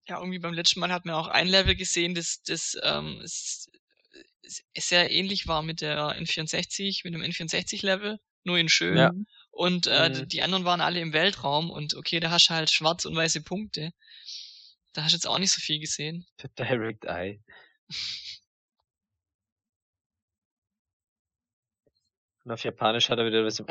Ja, 0.08 0.18
irgendwie 0.18 0.38
beim 0.40 0.54
letzten 0.54 0.80
Mal 0.80 0.90
hat 0.92 1.04
man 1.04 1.14
auch 1.14 1.28
ein 1.28 1.46
Level 1.46 1.76
gesehen, 1.76 2.14
das, 2.14 2.42
das 2.42 2.76
ähm, 2.82 3.20
es 3.22 3.68
sehr 4.76 5.10
ähnlich 5.10 5.46
war 5.46 5.62
mit 5.62 5.80
der 5.80 6.16
N64, 6.20 7.02
mit 7.04 7.14
dem 7.14 7.22
N64-Level, 7.22 8.18
nur 8.44 8.58
in 8.58 8.68
schön. 8.68 8.96
Ja. 8.96 9.12
Und 9.50 9.86
äh, 9.86 10.08
Mhm. 10.08 10.28
die 10.28 10.42
anderen 10.42 10.64
waren 10.64 10.80
alle 10.80 11.00
im 11.00 11.12
Weltraum 11.12 11.70
und 11.70 11.94
okay, 11.94 12.20
da 12.20 12.30
hast 12.30 12.48
du 12.48 12.54
halt 12.54 12.70
schwarz 12.70 13.04
und 13.04 13.14
weiße 13.14 13.42
Punkte. 13.42 13.92
Da 14.92 15.04
hast 15.04 15.12
du 15.12 15.16
jetzt 15.16 15.26
auch 15.26 15.38
nicht 15.38 15.52
so 15.52 15.60
viel 15.60 15.78
gesehen. 15.78 16.26
Der 16.42 16.50
Direct 16.50 17.04
Eye. 17.04 17.40
Und 22.44 22.50
auf 22.50 22.64
Japanisch 22.64 23.08
hat 23.08 23.18
er 23.18 23.26
wieder 23.26 23.48
so 23.50 23.64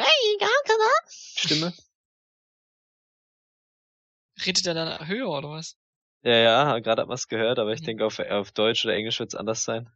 Stimme. 1.36 1.74
Redet 4.46 4.65
er 4.65 4.74
dann 4.74 5.08
höher 5.08 5.30
oder 5.30 5.50
was? 5.50 5.78
Ja, 6.24 6.36
ja, 6.36 6.80
gerade 6.80 7.02
hat 7.02 7.08
man 7.08 7.16
es 7.16 7.28
gehört, 7.28 7.58
aber 7.58 7.74
ich 7.74 7.82
denke 7.82 8.06
auf, 8.06 8.20
auf 8.20 8.52
Deutsch 8.52 8.86
oder 8.86 8.94
Englisch 8.94 9.20
wird 9.20 9.34
es 9.34 9.40
anders 9.40 9.64
sein. 9.64 9.90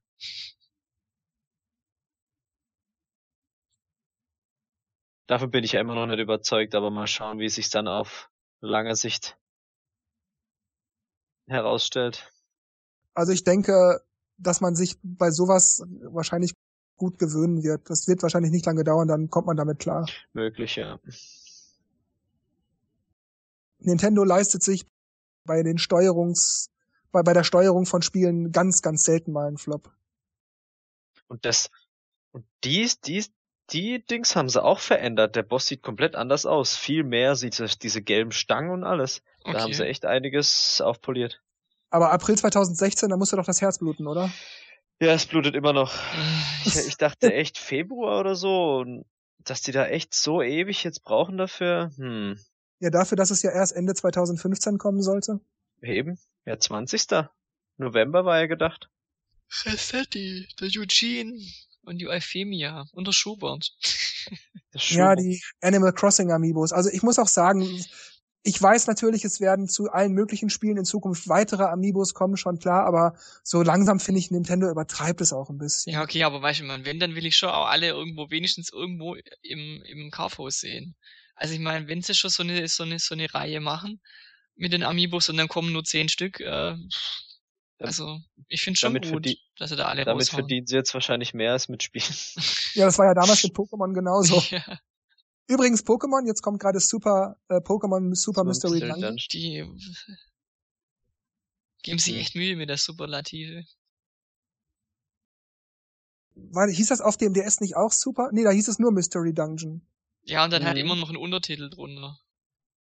Davon 5.28 5.52
bin 5.52 5.64
ich 5.64 5.74
ja 5.74 5.82
immer 5.82 5.96
noch 5.96 6.08
nicht 6.08 6.20
überzeugt, 6.20 6.76
aber 6.76 6.90
mal 6.90 7.08
schauen, 7.08 7.40
wie 7.40 7.46
es 7.46 7.56
sich 7.56 7.70
dann 7.70 7.88
auf 7.88 8.30
lange 8.62 8.96
Sicht 8.96 9.38
herausstellt. 11.48 12.32
Also 13.14 13.32
ich 13.32 13.44
denke, 13.44 14.02
dass 14.38 14.62
man 14.62 14.76
sich 14.76 14.98
bei 15.04 15.32
sowas 15.32 15.84
wahrscheinlich 16.02 16.54
gut 16.98 17.20
gewöhnen 17.20 17.64
wird. 17.64 17.90
Das 17.90 18.08
wird 18.08 18.24
wahrscheinlich 18.24 18.52
nicht 18.52 18.66
lange 18.66 18.84
dauern, 18.84 19.08
dann 19.08 19.30
kommt 19.30 19.48
man 19.48 19.58
damit 19.58 19.80
klar. 19.80 20.08
Möglich, 20.34 20.76
ja. 20.76 21.00
Nintendo 23.80 24.24
leistet 24.24 24.64
sich 24.64 24.86
bei 25.46 25.64
den 25.64 25.78
Steuerungs, 25.78 26.70
bei, 27.12 27.24
bei 27.24 27.34
der 27.34 27.44
Steuerung 27.44 27.86
von 27.86 28.02
Spielen 28.02 28.52
ganz, 28.52 28.82
ganz 28.82 29.04
selten 29.04 29.32
mal 29.32 29.48
einen 29.48 29.58
Flop. 29.58 29.92
Und 31.28 31.46
das, 31.46 31.70
und 32.32 32.46
dies, 32.64 33.00
dies, 33.00 33.32
die 33.72 34.06
Dings 34.06 34.36
haben 34.36 34.50
sie 34.50 34.64
auch 34.64 34.80
verändert. 34.80 35.36
Der 35.36 35.44
Boss 35.44 35.68
sieht 35.68 35.82
komplett 35.82 36.16
anders 36.16 36.46
aus. 36.46 36.76
Viel 36.76 37.04
mehr 37.04 37.36
sieht 37.36 37.60
es, 37.60 37.80
diese 37.80 38.02
gelben 38.02 38.32
Stangen 38.32 38.70
und 38.70 38.84
alles. 38.84 39.22
Da 39.44 39.62
haben 39.62 39.74
sie 39.74 39.82
Okay. 39.82 39.90
echt 39.92 40.06
einiges 40.06 40.82
aufpoliert. 40.82 41.42
Aber 41.90 42.12
April 42.12 42.38
2016, 42.38 43.10
da 43.10 43.18
musste 43.18 43.38
doch 43.38 43.46
das 43.46 43.62
Herz 43.62 43.80
bluten, 43.80 44.06
oder? 44.08 44.30
Ja, 45.00 45.14
es 45.14 45.26
blutet 45.26 45.56
immer 45.56 45.74
noch. 45.74 45.94
Ich, 46.66 46.76
ich 46.88 46.98
dachte 46.98 47.34
echt 47.34 47.58
Februar 47.58 48.20
oder 48.20 48.36
so. 48.36 48.78
Und 48.78 49.06
dass 49.40 49.62
die 49.62 49.72
da 49.72 49.86
echt 49.88 50.14
so 50.14 50.42
ewig 50.42 50.84
jetzt 50.84 51.04
brauchen 51.04 51.38
dafür, 51.38 51.92
hm. 51.98 52.40
Ja, 52.80 52.90
dafür, 52.90 53.16
dass 53.16 53.32
es 53.32 53.42
ja 53.42 53.52
erst 53.52 53.74
Ende 53.74 53.94
2015 53.94 54.78
kommen 54.78 55.02
sollte. 55.02 55.40
Eben. 55.82 56.18
Ja, 56.46 56.60
20. 56.60 57.08
November 57.78 58.26
war 58.26 58.40
ja 58.40 58.48
gedacht. 58.48 58.90
Rossetti, 59.66 60.48
der 60.60 60.70
Eugene 60.76 61.40
und 61.84 62.00
die 62.00 62.08
Euphemia 62.08 62.86
und 62.94 63.08
der 63.08 63.14
Schubert. 63.14 63.72
ja, 64.74 65.16
die 65.16 65.42
Animal 65.62 65.94
Crossing 65.94 66.32
Amiibos. 66.32 66.74
Also 66.74 66.90
ich 66.90 67.04
muss 67.04 67.20
auch 67.20 67.28
sagen, 67.28 67.84
ich 68.44 68.62
weiß 68.62 68.88
natürlich, 68.88 69.26
es 69.26 69.40
werden 69.40 69.68
zu 69.68 69.92
allen 69.92 70.14
möglichen 70.14 70.50
Spielen 70.50 70.78
in 70.78 70.86
Zukunft 70.86 71.28
weitere 71.28 71.64
Amiibos 71.64 72.14
kommen, 72.14 72.38
schon 72.38 72.60
klar, 72.60 72.86
aber 72.86 73.18
so 73.44 73.64
langsam 73.64 74.00
finde 74.00 74.20
ich, 74.20 74.30
Nintendo 74.30 74.70
übertreibt 74.70 75.22
es 75.22 75.34
auch 75.34 75.50
ein 75.50 75.58
bisschen. 75.58 75.94
Ja, 75.94 76.04
okay, 76.04 76.24
aber 76.24 76.42
weißt 76.42 76.60
du, 76.60 76.66
man, 76.66 76.86
wenn, 76.86 77.00
dann 77.00 77.16
will 77.16 77.26
ich 77.26 77.38
schon 77.38 77.50
auch 77.50 77.68
alle 77.68 77.88
irgendwo, 77.88 78.30
wenigstens 78.30 78.72
irgendwo 78.72 79.16
im, 79.42 79.82
im 79.84 80.12
Kaufhaus 80.12 80.60
sehen. 80.60 80.96
Also 81.36 81.54
ich 81.54 81.60
meine, 81.60 81.88
wenn 81.88 82.02
sie 82.02 82.16
schon 82.16 82.30
so 82.30 82.44
eine, 82.44 82.68
so 82.68 82.84
eine, 82.84 83.00
so 83.00 83.14
eine 83.14 83.34
Reihe 83.34 83.60
machen 83.60 84.02
mit 84.56 84.74
den 84.74 84.84
Amiibos 84.84 85.30
und 85.30 85.38
dann 85.38 85.48
kommen 85.48 85.74
nur 85.74 85.84
zehn 85.84 86.10
Stück, 86.10 86.40
äh, 86.40 86.76
also 87.80 88.20
ich 88.48 88.62
finde 88.62 88.80
schon 88.80 89.02
gut, 89.02 89.38
dass 89.58 89.70
sie 89.70 89.76
da 89.76 89.86
alle 89.88 90.06
Damit 90.06 90.24
raushauen. 90.24 90.44
verdienen 90.44 90.66
sie 90.66 90.76
jetzt 90.76 90.94
wahrscheinlich 90.94 91.34
mehr 91.34 91.52
als 91.52 91.68
mit 91.68 91.84
Spielen. 91.84 92.06
ja, 92.74 92.86
das 92.86 92.98
war 92.98 93.06
ja 93.06 93.14
damals 93.14 93.44
mit 93.44 93.54
Pokémon 93.54 93.94
genauso. 93.94 94.42
ja. 94.50 94.64
Übrigens 95.48 95.84
Pokémon, 95.86 96.26
jetzt 96.26 96.42
kommt 96.42 96.60
gerade 96.60 96.80
Super 96.80 97.38
äh, 97.50 97.56
Pokémon 97.56 98.16
Super 98.16 98.42
so 98.42 98.46
Mystery 98.46 98.80
Dungeon. 98.80 99.18
Die 99.32 99.66
geben 101.84 102.00
sich 102.00 102.16
echt 102.16 102.36
Mühe 102.36 102.56
mit 102.56 102.70
der 102.70 102.78
Superlative. 102.78 103.64
War, 106.34 106.68
hieß 106.68 106.88
das 106.88 107.02
auf 107.02 107.18
dem 107.18 107.34
DS 107.34 107.60
nicht 107.60 107.76
auch 107.76 107.92
Super? 107.92 108.30
Nee, 108.32 108.44
da 108.44 108.50
hieß 108.50 108.68
es 108.68 108.80
nur 108.80 108.92
Mystery 108.92 109.34
Dungeon. 109.34 109.86
Ja, 110.26 110.44
und 110.44 110.52
dann 110.52 110.64
mhm. 110.64 110.68
hat 110.68 110.78
immer 110.78 110.96
noch 110.96 111.10
ein 111.10 111.18
Untertitel 111.18 111.70
drunter. 111.70 112.20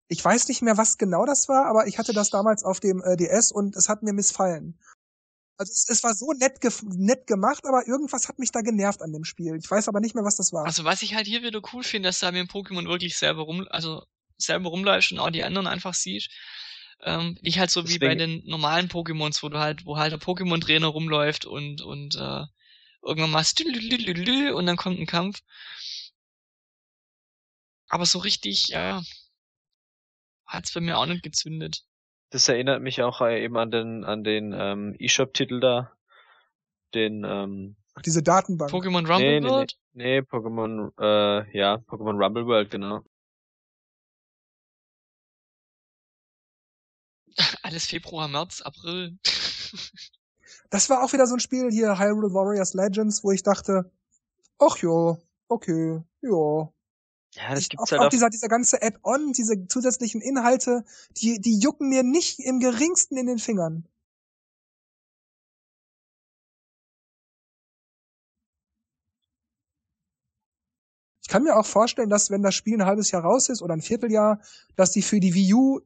Ich 0.07 0.23
weiß 0.23 0.47
nicht 0.47 0.61
mehr, 0.61 0.77
was 0.77 0.97
genau 0.97 1.25
das 1.25 1.47
war, 1.49 1.65
aber 1.65 1.87
ich 1.87 1.97
hatte 1.97 2.13
das 2.13 2.29
damals 2.29 2.63
auf 2.63 2.79
dem 2.79 3.01
äh, 3.01 3.15
DS 3.15 3.51
und 3.51 3.75
es 3.75 3.89
hat 3.89 4.03
mir 4.03 4.13
missfallen. 4.13 4.79
Also 5.57 5.71
es, 5.71 5.87
es 5.89 6.03
war 6.03 6.13
so 6.13 6.31
nett, 6.33 6.61
ge 6.61 6.71
nett 6.83 7.27
gemacht, 7.27 7.65
aber 7.65 7.87
irgendwas 7.87 8.27
hat 8.27 8.39
mich 8.39 8.51
da 8.51 8.61
genervt 8.61 9.01
an 9.01 9.13
dem 9.13 9.23
Spiel. 9.23 9.55
Ich 9.55 9.69
weiß 9.69 9.87
aber 9.87 9.99
nicht 9.99 10.15
mehr, 10.15 10.23
was 10.23 10.35
das 10.35 10.51
war. 10.51 10.65
Also 10.65 10.83
was 10.83 11.01
ich 11.01 11.15
halt 11.15 11.27
hier 11.27 11.43
wieder 11.43 11.61
cool 11.73 11.83
finde, 11.83 12.09
dass 12.09 12.19
da 12.19 12.31
mir 12.31 12.41
im 12.41 12.47
Pokémon 12.47 12.87
wirklich 12.87 13.17
selber 13.17 13.43
rum, 13.43 13.67
also 13.69 14.03
selber 14.37 14.69
rumläuft 14.69 15.11
und 15.11 15.19
auch 15.19 15.29
die 15.29 15.43
anderen 15.43 15.67
einfach 15.67 15.93
sieht. 15.93 16.29
Ähm, 17.01 17.37
nicht 17.41 17.59
halt 17.59 17.69
so 17.69 17.81
Deswegen. 17.81 18.01
wie 18.01 18.07
bei 18.07 18.15
den 18.15 18.43
normalen 18.45 18.87
Pokémons, 18.87 19.43
wo 19.43 19.49
du 19.49 19.59
halt, 19.59 19.85
wo 19.85 19.97
halt 19.97 20.11
der 20.11 20.19
Pokémon-Trainer 20.19 20.87
rumläuft 20.87 21.45
und, 21.45 21.81
und 21.81 22.15
äh, 22.15 22.45
irgendwann 23.01 23.31
machst 23.31 23.61
und 23.61 24.65
dann 24.65 24.77
kommt 24.77 24.99
ein 24.99 25.05
Kampf. 25.05 25.41
Aber 27.93 28.07
so 28.07 28.17
richtig, 28.17 28.69
ja, 28.69 29.03
hat's 30.47 30.73
bei 30.73 30.81
mir 30.81 30.97
auch 30.97 31.05
nicht 31.05 31.21
gezündet. 31.21 31.85
Das 32.31 32.47
erinnert 32.47 32.81
mich 32.81 33.03
auch 33.03 33.21
äh, 33.21 33.43
eben 33.43 33.55
an 33.55 33.69
den 33.69 34.03
an 34.03 34.23
den 34.23 34.51
ähm, 34.51 34.95
eShop-Titel 34.97 35.59
da, 35.59 35.95
den 36.95 37.23
ähm, 37.23 37.75
Ach, 37.93 38.01
diese 38.01 38.23
Datenbank. 38.23 38.71
Pokémon 38.71 39.07
Rumble 39.07 39.41
nee, 39.41 39.47
World? 39.47 39.77
Nee, 39.91 40.03
nee, 40.03 40.21
nee 40.21 40.27
Pokémon, 40.27 40.91
äh, 40.99 41.55
ja, 41.55 41.75
Pokémon 41.87 42.19
Rumble 42.19 42.47
World, 42.47 42.71
genau. 42.71 43.03
Alles 47.61 47.85
Februar, 47.85 48.27
März, 48.27 48.63
April. 48.63 49.19
das 50.71 50.89
war 50.89 51.03
auch 51.03 51.13
wieder 51.13 51.27
so 51.27 51.35
ein 51.35 51.39
Spiel 51.39 51.69
hier, 51.69 51.99
Hyrule 51.99 52.33
Warriors 52.33 52.73
Legends, 52.73 53.23
wo 53.23 53.29
ich 53.29 53.43
dachte, 53.43 53.91
ach 54.57 54.77
jo, 54.77 55.21
okay, 55.47 56.01
ja, 56.21 56.73
ja, 57.35 57.55
das 57.55 57.67
gibt's 57.69 57.91
auch, 57.91 57.91
halt 57.91 58.01
auch 58.01 58.09
dieser, 58.09 58.29
dieser 58.29 58.47
ganze 58.47 58.81
Add-on, 58.81 59.33
diese 59.33 59.67
zusätzlichen 59.67 60.21
Inhalte, 60.21 60.83
die, 61.17 61.39
die 61.39 61.57
jucken 61.57 61.89
mir 61.89 62.03
nicht 62.03 62.39
im 62.39 62.59
geringsten 62.59 63.17
in 63.17 63.25
den 63.25 63.39
Fingern. 63.39 63.87
Ich 71.23 71.29
kann 71.29 71.43
mir 71.43 71.55
auch 71.55 71.65
vorstellen, 71.65 72.09
dass 72.09 72.29
wenn 72.29 72.43
das 72.43 72.53
Spiel 72.53 72.75
ein 72.75 72.85
halbes 72.85 73.09
Jahr 73.09 73.23
raus 73.23 73.49
ist 73.49 73.61
oder 73.63 73.73
ein 73.73 73.81
Vierteljahr, 73.81 74.39
dass 74.75 74.91
die 74.91 75.01
für 75.01 75.19
die 75.19 75.33
Wii 75.33 75.53
U 75.55 75.81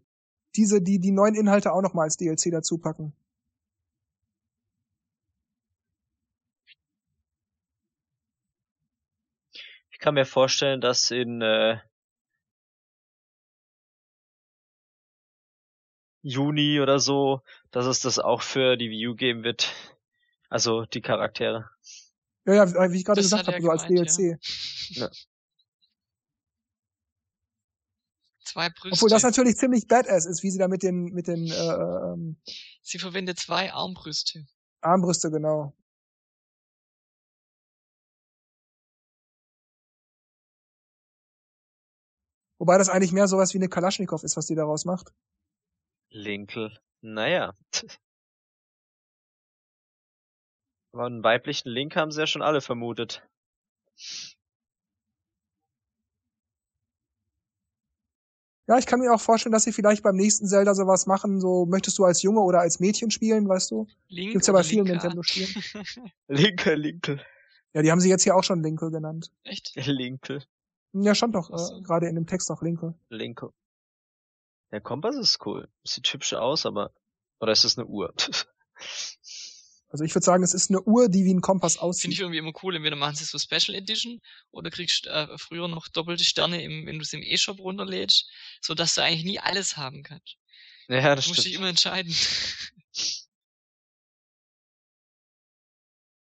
diese, 0.56 0.82
die, 0.82 1.00
die 1.00 1.12
neuen 1.12 1.36
Inhalte 1.36 1.72
auch 1.72 1.82
nochmal 1.82 2.06
als 2.06 2.18
DLC 2.18 2.52
dazu 2.52 2.78
packen. 2.78 3.14
Ich 9.98 10.00
kann 10.00 10.14
mir 10.14 10.28
vorstellen, 10.28 10.80
dass 10.80 11.10
in 11.10 11.41
äh, 11.41 11.80
Juni 16.22 16.80
oder 16.80 17.00
so, 17.00 17.41
dass 17.72 17.88
es 17.88 18.02
das 18.02 18.20
auch 18.20 18.43
für 18.43 18.78
die 18.78 18.91
Wii 18.91 19.08
U 19.08 19.16
geben 19.16 19.43
wird. 19.43 19.74
Also 20.50 20.86
die 20.86 21.02
Charaktere. 21.02 21.68
Ja, 22.45 22.54
ja, 22.54 22.91
wie 22.91 22.98
ich 22.98 23.06
gerade 23.06 23.22
gesagt 23.22 23.48
habe, 23.48 23.60
so 23.60 23.72
als 23.72 23.88
DLC. 23.88 24.39
Ja. 24.89 25.08
ja. 25.08 25.12
Zwei 28.45 28.70
Brüste. 28.70 28.89
Obwohl 28.93 29.10
das 29.10 29.24
natürlich 29.24 29.58
ziemlich 29.58 29.88
badass 29.88 30.28
ist, 30.28 30.43
wie 30.43 30.52
sie 30.52 30.60
da 30.60 30.68
mit 30.68 30.84
den 30.84 31.06
mit 31.06 31.26
den. 31.26 31.48
Äh, 31.48 32.14
ähm, 32.14 32.39
sie 32.84 33.00
verwendet 33.00 33.39
zwei 33.39 33.74
Armbrüste. 33.74 34.45
Armbrüste, 34.82 35.32
genau. 35.32 35.76
Wobei 42.68 42.78
das 42.78 42.89
eigentlich 42.89 43.13
mehr 43.13 43.30
sowas 43.30 43.53
wie 43.53 43.59
eine 43.59 43.70
Kalaschnikow 43.70 44.22
ist, 44.24 44.36
was 44.36 44.47
die 44.47 44.55
daraus 44.55 44.84
macht. 44.84 45.13
Linkel. 46.09 46.78
Naja. 46.99 47.55
Aber 50.91 51.05
einen 51.05 51.24
weiblichen 51.24 51.70
Link 51.70 51.95
haben 51.95 52.11
sie 52.11 52.20
ja 52.20 52.28
schon 52.28 52.41
alle 52.41 52.59
vermutet. 52.59 53.26
Ja, 58.68 58.78
ich 58.78 58.86
kann 58.86 58.99
mir 58.99 59.13
auch 59.13 59.22
vorstellen, 59.22 59.53
dass 59.53 59.63
sie 59.63 59.72
vielleicht 59.72 60.03
beim 60.03 60.18
nächsten 60.18 60.45
Zelda 60.45 60.76
sowas 60.76 61.05
machen, 61.05 61.39
so 61.39 61.65
möchtest 61.65 61.97
du 61.97 62.03
als 62.03 62.22
Junge 62.22 62.41
oder 62.41 62.59
als 62.59 62.82
Mädchen 62.82 63.11
spielen, 63.11 63.47
weißt 63.47 63.72
du? 63.72 63.88
Link 64.09 64.34
Gibt's 64.34 64.47
ja 64.47 64.53
bei 64.53 64.63
vielen 64.63 64.88
Nintendo-Spielen. 64.88 65.63
Linke, 66.28 66.76
Linkel. 66.76 67.26
Ja, 67.72 67.82
die 67.82 67.91
haben 67.91 68.01
sie 68.01 68.09
jetzt 68.09 68.24
hier 68.24 68.36
auch 68.36 68.43
schon 68.43 68.61
Linkel 68.61 68.91
genannt. 68.91 69.32
Echt? 69.43 69.72
Linkel. 69.76 70.43
Ja, 71.02 71.16
stand 71.16 71.36
doch 71.36 71.50
äh, 71.50 71.82
gerade 71.82 72.08
in 72.08 72.16
dem 72.16 72.28
Text 72.28 72.50
auch 72.52 72.62
Linke. 72.62 72.93
Linke. 73.10 73.52
Der 74.72 74.82
Kompass 74.82 75.16
ist 75.16 75.45
cool. 75.45 75.70
Sieht 75.84 76.12
hübsch 76.12 76.34
aus, 76.34 76.66
aber. 76.66 76.91
Oder 77.39 77.52
ist 77.52 77.64
das 77.64 77.78
eine 77.78 77.88
Uhr? 77.88 78.14
also 79.89 80.04
ich 80.04 80.14
würde 80.14 80.26
sagen, 80.26 80.43
es 80.43 80.54
ist 80.54 80.70
eine 80.70 80.82
Uhr, 80.82 81.08
die 81.08 81.24
wie 81.26 81.34
ein 81.34 81.41
Kompass 81.41 81.78
aussieht. 81.78 82.02
Finde 82.02 82.14
ich 82.14 82.20
irgendwie 82.22 82.39
immer 82.39 82.54
cool. 82.64 82.76
Entweder 82.76 82.95
machen 82.95 83.16
sie 83.16 83.26
so 83.26 83.38
Special 83.38 83.76
Edition 83.76 84.22
oder 84.52 84.70
kriegst 84.70 85.08
äh, 85.08 85.38
früher 85.38 85.68
noch 85.68 85.88
doppelte 85.88 86.24
Sterne, 86.24 86.62
im, 86.64 86.86
wenn 86.86 86.98
du 86.98 87.04
es 87.04 87.14
im 87.14 87.22
E-Shop 87.22 87.60
runterlädst, 87.60 88.30
so 88.62 88.74
dass 88.74 88.95
du 88.95 89.02
eigentlich 89.04 89.26
nie 89.26 89.39
alles 89.39 89.78
haben 89.78 90.04
kannst. 90.04 90.38
Ja, 90.88 91.16
das 91.16 91.26
du 91.26 91.32
musst 91.32 91.45
dich 91.45 91.54
immer 91.54 91.70
entscheiden. 91.70 92.14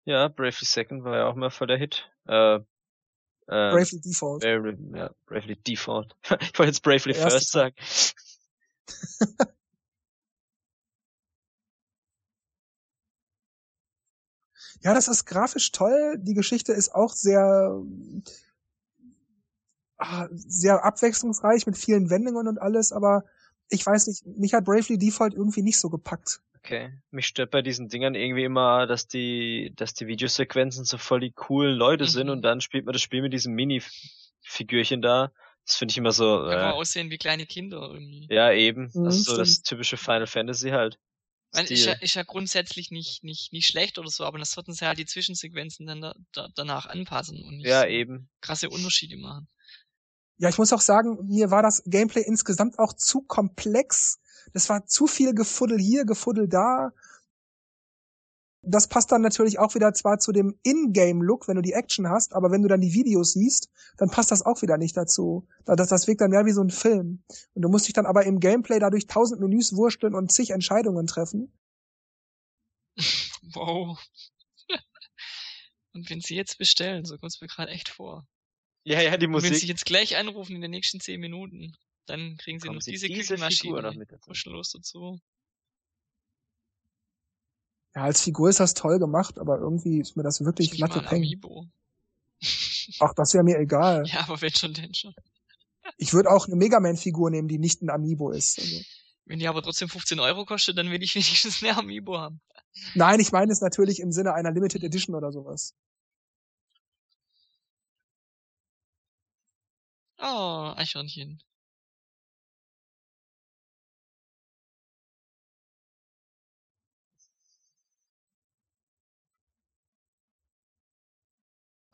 Ja, 0.09 0.27
Bravely 0.27 0.65
Second 0.65 1.03
war 1.03 1.17
ja 1.17 1.27
auch 1.27 1.35
mal 1.35 1.51
voll 1.51 1.67
der 1.67 1.77
Hit. 1.77 2.09
Äh, 2.25 2.61
ähm, 3.49 3.71
Bravely 3.73 3.99
Default. 4.01 4.41
Bravely, 4.41 4.77
ja, 4.95 5.09
Bravely 5.25 5.55
Default. 5.55 6.15
ich 6.41 6.59
wollte 6.59 6.71
jetzt 6.71 6.83
Bravely 6.83 7.13
First 7.15 7.51
sagen. 7.51 7.75
ja, 14.81 14.93
das 14.93 15.07
ist 15.07 15.25
grafisch 15.25 15.71
toll. 15.71 16.17
Die 16.19 16.35
Geschichte 16.35 16.73
ist 16.73 16.93
auch 16.93 17.13
sehr, 17.13 17.81
ah, 19.97 20.27
sehr 20.31 20.83
abwechslungsreich 20.85 21.65
mit 21.65 21.77
vielen 21.77 22.09
Wendungen 22.09 22.47
und 22.47 22.61
alles, 22.61 22.91
aber 22.91 23.23
ich 23.69 23.85
weiß 23.85 24.07
nicht, 24.07 24.25
mich 24.25 24.53
hat 24.53 24.65
Bravely 24.65 24.97
Default 24.97 25.33
irgendwie 25.33 25.61
nicht 25.61 25.79
so 25.79 25.89
gepackt. 25.89 26.41
Okay. 26.63 26.91
Mich 27.11 27.27
stört 27.27 27.51
bei 27.51 27.61
diesen 27.61 27.87
Dingern 27.87 28.15
irgendwie 28.15 28.43
immer, 28.43 28.85
dass 28.85 29.07
die, 29.07 29.73
dass 29.75 29.93
die 29.93 30.07
Videosequenzen 30.07 30.85
so 30.85 30.97
voll 30.97 31.21
die 31.21 31.31
coolen 31.31 31.75
Leute 31.75 32.03
mhm. 32.03 32.09
sind 32.09 32.29
und 32.29 32.41
dann 32.41 32.61
spielt 32.61 32.85
man 32.85 32.93
das 32.93 33.01
Spiel 33.01 33.21
mit 33.21 33.33
diesem 33.33 33.53
Mini-Figürchen 33.53 35.01
da. 35.01 35.31
Das 35.65 35.75
finde 35.75 35.91
ich 35.91 35.97
immer 35.97 36.11
so. 36.11 36.47
Äh, 36.47 36.55
Einfach 36.55 36.73
aussehen 36.73 37.09
wie 37.11 37.17
kleine 37.17 37.45
Kinder 37.45 37.89
irgendwie. 37.93 38.27
Ja, 38.29 38.51
eben. 38.51 38.91
Mhm, 38.93 39.05
das 39.05 39.17
ist 39.17 39.25
so 39.25 39.37
das 39.37 39.61
typische 39.61 39.97
Final 39.97 40.27
Fantasy 40.27 40.69
halt. 40.69 40.99
Weil 41.51 41.65
ist 41.65 41.85
ja, 41.85 41.93
ist 41.93 42.15
ja 42.15 42.23
grundsätzlich 42.23 42.91
nicht, 42.91 43.23
nicht, 43.23 43.51
nicht 43.53 43.67
schlecht 43.67 43.97
oder 43.97 44.09
so, 44.09 44.23
aber 44.23 44.37
das 44.37 44.51
sollten 44.51 44.73
sie 44.73 44.85
halt 44.85 44.99
die 44.99 45.05
Zwischensequenzen 45.05 45.87
dann 45.87 46.01
da, 46.01 46.15
da, 46.31 46.47
danach 46.55 46.85
anpassen 46.85 47.43
und 47.43 47.57
nicht 47.57 47.67
ja, 47.67 47.87
eben. 47.87 48.29
krasse 48.41 48.69
Unterschiede 48.69 49.17
machen. 49.17 49.47
Ja, 50.37 50.49
ich 50.49 50.57
muss 50.57 50.71
auch 50.73 50.81
sagen, 50.81 51.17
mir 51.27 51.49
war 51.49 51.63
das 51.63 51.81
Gameplay 51.85 52.21
insgesamt 52.21 52.77
auch 52.77 52.93
zu 52.93 53.21
komplex 53.21 54.19
das 54.53 54.69
war 54.69 54.85
zu 54.85 55.07
viel 55.07 55.33
Gefuddel 55.33 55.79
hier, 55.79 56.05
Gefuddel 56.05 56.47
da. 56.47 56.91
Das 58.61 58.87
passt 58.89 59.11
dann 59.11 59.21
natürlich 59.21 59.57
auch 59.57 59.73
wieder 59.75 59.93
zwar 59.93 60.19
zu 60.19 60.31
dem 60.31 60.59
In-Game-Look, 60.63 61.47
wenn 61.47 61.55
du 61.55 61.61
die 61.61 61.71
Action 61.73 62.09
hast, 62.09 62.33
aber 62.33 62.51
wenn 62.51 62.61
du 62.61 62.67
dann 62.67 62.81
die 62.81 62.93
Videos 62.93 63.31
siehst, 63.31 63.69
dann 63.97 64.09
passt 64.09 64.31
das 64.31 64.45
auch 64.45 64.61
wieder 64.61 64.77
nicht 64.77 64.97
dazu. 64.97 65.47
Das, 65.65 65.87
das 65.87 66.07
wirkt 66.07 66.19
dann 66.21 66.31
mehr 66.31 66.45
wie 66.45 66.51
so 66.51 66.61
ein 66.61 66.69
Film. 66.69 67.23
Und 67.53 67.61
du 67.61 67.69
musst 67.69 67.87
dich 67.87 67.93
dann 67.93 68.05
aber 68.05 68.25
im 68.25 68.39
Gameplay 68.39 68.79
dadurch 68.79 69.07
tausend 69.07 69.39
Menüs 69.39 69.75
wursteln 69.75 70.13
und 70.13 70.31
zig 70.31 70.49
Entscheidungen 70.51 71.07
treffen. 71.07 71.51
Wow. 73.53 73.97
Und 75.93 76.09
wenn 76.09 76.21
sie 76.21 76.35
jetzt 76.35 76.57
bestellen, 76.57 77.05
so 77.05 77.17
kommt 77.17 77.33
es 77.33 77.41
mir 77.41 77.47
gerade 77.47 77.71
echt 77.71 77.89
vor. 77.89 78.27
Ja, 78.83 79.01
ja, 79.01 79.17
die 79.17 79.27
Und 79.27 79.33
wenn 79.33 79.41
sie 79.41 79.49
Musik. 79.51 79.69
jetzt 79.69 79.85
gleich 79.85 80.17
anrufen 80.17 80.55
in 80.55 80.61
den 80.61 80.71
nächsten 80.71 80.99
zehn 80.99 81.19
Minuten, 81.19 81.75
dann 82.09 82.37
kriegen 82.37 82.59
sie 82.59 82.67
Kommen 82.67 82.77
noch 82.77 82.81
sie 82.81 82.91
diese, 82.91 83.07
diese 83.07 83.37
Figur 83.37 83.81
noch 83.81 83.89
Küchenmaschine 83.89 83.99
mit 83.99 84.11
dazu. 84.11 84.21
kostenlos 84.21 84.71
dazu. 84.71 85.19
Ja, 87.95 88.03
als 88.03 88.21
Figur 88.21 88.49
ist 88.49 88.59
das 88.59 88.73
toll 88.73 88.99
gemacht, 88.99 89.39
aber 89.39 89.57
irgendwie 89.59 89.99
ist 89.99 90.15
mir 90.15 90.23
das 90.23 90.41
wirklich 90.41 90.71
Nicht 90.71 90.81
mal 90.81 90.87
Latte 90.87 91.01
ein 91.01 91.05
Peng. 91.05 91.63
Ach, 92.99 93.13
das 93.15 93.33
wäre 93.33 93.43
mir 93.43 93.57
egal. 93.59 94.03
ja, 94.07 94.21
aber 94.21 94.41
wenn 94.41 94.53
schon, 94.53 94.73
denn 94.73 94.93
schon. 94.93 95.13
Ich 95.97 96.13
würde 96.13 96.29
auch 96.29 96.47
eine 96.47 96.55
Mega 96.55 96.79
Man-Figur 96.79 97.31
nehmen, 97.31 97.47
die 97.47 97.57
nicht 97.57 97.81
ein 97.81 97.89
Amiibo 97.89 98.31
ist. 98.31 98.59
Also. 98.59 98.81
Wenn 99.25 99.39
die 99.39 99.47
aber 99.47 99.61
trotzdem 99.61 99.89
15 99.89 100.19
Euro 100.19 100.45
kostet, 100.45 100.77
dann 100.77 100.91
will 100.91 101.01
ich 101.01 101.15
wenigstens 101.15 101.63
eine 101.63 101.77
Amiibo 101.77 102.17
haben. 102.17 102.41
Nein, 102.95 103.19
ich 103.19 103.31
meine 103.31 103.51
es 103.51 103.61
natürlich 103.61 103.99
im 103.99 104.11
Sinne 104.11 104.33
einer 104.33 104.51
Limited 104.51 104.83
Edition 104.83 105.15
oder 105.15 105.31
sowas. 105.31 105.73
Oh, 110.21 110.73
Eichhörnchen. 110.75 111.41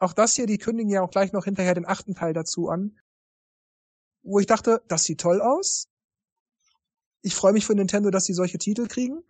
Auch 0.06 0.14
das 0.14 0.36
hier, 0.36 0.46
die 0.46 0.60
kündigen 0.60 0.92
ja 0.92 1.02
auch 1.02 1.10
gleich 1.10 1.34
noch 1.34 1.46
hinterher 1.46 1.74
den 1.74 1.88
achten 1.88 2.14
Teil 2.14 2.32
dazu 2.32 2.70
an. 2.70 2.96
Wo 4.22 4.40
ich 4.40 4.46
dachte, 4.46 4.84
das 4.88 5.04
sieht 5.04 5.20
toll 5.20 5.42
aus. 5.42 5.90
Ich 7.24 7.34
freue 7.34 7.54
mich 7.54 7.66
für 7.66 7.74
Nintendo, 7.74 8.12
dass 8.12 8.26
sie 8.26 8.36
solche 8.36 8.60
Titel 8.60 8.86
kriegen. 8.86 9.24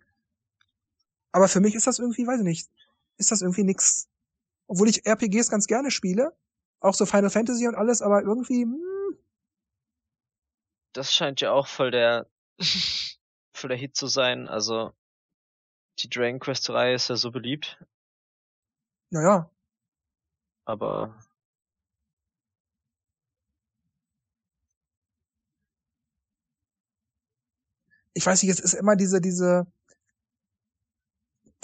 Aber 1.32 1.48
für 1.48 1.60
mich 1.60 1.74
ist 1.74 1.86
das 1.86 1.98
irgendwie, 1.98 2.26
weiß 2.26 2.40
ich 2.40 2.44
nicht, 2.44 2.70
ist 3.16 3.30
das 3.30 3.40
irgendwie 3.40 3.64
nix. 3.64 4.10
Obwohl 4.66 4.90
ich 4.90 5.06
RPGs 5.06 5.48
ganz 5.48 5.66
gerne 5.66 5.90
spiele. 5.90 6.36
Auch 6.80 6.92
so 6.92 7.06
Final 7.06 7.30
Fantasy 7.30 7.66
und 7.66 7.74
alles, 7.74 8.02
aber 8.02 8.20
irgendwie, 8.20 8.64
hm, 8.64 9.18
Das 10.92 11.14
scheint 11.14 11.40
ja 11.40 11.52
auch 11.52 11.68
voll 11.68 11.90
der, 11.90 12.28
voll 13.54 13.68
der 13.68 13.78
Hit 13.78 13.96
zu 13.96 14.08
sein. 14.08 14.46
Also, 14.46 14.92
die 16.00 16.10
Dragon 16.10 16.38
Quest 16.38 16.68
Reihe 16.68 16.96
ist 16.96 17.08
ja 17.08 17.16
so 17.16 17.30
beliebt, 17.30 17.82
naja. 19.08 19.50
Aber 20.66 21.14
Ich 28.14 28.24
weiß 28.24 28.42
nicht, 28.42 28.50
es 28.50 28.60
ist 28.60 28.72
immer 28.72 28.96
diese, 28.96 29.20
diese, 29.20 29.66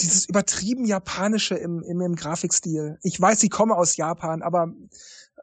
dieses 0.00 0.26
übertrieben 0.28 0.84
japanische 0.84 1.55
im, 1.55 1.82
im, 1.82 2.03
im 2.03 2.14
Grafikstil. 2.14 2.98
Ich 3.03 3.18
weiß, 3.18 3.40
sie 3.40 3.48
kommen 3.48 3.72
aus 3.72 3.96
Japan, 3.96 4.42
aber 4.42 4.66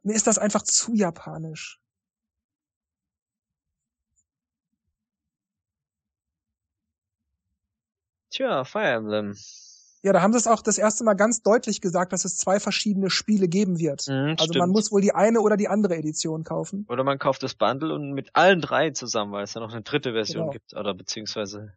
mir 0.03 0.15
ist 0.15 0.27
das 0.27 0.37
einfach 0.37 0.61
zu 0.61 0.93
japanisch. 0.93 1.79
tja, 8.39 8.63
Fire 8.63 8.95
Emblem. 8.95 9.35
Ja, 10.01 10.13
da 10.13 10.21
haben 10.21 10.31
sie 10.31 10.37
es 10.39 10.47
auch 10.47 10.61
das 10.61 10.77
erste 10.77 11.03
Mal 11.03 11.15
ganz 11.15 11.41
deutlich 11.41 11.81
gesagt, 11.81 12.13
dass 12.13 12.23
es 12.23 12.37
zwei 12.37 12.59
verschiedene 12.61 13.09
Spiele 13.09 13.49
geben 13.49 13.79
wird. 13.79 14.07
Mhm, 14.07 14.35
Also 14.39 14.45
man 14.57 14.69
stimmt. 14.69 14.71
muss 14.71 14.91
wohl 14.93 15.01
die 15.01 15.13
eine 15.13 15.41
oder 15.41 15.57
die 15.57 15.67
andere 15.67 15.97
Edition 15.97 16.43
kaufen. 16.45 16.85
Oder 16.87 17.03
man 17.03 17.19
kauft 17.19 17.43
das 17.43 17.53
Bundle 17.55 17.93
und 17.93 18.13
mit 18.13 18.29
allen 18.33 18.61
drei 18.61 18.91
zusammen, 18.91 19.33
weil 19.33 19.43
es 19.43 19.53
ja 19.53 19.59
noch 19.61 19.73
eine 19.73 19.81
dritte 19.81 20.13
Version 20.13 20.43
Genau. 20.43 20.51
gibt. 20.53 20.73
Oder 20.73 20.93
beziehungsweise. 20.93 21.73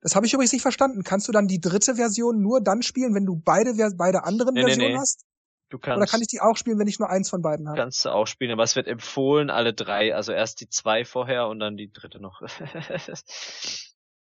Das 0.00 0.16
habe 0.16 0.26
ich 0.26 0.32
übrigens 0.32 0.52
nicht 0.52 0.62
verstanden. 0.62 1.02
Kannst 1.04 1.28
du 1.28 1.32
dann 1.32 1.46
die 1.48 1.60
dritte 1.60 1.94
Version 1.94 2.40
nur 2.42 2.60
dann 2.60 2.82
spielen, 2.82 3.14
wenn 3.14 3.24
du 3.26 3.36
beide, 3.36 3.74
beide 3.96 4.24
anderen 4.24 4.54
Nee, 4.54 4.62
nee, 4.62 4.66
Versionen 4.66 4.92
nee. 4.94 4.98
hast? 4.98 5.24
Du 5.70 5.78
kannst, 5.78 5.98
Oder 5.98 6.06
kann 6.06 6.22
ich 6.22 6.28
die 6.28 6.40
auch 6.40 6.56
spielen, 6.56 6.78
wenn 6.78 6.86
ich 6.88 6.98
nur 6.98 7.10
eins 7.10 7.28
von 7.28 7.42
beiden 7.42 7.68
habe? 7.68 7.76
kannst 7.78 8.02
du 8.04 8.08
auch 8.08 8.26
spielen, 8.26 8.50
aber 8.52 8.62
es 8.62 8.74
wird 8.74 8.88
empfohlen, 8.88 9.50
alle 9.50 9.74
drei. 9.74 10.14
Also 10.14 10.32
erst 10.32 10.60
die 10.62 10.68
zwei 10.70 11.04
vorher 11.04 11.46
und 11.48 11.58
dann 11.60 11.76
die 11.76 11.92
dritte 11.92 12.20
noch. 12.20 12.40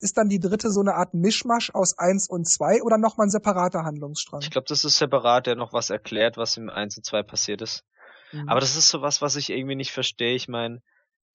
Ist 0.02 0.18
dann 0.18 0.28
die 0.28 0.40
dritte 0.40 0.70
so 0.72 0.80
eine 0.80 0.94
Art 0.94 1.14
Mischmasch 1.14 1.70
aus 1.72 1.96
eins 1.96 2.28
und 2.28 2.48
zwei 2.48 2.82
oder 2.82 2.98
nochmal 2.98 3.28
ein 3.28 3.30
separater 3.30 3.84
Handlungsstrang? 3.84 4.40
ich 4.42 4.50
glaube, 4.50 4.66
das 4.68 4.84
ist 4.84 4.98
separat, 4.98 5.46
der 5.46 5.54
noch 5.54 5.72
was 5.72 5.90
erklärt, 5.90 6.36
was 6.36 6.56
im 6.56 6.68
1 6.68 6.96
und 6.96 7.04
2 7.04 7.22
passiert 7.22 7.62
ist. 7.62 7.84
Mhm. 8.32 8.48
Aber 8.48 8.58
das 8.58 8.76
ist 8.76 8.88
sowas, 8.88 9.22
was 9.22 9.36
ich 9.36 9.50
irgendwie 9.50 9.76
nicht 9.76 9.92
verstehe. 9.92 10.34
Ich 10.34 10.48
meine, 10.48 10.82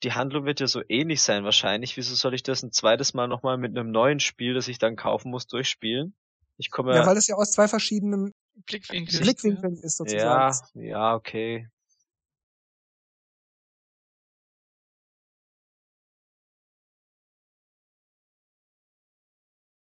die 0.04 0.12
Handlung 0.12 0.44
wird 0.44 0.60
ja 0.60 0.68
so 0.68 0.82
ähnlich 0.90 1.22
sein 1.22 1.46
wahrscheinlich. 1.46 1.96
Wieso 1.96 2.14
soll 2.16 2.34
ich 2.34 2.44
das 2.44 2.62
ein 2.62 2.74
zweites 2.74 3.14
Mal 3.14 3.30
nochmal 3.30 3.58
mit 3.58 3.72
einem 3.72 3.90
neuen 3.90 4.20
Spiel, 4.20 4.54
das 4.54 4.68
ich 4.68 4.80
dann 4.80 4.98
kaufen 4.98 5.32
muss, 5.32 5.48
durchspielen? 5.48 6.14
Ich 6.58 6.70
komme 6.70 6.94
ja, 6.94 7.06
weil 7.06 7.16
es 7.16 7.28
ja 7.28 7.36
aus 7.36 7.52
zwei 7.52 7.70
verschiedenen 7.70 8.34
Blickwinkel. 8.66 9.22
Blickwinkeln 9.22 9.78
ist 9.78 9.96
sozusagen. 9.98 10.54
ja, 10.74 10.84
ja, 10.84 11.16
okay. 11.16 11.70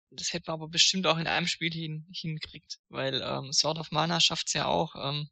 Das 0.10 0.34
hätte 0.34 0.50
man 0.52 0.62
aber 0.62 0.70
bestimmt 0.70 1.06
auch 1.06 1.18
in 1.18 1.28
einem 1.28 1.48
Spiel 1.48 1.72
hin, 1.72 2.08
hinkriegt, 2.14 2.80
weil 2.90 3.22
ähm, 3.22 3.52
Sword 3.52 3.78
of 3.80 3.92
Mana 3.92 4.20
schafft's 4.20 4.54
ja 4.54 4.66
auch. 4.66 4.96
Ähm, 4.96 5.30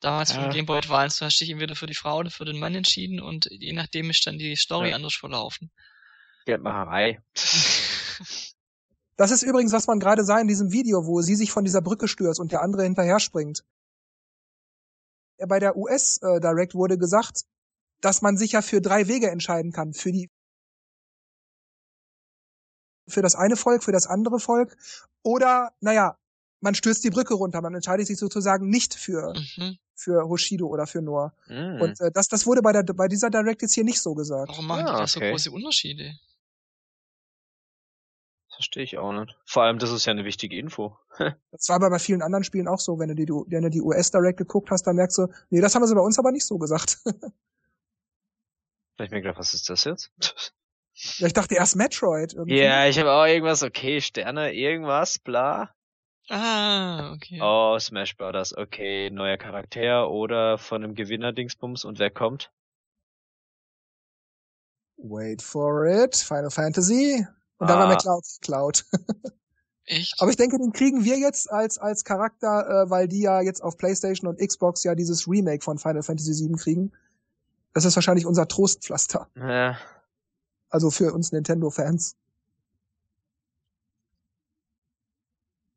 damals 0.00 0.30
für 0.32 0.38
Ja. 0.38 0.48
den 0.48 0.52
Game 0.52 0.66
Boy 0.66 0.78
Advance, 0.78 1.18
du 1.18 1.24
hast 1.24 1.40
dich 1.40 1.50
entweder 1.50 1.74
für 1.74 1.86
die 1.86 1.94
Frau 1.94 2.18
oder 2.18 2.30
für 2.30 2.44
den 2.44 2.58
Mann 2.58 2.74
entschieden 2.74 3.20
und 3.20 3.46
je 3.50 3.72
nachdem 3.72 4.10
ist 4.10 4.26
dann 4.26 4.38
die 4.38 4.56
Story 4.56 4.90
Ja. 4.90 4.96
anders 4.96 5.14
verlaufen. 5.14 5.70
Geldmacherei. 6.46 7.20
Das 9.16 9.32
ist 9.32 9.42
übrigens, 9.42 9.72
was 9.72 9.88
man 9.88 9.98
gerade 9.98 10.24
sah 10.24 10.38
in 10.40 10.46
diesem 10.46 10.70
Video, 10.70 11.04
wo 11.04 11.22
sie 11.22 11.34
sich 11.34 11.50
von 11.50 11.64
dieser 11.64 11.82
Brücke 11.82 12.06
stürzt 12.06 12.38
und 12.38 12.52
der 12.52 12.62
andere 12.62 12.84
hinterher 12.84 13.18
springt. 13.18 13.64
Bei 15.48 15.58
der 15.58 15.76
US 15.76 16.18
äh, 16.22 16.38
Direct 16.38 16.74
wurde 16.74 16.98
gesagt, 16.98 17.42
dass 18.00 18.22
man 18.22 18.36
sich 18.36 18.52
ja 18.52 18.62
für 18.62 18.80
drei 18.80 19.08
Wege 19.08 19.28
entscheiden 19.28 19.72
kann. 19.72 19.92
Für 19.92 20.12
die 20.12 20.30
für 23.08 23.22
das 23.22 23.34
eine 23.34 23.56
Volk, 23.56 23.82
für 23.82 23.92
das 23.92 24.06
andere 24.06 24.38
Volk. 24.38 24.76
Oder, 25.22 25.72
naja, 25.80 26.16
man 26.60 26.74
stürzt 26.74 27.04
die 27.04 27.10
Brücke 27.10 27.34
runter. 27.34 27.60
Man 27.60 27.74
entscheidet 27.74 28.06
sich 28.06 28.18
sozusagen 28.18 28.68
nicht 28.68 28.94
für, 28.94 29.34
mhm. 29.34 29.78
für 29.94 30.28
Hoshido 30.28 30.66
oder 30.66 30.86
für 30.86 31.02
Noah. 31.02 31.32
Mm. 31.46 31.80
Und 31.80 32.00
äh, 32.00 32.10
das, 32.12 32.28
das 32.28 32.46
wurde 32.46 32.62
bei, 32.62 32.72
der, 32.72 32.82
bei 32.82 33.08
dieser 33.08 33.30
Direct 33.30 33.62
jetzt 33.62 33.74
hier 33.74 33.84
nicht 33.84 34.00
so 34.00 34.14
gesagt. 34.14 34.48
Warum 34.48 34.66
machen 34.66 34.86
Ah, 34.86 34.92
die 34.92 34.98
da 34.98 35.06
so 35.06 35.18
okay. 35.18 35.30
große 35.30 35.50
Unterschiede? 35.50 36.18
Verstehe 38.54 38.82
ich 38.82 38.98
auch 38.98 39.12
nicht. 39.12 39.36
Vor 39.46 39.62
allem, 39.62 39.78
das 39.78 39.92
ist 39.92 40.04
ja 40.04 40.10
eine 40.10 40.24
wichtige 40.24 40.58
Info. 40.58 40.96
Das 41.50 41.68
war 41.68 41.76
aber 41.76 41.90
bei 41.90 41.98
vielen 41.98 42.22
anderen 42.22 42.44
Spielen 42.44 42.68
auch 42.68 42.80
so. 42.80 42.98
Wenn 42.98 43.08
du 43.08 43.14
die, 43.14 43.28
wenn 43.28 43.62
du 43.62 43.70
die 43.70 43.80
US 43.80 44.10
Direct 44.10 44.38
geguckt 44.38 44.70
hast, 44.70 44.84
dann 44.84 44.96
merkst 44.96 45.18
du, 45.18 45.28
nee, 45.50 45.60
das 45.60 45.74
haben 45.74 45.86
sie 45.86 45.94
bei 45.94 46.00
uns 46.00 46.18
aber 46.18 46.32
nicht 46.32 46.46
so 46.46 46.58
gesagt. 46.58 46.98
Ich 49.00 49.10
mir 49.10 49.22
gedacht, 49.22 49.38
was 49.38 49.54
ist 49.54 49.70
das 49.70 49.84
jetzt? 49.84 50.10
ja, 51.18 51.26
ich 51.26 51.32
dachte 51.32 51.54
erst 51.54 51.76
Metroid. 51.76 52.34
Irgendwie. 52.34 52.58
Ja, 52.58 52.86
ich 52.86 52.98
habe 52.98 53.12
auch 53.12 53.24
irgendwas, 53.26 53.62
okay, 53.62 54.00
Sterne, 54.00 54.52
irgendwas, 54.52 55.18
bla. 55.18 55.70
Ah, 56.30 57.12
okay. 57.12 57.38
Oh, 57.42 57.78
Smash 57.78 58.16
Brothers, 58.16 58.54
okay, 58.56 59.08
neuer 59.10 59.38
Charakter 59.38 60.10
oder 60.10 60.58
von 60.58 60.84
einem 60.84 60.94
Gewinner 60.94 61.32
Dingsbums 61.32 61.84
und 61.84 61.98
wer 61.98 62.10
kommt? 62.10 62.50
Wait 64.98 65.42
for 65.42 65.86
it. 65.86 66.16
Final 66.16 66.50
Fantasy. 66.50 67.26
Und 67.58 67.70
dann 67.70 67.78
war 67.78 67.86
Ah. 67.86 67.88
mir 67.88 67.96
Cloud. 67.96 68.24
Cloud. 68.42 68.84
Echt? 69.84 70.20
Aber 70.20 70.30
ich 70.30 70.36
denke, 70.36 70.58
den 70.58 70.72
kriegen 70.72 71.04
wir 71.04 71.18
jetzt 71.18 71.50
als, 71.50 71.78
als 71.78 72.04
Charakter, 72.04 72.68
äh, 72.84 72.90
weil 72.90 73.08
die 73.08 73.22
ja 73.22 73.40
jetzt 73.40 73.62
auf 73.62 73.78
PlayStation 73.78 74.28
und 74.28 74.38
Xbox 74.38 74.84
ja 74.84 74.94
dieses 74.94 75.26
Remake 75.26 75.64
von 75.64 75.78
Final 75.78 76.02
Fantasy 76.02 76.32
VII 76.46 76.56
kriegen. 76.56 76.92
Das 77.72 77.84
ist 77.86 77.96
wahrscheinlich 77.96 78.26
unser 78.26 78.46
Trostpflaster. 78.48 79.28
Ja, 79.36 79.78
Also 80.70 80.90
für 80.90 81.12
uns 81.12 81.32
Nintendo-Fans. 81.32 82.16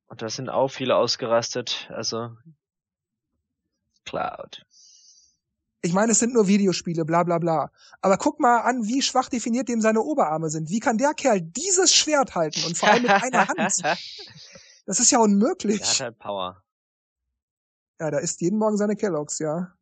und 0.08 0.22
da 0.22 0.30
sind 0.30 0.50
auch 0.50 0.68
viele 0.68 0.98
ausgerastet, 0.98 1.90
also 1.90 2.36
Cloud. 4.04 4.66
Ich 5.82 5.94
meine, 5.94 6.12
es 6.12 6.20
sind 6.20 6.34
nur 6.34 6.48
Videospiele, 6.48 7.06
bla 7.06 7.24
bla 7.24 7.40
bla. 7.40 7.72
Aber 8.02 8.18
guck 8.18 8.40
mal 8.42 8.60
an, 8.60 8.86
wie 8.88 9.02
schwach 9.02 9.30
definiert 9.30 9.70
dem 9.70 9.80
seine 9.80 10.02
Oberarme 10.02 10.50
sind. 10.50 10.70
Wie 10.70 10.82
kann 10.82 10.98
der 10.98 11.14
Kerl 11.14 11.42
dieses 11.42 11.96
Schwert 11.96 12.36
halten 12.36 12.62
und 12.66 12.78
vor 12.78 12.90
allem 12.90 13.04
mit 13.04 13.12
einer 13.12 13.48
Hand? 13.48 13.82
Das 14.88 15.00
ist 15.00 15.12
ja 15.12 15.20
Der 15.20 15.24
unmöglich. 15.26 15.80
hat 15.82 16.00
halt 16.02 16.18
Power. 16.18 16.64
Ja, 18.00 18.10
da 18.12 18.18
isst 18.18 18.42
jeden 18.42 18.58
Morgen 18.58 18.78
seine 18.78 18.96
Kelloggs, 18.96 19.38
ja. 19.40 19.74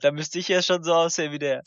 Da 0.00 0.10
müsste 0.12 0.38
ich 0.38 0.48
ja 0.48 0.62
schon 0.62 0.82
so 0.84 0.92
aussehen 0.94 1.32
wie 1.32 1.38
der. 1.38 1.62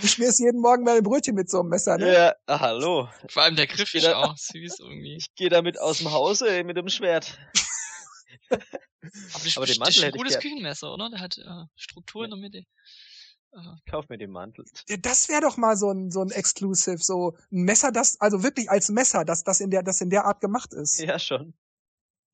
Du 0.00 0.06
schmierst 0.06 0.40
jeden 0.40 0.60
Morgen 0.60 0.88
ein 0.88 1.02
Brötchen 1.02 1.34
mit 1.34 1.50
so 1.50 1.60
einem 1.60 1.68
Messer, 1.68 1.98
ne? 1.98 2.12
Ja, 2.12 2.34
ah, 2.46 2.60
hallo. 2.60 3.08
Vor 3.28 3.42
allem 3.42 3.56
der 3.56 3.66
Griff 3.66 3.94
ist 3.94 4.06
auch 4.06 4.36
süß 4.36 4.78
irgendwie. 4.80 5.16
Ich 5.16 5.34
gehe 5.34 5.48
damit 5.48 5.78
aus 5.80 5.98
dem 5.98 6.12
Hause 6.12 6.48
ey, 6.48 6.64
mit 6.64 6.76
dem 6.76 6.88
Schwert. 6.88 7.38
Aber 8.50 8.60
das, 8.60 8.76
Aber 9.32 9.44
ist- 9.44 9.56
den 9.56 9.58
das 9.58 9.68
ist 9.70 9.78
Mantel 9.78 9.98
ein 10.00 10.04
hätte 10.06 10.16
ich 10.16 10.22
gutes. 10.22 10.38
Küchenmesser, 10.38 10.92
oder? 10.92 11.10
Der 11.10 11.20
hat 11.20 11.38
äh, 11.38 11.64
Struktur 11.76 12.24
in 12.24 12.30
der 12.30 12.38
Mitte. 12.38 12.58
Äh, 13.52 13.58
Kauf 13.90 14.08
mir 14.08 14.18
den 14.18 14.30
Mantel. 14.30 14.64
Ja, 14.88 14.96
Das 14.96 15.28
wäre 15.28 15.40
doch 15.42 15.56
mal 15.56 15.76
so 15.76 15.90
ein, 15.90 16.10
so 16.10 16.20
ein 16.22 16.30
Exclusive, 16.30 16.98
so 16.98 17.36
ein 17.52 17.62
Messer, 17.64 17.92
das, 17.92 18.20
also 18.20 18.42
wirklich 18.42 18.70
als 18.70 18.88
Messer, 18.88 19.24
das, 19.24 19.44
das 19.44 19.60
in 19.60 19.70
der, 19.70 19.82
das 19.82 20.00
in 20.00 20.10
der 20.10 20.24
Art 20.24 20.40
gemacht 20.40 20.72
ist. 20.72 20.98
Ja, 21.00 21.18
schon. 21.18 21.54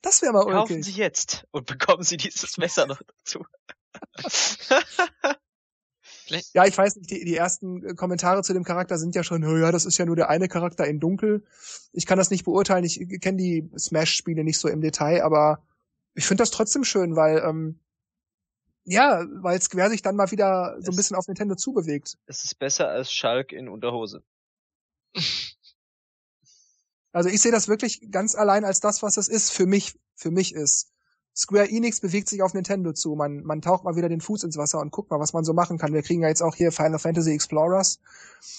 Das 0.03 0.23
wäre 0.23 0.33
mal 0.33 0.45
Kaufen 0.45 0.73
ulkig. 0.77 0.85
Sie 0.85 0.93
jetzt 0.93 1.47
und 1.51 1.67
bekommen 1.67 2.03
Sie 2.03 2.17
dieses 2.17 2.57
Messer 2.59 2.87
noch 2.87 3.03
dazu. 3.03 3.45
Ja, 6.55 6.65
ich 6.65 6.79
weiß 6.79 6.97
nicht, 6.97 7.11
die, 7.11 7.25
die 7.25 7.37
ersten 7.37 7.85
äh, 7.85 7.95
Kommentare 7.95 8.43
zu 8.43 8.53
dem 8.53 8.63
Charakter 8.63 8.99
sind 8.99 9.15
ja 9.15 9.25
schon, 9.25 9.45
"Oh 9.45 9.57
ja, 9.57 9.73
das 9.73 9.85
ist 9.85 9.99
ja 9.99 10.07
nur 10.07 10.17
der 10.17 10.31
eine 10.31 10.47
Charakter 10.49 10.87
in 10.87 11.01
Dunkel. 11.01 11.45
Ich 11.93 12.07
kann 12.07 12.19
das 12.19 12.31
nicht 12.31 12.45
beurteilen, 12.45 12.85
ich 12.85 13.01
kenne 13.21 13.39
die 13.39 13.69
Smash-Spiele 13.77 14.45
nicht 14.45 14.59
so 14.59 14.69
im 14.69 14.81
Detail, 14.81 15.23
aber 15.23 15.63
ich 16.15 16.27
finde 16.27 16.43
das 16.43 16.51
trotzdem 16.53 16.85
schön, 16.85 17.17
weil, 17.17 17.39
ähm, 17.39 17.81
ja, 18.85 19.25
weil 19.43 19.61
Square 19.61 19.91
sich 19.91 20.03
dann 20.03 20.17
mal 20.17 20.31
wieder 20.31 20.77
so 20.81 20.93
ein 20.93 20.97
bisschen 20.97 21.17
auf 21.17 21.27
Nintendo 21.27 21.57
zubewegt. 21.57 22.17
es 22.27 22.45
ist 22.45 22.59
besser 22.59 22.89
als 22.89 23.13
Schalk 23.13 23.53
in 23.53 23.69
Unterhose. 23.69 24.23
Also 27.13 27.29
ich 27.29 27.41
sehe 27.41 27.53
das 27.53 27.69
wirklich 27.69 28.11
ganz 28.11 28.35
allein 28.35 28.65
als 28.65 28.81
das, 28.81 29.03
was 29.03 29.17
es 29.17 29.29
ist, 29.29 29.51
für 29.51 29.67
mich, 29.67 29.99
für 30.15 30.31
mich 30.31 30.55
ist. 30.55 30.93
Square 31.35 31.71
Enix 31.71 32.01
bewegt 32.01 32.29
sich 32.29 32.43
auf 32.43 32.55
Nintendo 32.55 32.93
zu. 32.93 33.15
Man, 33.15 33.43
man 33.45 33.63
taucht 33.63 33.85
mal 33.85 33.97
wieder 33.97 34.09
den 34.09 34.21
Fuß 34.21 34.45
ins 34.45 34.57
Wasser 34.57 34.81
und 34.81 34.91
guckt 34.91 35.11
mal, 35.11 35.21
was 35.21 35.33
man 35.33 35.45
so 35.45 35.53
machen 35.53 35.79
kann. 35.79 35.93
Wir 35.93 36.03
kriegen 36.03 36.23
ja 36.23 36.29
jetzt 36.29 36.43
auch 36.43 36.55
hier 36.55 36.73
Final 36.73 36.99
Fantasy 36.99 37.33
Explorers. 37.33 38.01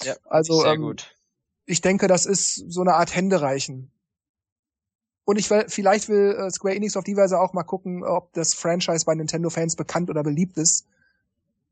Ja, 0.04 0.16
Also, 0.26 0.62
sehr 0.62 0.74
ähm, 0.74 0.82
gut. 0.82 1.16
ich 1.66 1.82
denke, 1.82 2.08
das 2.08 2.26
ist 2.26 2.56
so 2.56 2.82
eine 2.82 2.96
Art 2.96 3.14
Händereichen. 3.14 3.92
Und 5.24 5.38
ich 5.38 5.50
will, 5.50 5.66
vielleicht 5.68 6.10
will 6.10 6.36
äh, 6.38 6.50
Square 6.50 6.76
Enix 6.76 6.98
auf 6.98 7.04
die 7.04 7.16
Weise 7.16 7.40
auch 7.40 7.54
mal 7.54 7.64
gucken, 7.64 8.04
ob 8.04 8.34
das 8.34 8.54
Franchise 8.54 9.06
bei 9.06 9.16
Nintendo-Fans 9.16 9.76
bekannt 9.76 10.10
oder 10.10 10.24
beliebt 10.24 10.58
ist. 10.58 10.88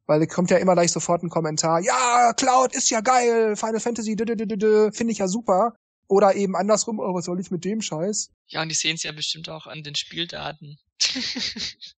Weil 0.06 0.20
da 0.20 0.26
kommt 0.26 0.52
ja 0.52 0.58
immer 0.58 0.74
gleich 0.74 0.92
sofort 0.92 1.24
ein 1.24 1.30
Kommentar, 1.30 1.82
ja, 1.82 2.34
Cloud 2.36 2.76
ist 2.76 2.90
ja 2.90 3.02
geil, 3.02 3.56
Final 3.56 3.80
Fantasy, 3.80 4.16
finde 4.18 5.12
ich 5.12 5.20
ja 5.20 5.28
super. 5.28 5.76
Oder 6.10 6.36
eben 6.36 6.56
andersrum, 6.56 7.00
oh, 7.00 7.14
was 7.14 7.26
soll 7.26 7.40
ich 7.40 7.52
mit 7.52 7.64
dem 7.64 7.82
Scheiß? 7.82 8.32
ja, 8.48 8.64
und 8.64 8.70
die 8.70 8.76
sehen 8.76 8.96
es 8.96 9.04
ja 9.04 9.12
bestimmt 9.12 9.48
auch 9.48 9.68
an 9.68 9.84
den 9.84 9.96
Spieldaten. 9.96 10.78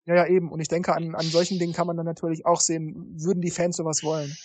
Ja, 0.05 0.16
ja, 0.16 0.28
eben. 0.28 0.51
Und 0.51 0.59
ich 0.59 0.68
denke, 0.68 0.93
an, 0.93 1.16
an 1.16 1.26
solchen 1.26 1.59
Dingen 1.59 1.74
kann 1.74 1.88
man 1.88 1.97
dann 1.97 2.05
natürlich 2.05 2.45
auch 2.45 2.59
sehen, 2.59 2.95
würden 3.20 3.41
die 3.41 3.51
Fans 3.51 3.78
sowas 3.78 4.03
wollen. 4.03 4.36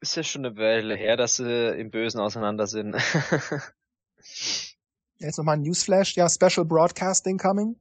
Ist 0.00 0.16
ja 0.16 0.22
schon 0.22 0.44
eine 0.44 0.56
Weile 0.56 0.96
her, 0.96 1.16
dass 1.16 1.36
sie 1.36 1.78
im 1.78 1.90
Bösen 1.90 2.20
auseinander 2.20 2.66
sind. 2.66 2.94
Jetzt 5.18 5.38
nochmal 5.38 5.56
ein 5.56 5.62
Newsflash. 5.62 6.16
Ja, 6.16 6.28
Special 6.28 6.64
Broadcasting 6.64 7.38
coming. 7.38 7.76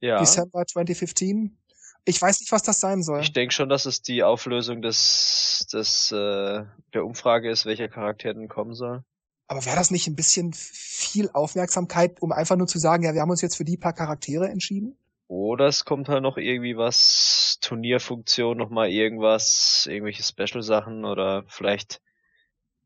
ja. 0.00 0.18
December 0.18 0.64
2015. 0.66 1.56
Ich 2.04 2.22
weiß 2.22 2.40
nicht, 2.40 2.52
was 2.52 2.62
das 2.62 2.80
sein 2.80 3.02
soll. 3.02 3.20
Ich 3.20 3.32
denke 3.32 3.52
schon, 3.52 3.68
dass 3.68 3.86
es 3.86 4.02
die 4.02 4.22
Auflösung 4.22 4.80
des, 4.82 5.66
des 5.72 6.12
äh, 6.12 6.64
der 6.94 7.04
Umfrage 7.04 7.50
ist, 7.50 7.66
welcher 7.66 7.88
Charakter 7.88 8.32
denn 8.32 8.48
kommen 8.48 8.74
soll. 8.74 9.02
Aber 9.48 9.64
wäre 9.64 9.76
das 9.76 9.90
nicht 9.90 10.08
ein 10.08 10.16
bisschen 10.16 10.52
viel 10.52 11.30
Aufmerksamkeit, 11.32 12.20
um 12.20 12.32
einfach 12.32 12.56
nur 12.56 12.66
zu 12.66 12.78
sagen, 12.78 13.04
ja, 13.04 13.14
wir 13.14 13.20
haben 13.20 13.30
uns 13.30 13.42
jetzt 13.42 13.56
für 13.56 13.64
die 13.64 13.76
paar 13.76 13.92
Charaktere 13.92 14.48
entschieden? 14.48 14.96
Oder 15.28 15.66
es 15.66 15.84
kommt 15.84 16.08
halt 16.08 16.22
noch 16.22 16.36
irgendwie 16.36 16.76
was, 16.76 17.58
Turnierfunktion, 17.60 18.56
nochmal 18.56 18.90
irgendwas, 18.90 19.86
irgendwelche 19.88 20.22
Special-Sachen 20.22 21.04
oder 21.04 21.44
vielleicht, 21.48 22.00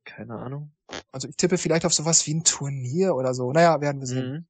keine 0.05 0.35
Ahnung. 0.35 0.73
Also 1.13 1.29
ich 1.29 1.37
tippe 1.37 1.59
vielleicht 1.59 1.85
auf 1.85 1.95
sowas 1.95 2.27
wie 2.27 2.35
ein 2.35 2.45
Turnier 2.45 3.15
oder 3.15 3.35
so. 3.35 3.53
Naja, 3.53 3.81
werden 3.81 4.01
wir 4.01 4.07
sehen. 4.07 4.33
Mhm. 4.33 4.47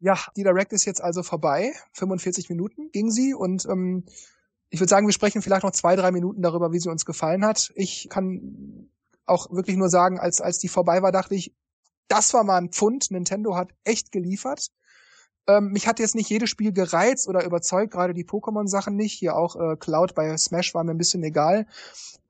Ja, 0.00 0.18
die 0.36 0.42
Direct 0.42 0.72
ist 0.72 0.84
jetzt 0.84 1.00
also 1.00 1.22
vorbei. 1.22 1.72
45 1.92 2.48
Minuten 2.48 2.90
ging 2.90 3.10
sie 3.10 3.34
und 3.34 3.64
ähm, 3.66 4.04
ich 4.68 4.80
würde 4.80 4.90
sagen, 4.90 5.06
wir 5.06 5.12
sprechen 5.12 5.42
vielleicht 5.42 5.62
noch 5.62 5.70
zwei, 5.70 5.94
drei 5.94 6.10
Minuten 6.10 6.42
darüber, 6.42 6.72
wie 6.72 6.80
sie 6.80 6.90
uns 6.90 7.04
gefallen 7.04 7.44
hat. 7.44 7.72
Ich 7.76 8.08
kann 8.08 8.90
auch 9.26 9.50
wirklich 9.50 9.76
nur 9.76 9.88
sagen, 9.88 10.18
als, 10.18 10.40
als 10.40 10.58
die 10.58 10.68
vorbei 10.68 11.02
war, 11.02 11.12
dachte 11.12 11.34
ich, 11.34 11.54
das 12.08 12.34
war 12.34 12.44
mal 12.44 12.58
ein 12.58 12.70
Pfund. 12.70 13.10
Nintendo 13.10 13.56
hat 13.56 13.70
echt 13.84 14.12
geliefert. 14.12 14.68
Ähm, 15.48 15.70
mich 15.72 15.88
hat 15.88 15.98
jetzt 15.98 16.14
nicht 16.14 16.30
jedes 16.30 16.50
Spiel 16.50 16.72
gereizt 16.72 17.28
oder 17.28 17.44
überzeugt, 17.44 17.92
gerade 17.92 18.14
die 18.14 18.24
Pokémon-Sachen 18.24 18.94
nicht. 18.94 19.18
Hier 19.18 19.36
auch 19.36 19.56
äh, 19.56 19.76
Cloud 19.76 20.14
bei 20.14 20.36
Smash 20.36 20.74
war 20.74 20.84
mir 20.84 20.92
ein 20.92 20.98
bisschen 20.98 21.22
egal. 21.24 21.66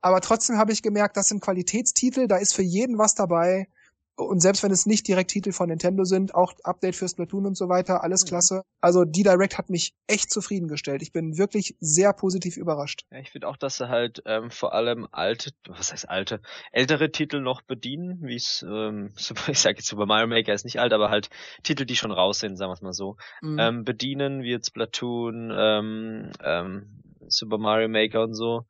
Aber 0.01 0.21
trotzdem 0.21 0.57
habe 0.57 0.71
ich 0.71 0.81
gemerkt, 0.81 1.15
das 1.17 1.27
sind 1.27 1.41
Qualitätstitel, 1.41 2.27
da 2.27 2.37
ist 2.37 2.53
für 2.53 2.63
jeden 2.63 2.97
was 2.97 3.13
dabei. 3.13 3.67
Und 4.15 4.41
selbst 4.41 4.61
wenn 4.61 4.71
es 4.71 4.85
nicht 4.85 5.07
direkt 5.07 5.31
Titel 5.31 5.51
von 5.51 5.69
Nintendo 5.69 6.03
sind, 6.03 6.35
auch 6.35 6.53
Update 6.63 6.95
für 6.95 7.07
Splatoon 7.07 7.47
und 7.47 7.57
so 7.57 7.67
weiter, 7.67 8.03
alles 8.03 8.23
Mhm. 8.23 8.27
klasse. 8.27 8.61
Also 8.79 9.05
die 9.05 9.23
Direct 9.23 9.57
hat 9.57 9.69
mich 9.71 9.93
echt 10.07 10.31
zufriedengestellt. 10.31 11.01
Ich 11.01 11.11
bin 11.11 11.37
wirklich 11.37 11.75
sehr 11.79 12.13
positiv 12.13 12.57
überrascht. 12.57 13.05
Ja, 13.11 13.17
ich 13.19 13.31
finde 13.31 13.47
auch, 13.47 13.57
dass 13.57 13.77
sie 13.77 13.89
halt 13.89 14.21
ähm, 14.25 14.51
vor 14.51 14.73
allem 14.73 15.07
alte, 15.11 15.51
was 15.67 15.91
heißt 15.91 16.07
alte, 16.09 16.41
ältere 16.71 17.11
Titel 17.11 17.41
noch 17.41 17.63
bedienen, 17.63 18.19
wie 18.21 18.35
es, 18.35 18.63
ähm, 18.67 19.13
ich 19.47 19.59
sage 19.59 19.77
jetzt 19.77 19.87
Super 19.87 20.05
Mario 20.05 20.27
Maker 20.27 20.53
ist 20.53 20.65
nicht 20.65 20.79
alt, 20.79 20.93
aber 20.93 21.09
halt 21.09 21.29
Titel, 21.63 21.85
die 21.85 21.95
schon 21.95 22.11
raus 22.11 22.39
sind, 22.39 22.55
sagen 22.57 22.69
wir 22.69 22.75
es 22.75 22.81
mal 22.81 22.93
so, 22.93 23.17
Mhm. 23.41 23.59
ähm, 23.59 23.83
bedienen, 23.83 24.43
wie 24.43 24.51
jetzt 24.51 24.67
Splatoon, 24.67 25.51
ähm, 25.55 26.31
ähm, 26.43 27.03
Super 27.27 27.57
Mario 27.57 27.87
Maker 27.89 28.21
und 28.23 28.35
so. 28.35 28.65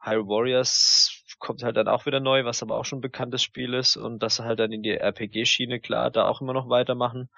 Hyrule 0.00 0.26
Warriors 0.28 1.17
kommt 1.38 1.62
halt 1.62 1.76
dann 1.76 1.88
auch 1.88 2.06
wieder 2.06 2.20
neu, 2.20 2.44
was 2.44 2.62
aber 2.62 2.76
auch 2.76 2.84
schon 2.84 2.98
ein 2.98 3.02
bekanntes 3.02 3.42
Spiel 3.42 3.74
ist 3.74 3.96
und 3.96 4.22
dass 4.22 4.36
sie 4.36 4.44
halt 4.44 4.58
dann 4.58 4.72
in 4.72 4.82
die 4.82 4.96
RPG-Schiene 4.96 5.80
klar 5.80 6.10
da 6.10 6.28
auch 6.28 6.40
immer 6.40 6.52
noch 6.52 6.68
weitermachen. 6.68 7.28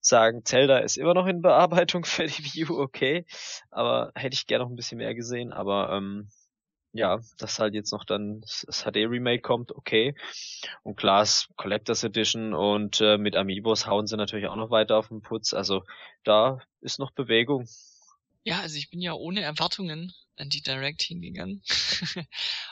Sagen, 0.00 0.44
Zelda 0.44 0.78
ist 0.78 0.98
immer 0.98 1.14
noch 1.14 1.26
in 1.26 1.42
Bearbeitung 1.42 2.04
für 2.04 2.26
die 2.26 2.44
View, 2.44 2.78
okay, 2.78 3.26
aber 3.70 4.12
hätte 4.14 4.34
ich 4.34 4.46
gerne 4.46 4.64
noch 4.64 4.70
ein 4.70 4.76
bisschen 4.76 4.98
mehr 4.98 5.14
gesehen, 5.14 5.52
aber 5.52 5.90
ähm, 5.92 6.28
ja, 6.96 7.20
dass 7.38 7.58
halt 7.58 7.74
jetzt 7.74 7.92
noch 7.92 8.04
dann 8.04 8.40
das 8.40 8.84
HD-Remake 8.84 9.42
kommt, 9.42 9.72
okay. 9.72 10.14
Und 10.82 10.96
klar, 10.96 11.22
es 11.22 11.48
Collectors 11.56 12.04
Edition 12.04 12.54
und 12.54 13.00
äh, 13.00 13.18
mit 13.18 13.36
Amiibos 13.36 13.86
hauen 13.86 14.06
sie 14.06 14.16
natürlich 14.16 14.46
auch 14.48 14.56
noch 14.56 14.70
weiter 14.70 14.96
auf 14.96 15.08
den 15.08 15.20
Putz. 15.20 15.52
Also 15.52 15.84
da 16.24 16.58
ist 16.80 16.98
noch 16.98 17.12
Bewegung. 17.12 17.66
Ja, 18.46 18.60
also 18.60 18.76
ich 18.76 18.90
bin 18.90 19.00
ja 19.00 19.12
ohne 19.12 19.40
Erwartungen 19.40 20.14
an 20.36 20.48
die 20.50 20.62
Direct 20.62 21.02
hingegangen. 21.02 21.64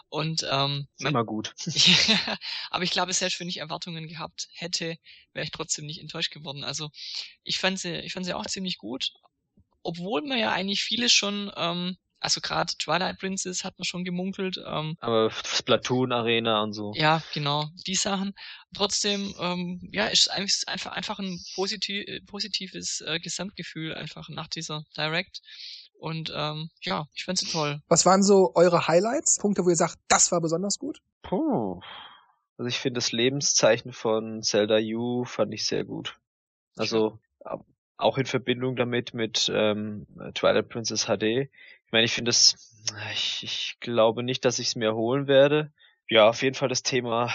und 0.09 0.47
ähm, 0.49 0.87
Ist 0.99 1.09
immer 1.09 1.25
gut. 1.25 1.53
ja, 1.67 2.39
aber 2.71 2.85
ich 2.85 2.93
glaube, 2.93 3.13
selbst 3.13 3.41
wenn 3.41 3.49
ich 3.49 3.57
Erwartungen 3.57 4.07
gehabt 4.07 4.49
hätte, 4.53 4.97
wäre 5.33 5.45
ich 5.45 5.51
trotzdem 5.51 5.87
nicht 5.87 6.01
enttäuscht 6.01 6.33
geworden. 6.33 6.63
Also 6.63 6.91
ich 7.43 7.59
fand 7.59 7.81
sie, 7.81 7.93
ich 7.97 8.13
fand 8.13 8.25
sie 8.25 8.35
auch 8.35 8.47
ziemlich 8.47 8.79
gut, 8.79 9.15
obwohl 9.83 10.23
man 10.23 10.39
ja 10.39 10.53
eigentlich 10.53 10.85
vieles 10.85 11.13
schon, 11.13 11.51
ähm, 11.57 11.97
also 12.25 12.41
gerade 12.41 12.73
Twilight 12.79 13.19
Princess 13.19 13.63
hat 13.65 13.79
man 13.79 13.85
schon 13.85 14.05
gemunkelt, 14.05 14.59
ähm, 14.67 14.97
Aber 15.01 15.31
Splatoon 15.31 16.13
Arena 16.13 16.63
und 16.63 16.73
so. 16.73 16.93
ja, 16.97 17.23
genau, 17.33 17.67
die 17.87 17.95
Sachen. 17.95 18.35
Trotzdem, 18.75 19.35
ähm, 19.39 19.81
ja, 19.93 20.07
ist 20.07 20.31
einfach 20.31 20.93
einfach 20.93 21.19
ein 21.19 21.39
positiv, 21.55 22.07
äh, 22.09 22.21
positives 22.23 23.01
äh, 23.03 23.21
Gesamtgefühl 23.21 23.95
einfach 23.95 24.29
nach 24.29 24.49
dieser 24.49 24.83
Direct. 24.97 25.41
Und 25.99 26.33
ähm, 26.35 26.71
ja, 26.83 27.07
ich 27.15 27.25
fand 27.25 27.39
sie 27.39 27.47
toll. 27.47 27.81
Was 27.89 28.05
waren 28.05 28.23
so 28.23 28.53
eure 28.57 28.89
Highlights? 28.89 29.39
Punkte, 29.39 29.65
wo 29.65 29.71
ihr 29.71 29.77
sagt, 29.77 29.97
das 30.09 30.33
war 30.33 30.41
besonders 30.41 30.79
gut? 30.79 30.99
Puh. 31.23 31.81
Also 32.59 32.69
ich 32.69 32.79
finde 32.79 32.99
das 32.99 33.13
Lebenszeichen 33.13 33.93
von 33.93 34.43
Zelda 34.43 34.79
U 34.79 35.25
fand 35.25 35.53
ich 35.55 35.67
sehr 35.67 35.85
gut. 35.85 36.17
Also 36.77 37.19
au- 37.45 37.65
auch 37.97 38.19
in 38.19 38.27
Verbindung 38.27 38.77
damit 38.77 39.15
mit 39.15 39.51
ähm, 39.55 40.07
Twilight 40.35 40.69
Princess 40.69 41.07
HD. 41.07 41.49
Ich 41.95 41.97
meine, 41.97 42.07
ich 42.07 42.13
finde 42.13 42.31
es, 42.31 42.57
ich, 43.13 43.45
ich 43.45 43.77
glaube 43.79 44.25
nicht, 44.25 44.45
dass 44.45 44.59
ich 44.59 44.67
es 44.67 44.75
mir 44.75 44.97
holen 44.97 45.29
werde. 45.29 45.73
Ja, 46.09 46.29
auf 46.29 46.43
jeden 46.43 46.57
Fall 46.57 46.69
das 46.69 46.83
Thema 46.83 47.33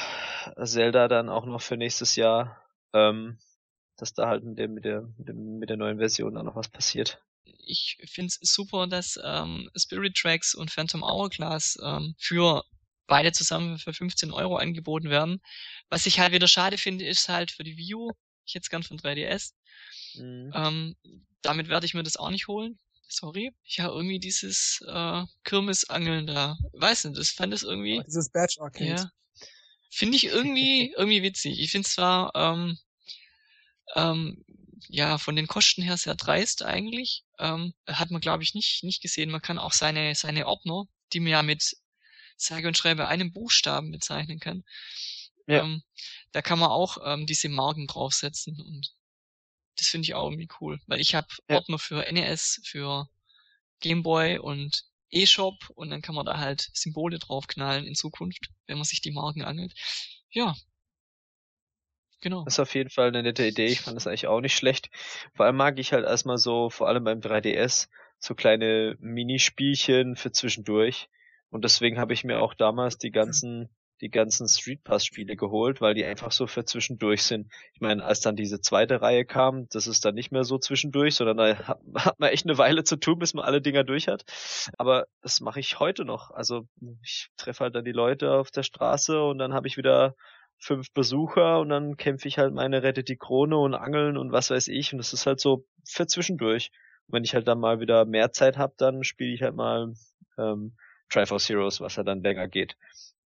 Zelda 0.61 1.07
dann 1.07 1.29
auch 1.29 1.45
noch 1.45 1.61
für 1.61 1.77
nächstes 1.77 2.17
Jahr, 2.17 2.61
ähm, 2.91 3.39
dass 3.95 4.13
da 4.13 4.27
halt 4.27 4.43
mit 4.43 4.59
der, 4.59 4.67
mit 4.67 4.83
der, 4.83 5.03
mit, 5.17 5.69
der 5.69 5.77
neuen 5.77 5.99
Version 5.99 6.35
dann 6.35 6.45
noch 6.45 6.57
was 6.57 6.67
passiert. 6.67 7.21
Ich 7.45 7.99
finde 8.11 8.33
es 8.37 8.51
super, 8.53 8.85
dass 8.87 9.17
ähm, 9.23 9.69
Spirit 9.77 10.17
Tracks 10.17 10.53
und 10.53 10.71
Phantom 10.71 11.03
Hourglass 11.03 11.77
ähm, 11.81 12.15
für 12.19 12.65
beide 13.07 13.31
zusammen 13.31 13.77
für 13.77 13.93
15 13.93 14.33
Euro 14.33 14.57
angeboten 14.57 15.09
werden. 15.09 15.41
Was 15.87 16.05
ich 16.05 16.19
halt 16.19 16.33
wieder 16.33 16.49
schade 16.49 16.77
finde, 16.77 17.05
ist 17.07 17.29
halt 17.29 17.51
für 17.51 17.63
die 17.63 17.77
Wii 17.77 17.95
U, 17.95 18.11
ich 18.43 18.55
hätte 18.55 18.67
gern 18.67 18.83
von 18.83 18.97
3DS, 18.97 19.53
Mhm. 20.15 20.51
ähm, 20.53 20.95
damit 21.43 21.69
werde 21.69 21.85
ich 21.85 21.93
mir 21.93 22.03
das 22.03 22.17
auch 22.17 22.29
nicht 22.29 22.49
holen. 22.49 22.77
Sorry. 23.09 23.51
Ja, 23.65 23.87
irgendwie 23.87 24.19
dieses 24.19 24.83
äh, 24.87 25.23
Kirmesangeln 25.43 26.27
da. 26.27 26.57
Weiß 26.73 27.05
nicht, 27.05 27.17
das 27.17 27.29
fand 27.29 27.53
es 27.53 27.63
irgendwie. 27.63 28.01
Dieses 28.05 28.29
Badge 28.29 28.57
Arcade. 28.59 28.89
Ja. 28.89 29.11
Finde 29.89 30.15
ich 30.15 30.25
irgendwie, 30.25 30.93
irgendwie 30.97 31.23
witzig. 31.23 31.59
Ich 31.59 31.71
finde 31.71 31.89
zwar, 31.89 32.31
ähm, 32.35 32.77
ähm, 33.95 34.45
ja, 34.87 35.17
von 35.17 35.35
den 35.35 35.47
Kosten 35.47 35.81
her 35.81 35.97
sehr 35.97 36.15
dreist 36.15 36.63
eigentlich. 36.63 37.25
Ähm, 37.39 37.73
hat 37.87 38.11
man, 38.11 38.21
glaube 38.21 38.43
ich, 38.43 38.53
nicht, 38.53 38.83
nicht 38.83 39.01
gesehen. 39.01 39.31
Man 39.31 39.41
kann 39.41 39.57
auch 39.57 39.73
seine, 39.73 40.13
seine 40.13 40.45
Ordner, 40.45 40.85
die 41.11 41.19
man 41.19 41.31
ja 41.31 41.43
mit 41.43 41.75
sage 42.37 42.67
und 42.67 42.77
schreibe 42.77 43.07
einen 43.07 43.33
Buchstaben 43.33 43.91
bezeichnen 43.91 44.39
kann. 44.39 44.63
Ja. 45.47 45.63
Ähm, 45.63 45.81
da 46.31 46.41
kann 46.41 46.59
man 46.59 46.69
auch 46.69 46.97
ähm, 47.03 47.25
diese 47.25 47.49
Marken 47.49 47.87
draufsetzen 47.87 48.61
und 48.61 48.93
das 49.79 49.87
finde 49.87 50.05
ich 50.05 50.13
auch 50.13 50.25
irgendwie 50.29 50.49
cool, 50.61 50.79
weil 50.87 50.99
ich 50.99 51.15
habe 51.15 51.27
Ja. 51.49 51.57
Ordner 51.57 51.79
für 51.79 52.05
NES, 52.11 52.61
für 52.65 53.07
Gameboy 53.81 54.39
und 54.39 54.83
eShop 55.11 55.69
und 55.75 55.89
dann 55.89 56.01
kann 56.01 56.15
man 56.15 56.25
da 56.25 56.37
halt 56.37 56.69
Symbole 56.73 57.19
draufknallen 57.19 57.85
in 57.85 57.95
Zukunft, 57.95 58.49
wenn 58.67 58.77
man 58.77 58.85
sich 58.85 59.01
die 59.01 59.11
Marken 59.11 59.43
angelt. 59.43 59.73
Ja. 60.31 60.55
Genau. 62.21 62.43
Das 62.43 62.55
ist 62.55 62.59
auf 62.59 62.75
jeden 62.75 62.89
Fall 62.89 63.07
eine 63.07 63.23
nette 63.23 63.45
Idee. 63.45 63.67
Ich 63.67 63.81
fand 63.81 63.95
das 63.95 64.05
eigentlich 64.05 64.27
auch 64.27 64.41
nicht 64.41 64.55
schlecht. 64.55 64.89
Vor 65.33 65.45
allem 65.45 65.55
mag 65.55 65.79
ich 65.79 65.93
halt 65.93 66.05
erstmal 66.05 66.37
so, 66.37 66.69
vor 66.69 66.87
allem 66.89 67.05
beim 67.05 67.21
3DS, 67.21 67.87
so 68.19 68.35
kleine 68.35 68.97
Minispielchen 68.99 70.17
für 70.17 70.31
zwischendurch. 70.31 71.09
Und 71.49 71.63
deswegen 71.63 71.97
habe 71.97 72.13
ich 72.13 72.25
mir 72.25 72.41
auch 72.41 72.53
damals 72.53 72.97
die 72.97 73.11
ganzen, 73.11 73.69
die 74.01 74.09
ganzen 74.09 74.47
Street 74.47 74.83
Pass 74.83 75.05
Spiele 75.05 75.35
geholt, 75.35 75.81
weil 75.81 75.93
die 75.93 76.05
einfach 76.05 76.31
so 76.31 76.47
für 76.47 76.65
zwischendurch 76.65 77.23
sind. 77.23 77.51
Ich 77.73 77.81
meine, 77.81 78.03
als 78.03 78.21
dann 78.21 78.35
diese 78.35 78.61
zweite 78.61 79.01
Reihe 79.01 79.25
kam, 79.25 79.67
das 79.69 79.87
ist 79.87 80.05
dann 80.05 80.15
nicht 80.15 80.31
mehr 80.31 80.43
so 80.43 80.57
zwischendurch, 80.57 81.15
sondern 81.15 81.37
da 81.37 81.55
hat, 81.67 81.79
hat 81.95 82.19
man 82.19 82.29
echt 82.29 82.45
eine 82.45 82.57
Weile 82.57 82.83
zu 82.83 82.95
tun, 82.95 83.19
bis 83.19 83.33
man 83.33 83.45
alle 83.45 83.61
Dinger 83.61 83.83
durch 83.83 84.07
hat. 84.07 84.23
Aber 84.77 85.07
das 85.21 85.41
mache 85.41 85.59
ich 85.59 85.79
heute 85.79 86.05
noch. 86.05 86.31
Also 86.31 86.67
ich 87.03 87.29
treffe 87.37 87.65
halt 87.65 87.75
dann 87.75 87.85
die 87.85 87.91
Leute 87.91 88.31
auf 88.31 88.51
der 88.51 88.63
Straße 88.63 89.21
und 89.21 89.37
dann 89.37 89.53
habe 89.53 89.67
ich 89.67 89.77
wieder 89.77 90.15
fünf 90.59 90.91
Besucher 90.93 91.59
und 91.59 91.69
dann 91.69 91.97
kämpfe 91.97 92.27
ich 92.27 92.37
halt 92.37 92.53
meine 92.53 92.83
Rettet 92.83 93.09
die 93.09 93.17
Krone 93.17 93.57
und 93.57 93.73
Angeln 93.73 94.17
und 94.17 94.31
was 94.31 94.49
weiß 94.49 94.67
ich. 94.67 94.93
Und 94.93 94.97
das 94.99 95.13
ist 95.13 95.25
halt 95.25 95.39
so 95.39 95.65
für 95.85 96.07
zwischendurch. 96.07 96.71
Und 97.07 97.15
wenn 97.15 97.23
ich 97.23 97.33
halt 97.33 97.47
dann 97.47 97.59
mal 97.59 97.79
wieder 97.79 98.05
mehr 98.05 98.31
Zeit 98.31 98.57
habe, 98.57 98.73
dann 98.77 99.03
spiele 99.03 99.33
ich 99.33 99.41
halt 99.41 99.55
mal 99.55 99.93
ähm, 100.37 100.75
Triforce 101.09 101.49
Heroes, 101.49 101.81
was 101.81 101.95
ja 101.95 102.03
dann 102.03 102.21
länger 102.21 102.47
geht. 102.47 102.75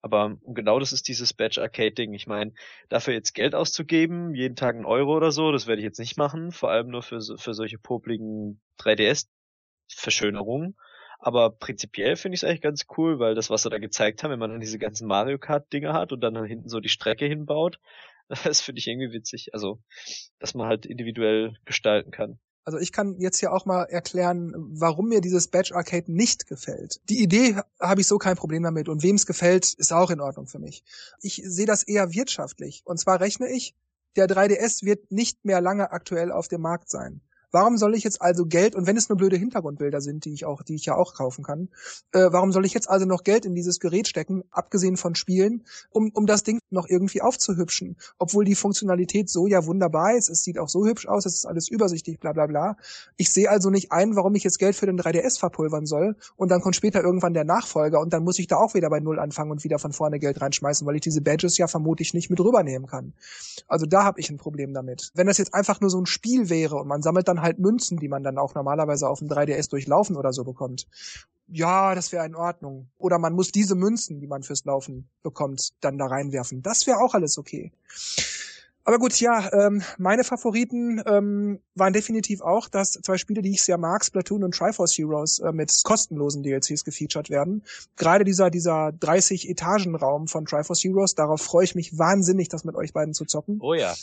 Aber 0.02 0.36
genau 0.44 0.80
das 0.80 0.92
ist 0.92 1.06
dieses 1.06 1.32
Batch 1.32 1.58
Arcade 1.58 1.92
Ding. 1.92 2.12
Ich 2.12 2.26
meine, 2.26 2.52
dafür 2.88 3.14
jetzt 3.14 3.34
Geld 3.34 3.54
auszugeben, 3.54 4.34
jeden 4.34 4.56
Tag 4.56 4.74
einen 4.74 4.84
Euro 4.84 5.16
oder 5.16 5.30
so, 5.30 5.52
das 5.52 5.68
werde 5.68 5.80
ich 5.80 5.84
jetzt 5.84 6.00
nicht 6.00 6.16
machen. 6.16 6.50
Vor 6.50 6.70
allem 6.70 6.88
nur 6.88 7.02
für, 7.02 7.20
für 7.20 7.54
solche 7.54 7.78
popligen 7.78 8.60
3DS-Verschönerungen. 8.78 10.76
Aber 11.20 11.50
prinzipiell 11.50 12.16
finde 12.16 12.34
ich 12.34 12.42
es 12.42 12.44
eigentlich 12.48 12.62
ganz 12.62 12.86
cool, 12.96 13.20
weil 13.20 13.36
das, 13.36 13.48
was 13.48 13.62
sie 13.62 13.70
da 13.70 13.78
gezeigt 13.78 14.24
haben, 14.24 14.32
wenn 14.32 14.40
man 14.40 14.50
dann 14.50 14.60
diese 14.60 14.80
ganzen 14.80 15.06
Mario 15.06 15.38
Kart 15.38 15.72
Dinger 15.72 15.92
hat 15.92 16.10
und 16.10 16.20
dann 16.20 16.44
hinten 16.44 16.68
so 16.68 16.80
die 16.80 16.88
Strecke 16.88 17.26
hinbaut, 17.26 17.78
das 18.28 18.60
finde 18.60 18.80
ich 18.80 18.88
irgendwie 18.88 19.12
witzig. 19.12 19.54
Also, 19.54 19.80
dass 20.40 20.54
man 20.54 20.66
halt 20.66 20.84
individuell 20.84 21.54
gestalten 21.64 22.10
kann. 22.10 22.40
Also 22.64 22.78
ich 22.78 22.92
kann 22.92 23.18
jetzt 23.18 23.40
hier 23.40 23.52
auch 23.52 23.66
mal 23.66 23.84
erklären, 23.84 24.52
warum 24.56 25.08
mir 25.08 25.20
dieses 25.20 25.48
Badge 25.48 25.74
Arcade 25.74 26.12
nicht 26.12 26.46
gefällt. 26.46 27.00
Die 27.08 27.20
Idee 27.20 27.56
habe 27.80 28.00
ich 28.00 28.06
so 28.06 28.18
kein 28.18 28.36
Problem 28.36 28.62
damit 28.62 28.88
und 28.88 29.02
wem 29.02 29.16
es 29.16 29.26
gefällt, 29.26 29.74
ist 29.74 29.92
auch 29.92 30.10
in 30.10 30.20
Ordnung 30.20 30.46
für 30.46 30.60
mich. 30.60 30.84
Ich 31.20 31.42
sehe 31.44 31.66
das 31.66 31.82
eher 31.82 32.12
wirtschaftlich. 32.12 32.82
Und 32.84 32.98
zwar 32.98 33.20
rechne 33.20 33.50
ich, 33.50 33.74
der 34.14 34.28
3DS 34.28 34.84
wird 34.84 35.10
nicht 35.10 35.44
mehr 35.44 35.60
lange 35.60 35.90
aktuell 35.90 36.30
auf 36.30 36.46
dem 36.46 36.60
Markt 36.60 36.88
sein. 36.88 37.20
Warum 37.52 37.76
soll 37.76 37.94
ich 37.94 38.02
jetzt 38.02 38.20
also 38.22 38.46
Geld, 38.46 38.74
und 38.74 38.86
wenn 38.86 38.96
es 38.96 39.08
nur 39.08 39.18
blöde 39.18 39.36
Hintergrundbilder 39.36 40.00
sind, 40.00 40.24
die 40.24 40.32
ich 40.32 40.46
auch, 40.46 40.62
die 40.62 40.74
ich 40.74 40.86
ja 40.86 40.96
auch 40.96 41.14
kaufen 41.14 41.44
kann, 41.44 41.68
äh, 42.12 42.28
warum 42.30 42.50
soll 42.50 42.64
ich 42.64 42.72
jetzt 42.72 42.88
also 42.88 43.04
noch 43.04 43.24
Geld 43.24 43.44
in 43.44 43.54
dieses 43.54 43.78
Gerät 43.78 44.08
stecken, 44.08 44.42
abgesehen 44.50 44.96
von 44.96 45.14
Spielen, 45.14 45.64
um, 45.90 46.10
um 46.14 46.26
das 46.26 46.44
Ding 46.44 46.60
noch 46.70 46.88
irgendwie 46.88 47.20
aufzuhübschen? 47.20 47.96
Obwohl 48.18 48.46
die 48.46 48.54
Funktionalität 48.54 49.28
so 49.28 49.46
ja 49.46 49.66
wunderbar 49.66 50.16
ist, 50.16 50.30
es 50.30 50.42
sieht 50.42 50.58
auch 50.58 50.70
so 50.70 50.86
hübsch 50.86 51.06
aus, 51.06 51.26
es 51.26 51.34
ist 51.34 51.46
alles 51.46 51.68
übersichtlich, 51.68 52.18
bla 52.18 52.32
bla 52.32 52.46
bla. 52.46 52.76
Ich 53.18 53.30
sehe 53.30 53.50
also 53.50 53.68
nicht 53.68 53.92
ein, 53.92 54.16
warum 54.16 54.34
ich 54.34 54.44
jetzt 54.44 54.58
Geld 54.58 54.74
für 54.74 54.86
den 54.86 54.98
3DS 54.98 55.38
verpulvern 55.38 55.84
soll 55.84 56.16
und 56.36 56.50
dann 56.50 56.62
kommt 56.62 56.76
später 56.76 57.02
irgendwann 57.02 57.34
der 57.34 57.44
Nachfolger 57.44 58.00
und 58.00 58.14
dann 58.14 58.24
muss 58.24 58.38
ich 58.38 58.46
da 58.46 58.56
auch 58.56 58.72
wieder 58.72 58.88
bei 58.88 59.00
Null 59.00 59.18
anfangen 59.18 59.50
und 59.50 59.62
wieder 59.62 59.78
von 59.78 59.92
vorne 59.92 60.18
Geld 60.18 60.40
reinschmeißen, 60.40 60.86
weil 60.86 60.94
ich 60.94 61.02
diese 61.02 61.20
Badges 61.20 61.58
ja 61.58 61.66
vermutlich 61.66 62.14
nicht 62.14 62.30
mit 62.30 62.40
rübernehmen 62.40 62.86
kann. 62.86 63.12
Also 63.68 63.84
da 63.84 64.04
habe 64.04 64.20
ich 64.20 64.30
ein 64.30 64.38
Problem 64.38 64.72
damit. 64.72 65.10
Wenn 65.14 65.26
das 65.26 65.36
jetzt 65.36 65.52
einfach 65.52 65.80
nur 65.80 65.90
so 65.90 66.00
ein 66.00 66.06
Spiel 66.06 66.48
wäre 66.48 66.76
und 66.76 66.88
man 66.88 67.02
sammelt 67.02 67.28
dann 67.28 67.41
halt 67.42 67.58
Münzen, 67.58 67.98
die 67.98 68.08
man 68.08 68.22
dann 68.22 68.38
auch 68.38 68.54
normalerweise 68.54 69.08
auf 69.08 69.18
dem 69.18 69.28
3DS 69.28 69.70
durchlaufen 69.70 70.16
oder 70.16 70.32
so 70.32 70.44
bekommt, 70.44 70.86
ja, 71.48 71.94
das 71.94 72.12
wäre 72.12 72.24
in 72.24 72.34
Ordnung. 72.34 72.88
Oder 72.98 73.18
man 73.18 73.34
muss 73.34 73.52
diese 73.52 73.74
Münzen, 73.74 74.20
die 74.20 74.26
man 74.26 74.42
fürs 74.42 74.64
Laufen 74.64 75.08
bekommt, 75.22 75.70
dann 75.80 75.98
da 75.98 76.06
reinwerfen. 76.06 76.62
Das 76.62 76.86
wäre 76.86 76.98
auch 76.98 77.14
alles 77.14 77.36
okay. 77.36 77.72
Aber 78.84 78.98
gut, 78.98 79.20
ja, 79.20 79.48
ähm, 79.52 79.82
meine 79.96 80.24
Favoriten 80.24 81.00
ähm, 81.06 81.60
waren 81.76 81.92
definitiv 81.92 82.40
auch, 82.40 82.68
dass 82.68 82.92
zwei 82.92 83.16
Spiele, 83.16 83.40
die 83.40 83.52
ich 83.52 83.62
sehr 83.62 83.78
mag, 83.78 84.04
Splatoon 84.04 84.42
und 84.42 84.56
Triforce 84.56 84.98
Heroes, 84.98 85.38
äh, 85.38 85.52
mit 85.52 85.72
kostenlosen 85.84 86.42
DLCs 86.42 86.84
gefeatured 86.84 87.30
werden. 87.30 87.62
Gerade 87.96 88.24
dieser 88.24 88.50
dieser 88.50 88.90
30 88.90 89.48
Etagen 89.48 89.94
Raum 89.94 90.26
von 90.26 90.46
Triforce 90.46 90.82
Heroes, 90.82 91.14
darauf 91.14 91.42
freue 91.42 91.64
ich 91.64 91.76
mich 91.76 91.96
wahnsinnig, 91.96 92.48
das 92.48 92.64
mit 92.64 92.74
euch 92.74 92.92
beiden 92.92 93.14
zu 93.14 93.24
zocken. 93.24 93.58
Oh 93.60 93.74
ja. 93.74 93.94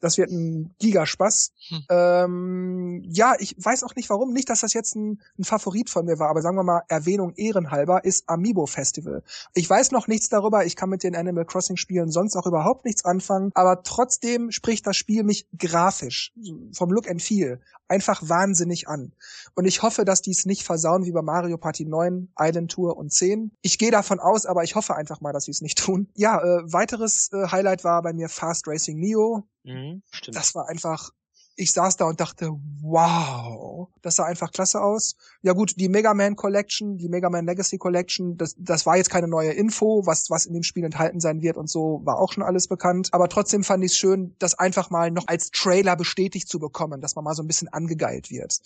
Das 0.00 0.18
wird 0.18 0.30
ein 0.30 0.74
Gigaspaß. 0.78 1.52
Hm. 1.68 1.84
Ähm, 1.88 3.02
ja, 3.06 3.34
ich 3.38 3.56
weiß 3.58 3.84
auch 3.84 3.94
nicht 3.94 4.10
warum. 4.10 4.32
Nicht, 4.32 4.50
dass 4.50 4.60
das 4.60 4.74
jetzt 4.74 4.94
ein, 4.96 5.20
ein 5.38 5.44
Favorit 5.44 5.90
von 5.90 6.06
mir 6.06 6.18
war, 6.18 6.28
aber 6.28 6.42
sagen 6.42 6.56
wir 6.56 6.62
mal, 6.62 6.82
Erwähnung 6.88 7.32
ehrenhalber 7.36 8.04
ist 8.04 8.28
Amiibo 8.28 8.66
Festival. 8.66 9.22
Ich 9.54 9.68
weiß 9.68 9.90
noch 9.92 10.08
nichts 10.08 10.28
darüber. 10.28 10.64
Ich 10.64 10.76
kann 10.76 10.90
mit 10.90 11.02
den 11.02 11.16
Animal 11.16 11.44
Crossing 11.44 11.76
Spielen 11.76 12.10
sonst 12.10 12.36
auch 12.36 12.46
überhaupt 12.46 12.84
nichts 12.84 13.04
anfangen. 13.04 13.50
Aber 13.54 13.82
trotzdem 13.82 14.50
spricht 14.50 14.86
das 14.86 14.96
Spiel 14.96 15.22
mich 15.22 15.46
grafisch, 15.58 16.32
vom 16.72 16.90
Look 16.90 17.08
and 17.10 17.22
Feel, 17.22 17.60
einfach 17.88 18.28
wahnsinnig 18.28 18.88
an. 18.88 19.12
Und 19.54 19.64
ich 19.64 19.82
hoffe, 19.82 20.04
dass 20.04 20.22
die 20.22 20.30
es 20.30 20.46
nicht 20.46 20.62
versauen 20.62 21.04
wie 21.04 21.12
bei 21.12 21.22
Mario 21.22 21.58
Party 21.58 21.84
9, 21.84 22.32
Island 22.38 22.70
Tour 22.70 22.96
und 22.96 23.12
10. 23.12 23.52
Ich 23.62 23.78
gehe 23.78 23.90
davon 23.90 24.20
aus, 24.20 24.46
aber 24.46 24.64
ich 24.64 24.74
hoffe 24.74 24.96
einfach 24.96 25.20
mal, 25.20 25.32
dass 25.32 25.44
sie 25.44 25.50
es 25.50 25.60
nicht 25.60 25.78
tun. 25.78 26.08
Ja, 26.14 26.38
äh, 26.40 26.72
weiteres 26.72 27.30
äh, 27.32 27.48
Highlight 27.50 27.84
war 27.84 28.02
bei 28.02 28.12
mir 28.12 28.28
Fast 28.28 28.66
Racing 28.66 28.98
Neo. 28.98 29.46
Mhm, 29.64 30.02
stimmt. 30.10 30.36
Das 30.36 30.54
war 30.54 30.68
einfach, 30.68 31.10
ich 31.56 31.72
saß 31.72 31.96
da 31.96 32.06
und 32.06 32.20
dachte, 32.20 32.50
wow, 32.80 33.75
das 34.06 34.16
sah 34.16 34.24
einfach 34.24 34.52
klasse 34.52 34.80
aus. 34.80 35.16
Ja 35.42 35.52
gut, 35.52 35.74
die 35.78 35.88
Mega 35.88 36.14
Man 36.14 36.36
Collection, 36.36 36.96
die 36.96 37.08
Mega 37.08 37.28
Man 37.28 37.44
Legacy 37.44 37.76
Collection, 37.76 38.36
das, 38.36 38.54
das 38.56 38.86
war 38.86 38.96
jetzt 38.96 39.10
keine 39.10 39.26
neue 39.26 39.50
Info, 39.50 40.06
was, 40.06 40.30
was 40.30 40.46
in 40.46 40.54
dem 40.54 40.62
Spiel 40.62 40.84
enthalten 40.84 41.20
sein 41.20 41.42
wird 41.42 41.56
und 41.56 41.68
so, 41.68 42.00
war 42.04 42.18
auch 42.18 42.32
schon 42.32 42.44
alles 42.44 42.68
bekannt. 42.68 43.08
Aber 43.12 43.28
trotzdem 43.28 43.64
fand 43.64 43.84
ich 43.84 43.92
es 43.92 43.98
schön, 43.98 44.36
das 44.38 44.54
einfach 44.54 44.90
mal 44.90 45.10
noch 45.10 45.26
als 45.26 45.50
Trailer 45.50 45.96
bestätigt 45.96 46.48
zu 46.48 46.60
bekommen, 46.60 47.00
dass 47.00 47.16
man 47.16 47.24
mal 47.24 47.34
so 47.34 47.42
ein 47.42 47.48
bisschen 47.48 47.68
angegeilt 47.68 48.30
wird. 48.30 48.60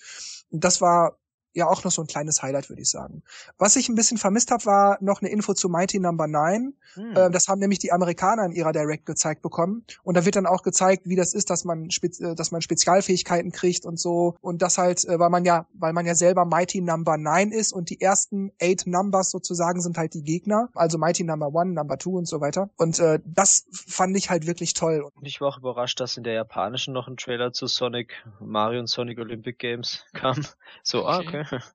Und 0.51 0.63
das 0.63 0.81
war 0.81 1.17
ja 1.55 1.67
auch 1.67 1.83
noch 1.85 1.91
so 1.91 2.03
ein 2.03 2.07
kleines 2.07 2.43
Highlight, 2.43 2.69
würde 2.69 2.83
ich 2.83 2.91
sagen. 2.91 3.23
Was 3.59 3.77
ich 3.77 3.89
ein 3.89 3.95
bisschen 3.95 4.19
vermisst 4.19 4.51
habe, 4.51 4.65
war 4.67 4.99
noch 5.01 5.21
eine 5.21 5.31
Info 5.31 5.55
zu 5.55 5.69
Mighty 5.69 5.99
Number 5.99 6.27
9. 6.27 6.75
Hm. 6.95 7.17
Äh, 7.17 7.31
das 7.31 7.49
haben 7.49 7.61
nämlich 7.61 7.79
die 7.79 7.93
Amerikaner 7.93 8.45
in 8.45 8.53
ihrer 8.53 8.73
Direct 8.73 9.07
gezeigt 9.07 9.43
bekommen. 9.43 9.85
Und 10.03 10.17
da 10.17 10.25
wird 10.25 10.37
dann 10.37 10.47
auch 10.47 10.63
gezeigt, 10.63 11.03
wie 11.07 11.17
das 11.17 11.35
ist, 11.35 11.51
dass 11.51 11.65
man, 11.65 11.91
spez 11.91 12.21
äh, 12.21 12.35
dass 12.35 12.51
man 12.51 12.63
Spezialfähigkeiten 12.63 13.53
kriegt 13.53 13.85
und 13.85 13.99
so. 13.99 14.37
Und 14.41 14.63
das 14.63 14.79
halt, 14.79 15.05
äh, 15.07 15.19
weil 15.19 15.31
man 15.31 15.45
ja, 15.45 15.67
weil 15.73 15.93
man 15.93 16.07
ja 16.07 16.15
selber 16.15 16.45
Mighty 16.45 16.81
Number 16.81 17.17
9 17.17 17.53
ist 17.53 17.73
und 17.73 17.91
die 17.91 18.01
ersten 18.01 18.53
eight 18.61 18.87
Numbers 18.87 19.31
sozusagen 19.31 19.81
sind 19.81 19.99
halt 19.99 20.15
die 20.15 20.23
Gegner. 20.23 20.69
Also 20.75 20.99
Mighty 20.99 21.25
Number 21.25 21.47
1, 21.47 21.75
Number 21.75 21.99
2 21.99 22.11
und 22.11 22.29
so 22.29 22.41
weiter. 22.41 22.71
Und 22.77 22.99
äh, 22.99 23.21
das 23.25 23.67
fand 23.73 24.17
ich 24.17 24.31
halt 24.31 24.47
wirklich 24.47 24.75
toll. 24.75 25.09
Und 25.15 25.27
ich 25.27 25.41
war 25.41 25.49
auch 25.49 25.59
überrascht, 25.59 26.01
dass 26.01 26.17
in 26.17 26.25
der 26.25 26.35
japanischen 26.35 26.95
noch 26.95 27.09
ein 27.09 27.17
Trailer 27.17 27.53
zu 27.53 27.67
Sonic, 27.67 28.13
Mario 28.41 28.81
und 28.81 28.89
Sonic 28.89 29.19
Olympic 29.19 29.59
Games 29.59 30.05
kam. 30.13 30.45
So, 30.83 31.07
ah, 31.07 31.21
Okay. 31.21 31.40
Okay. 31.41 31.61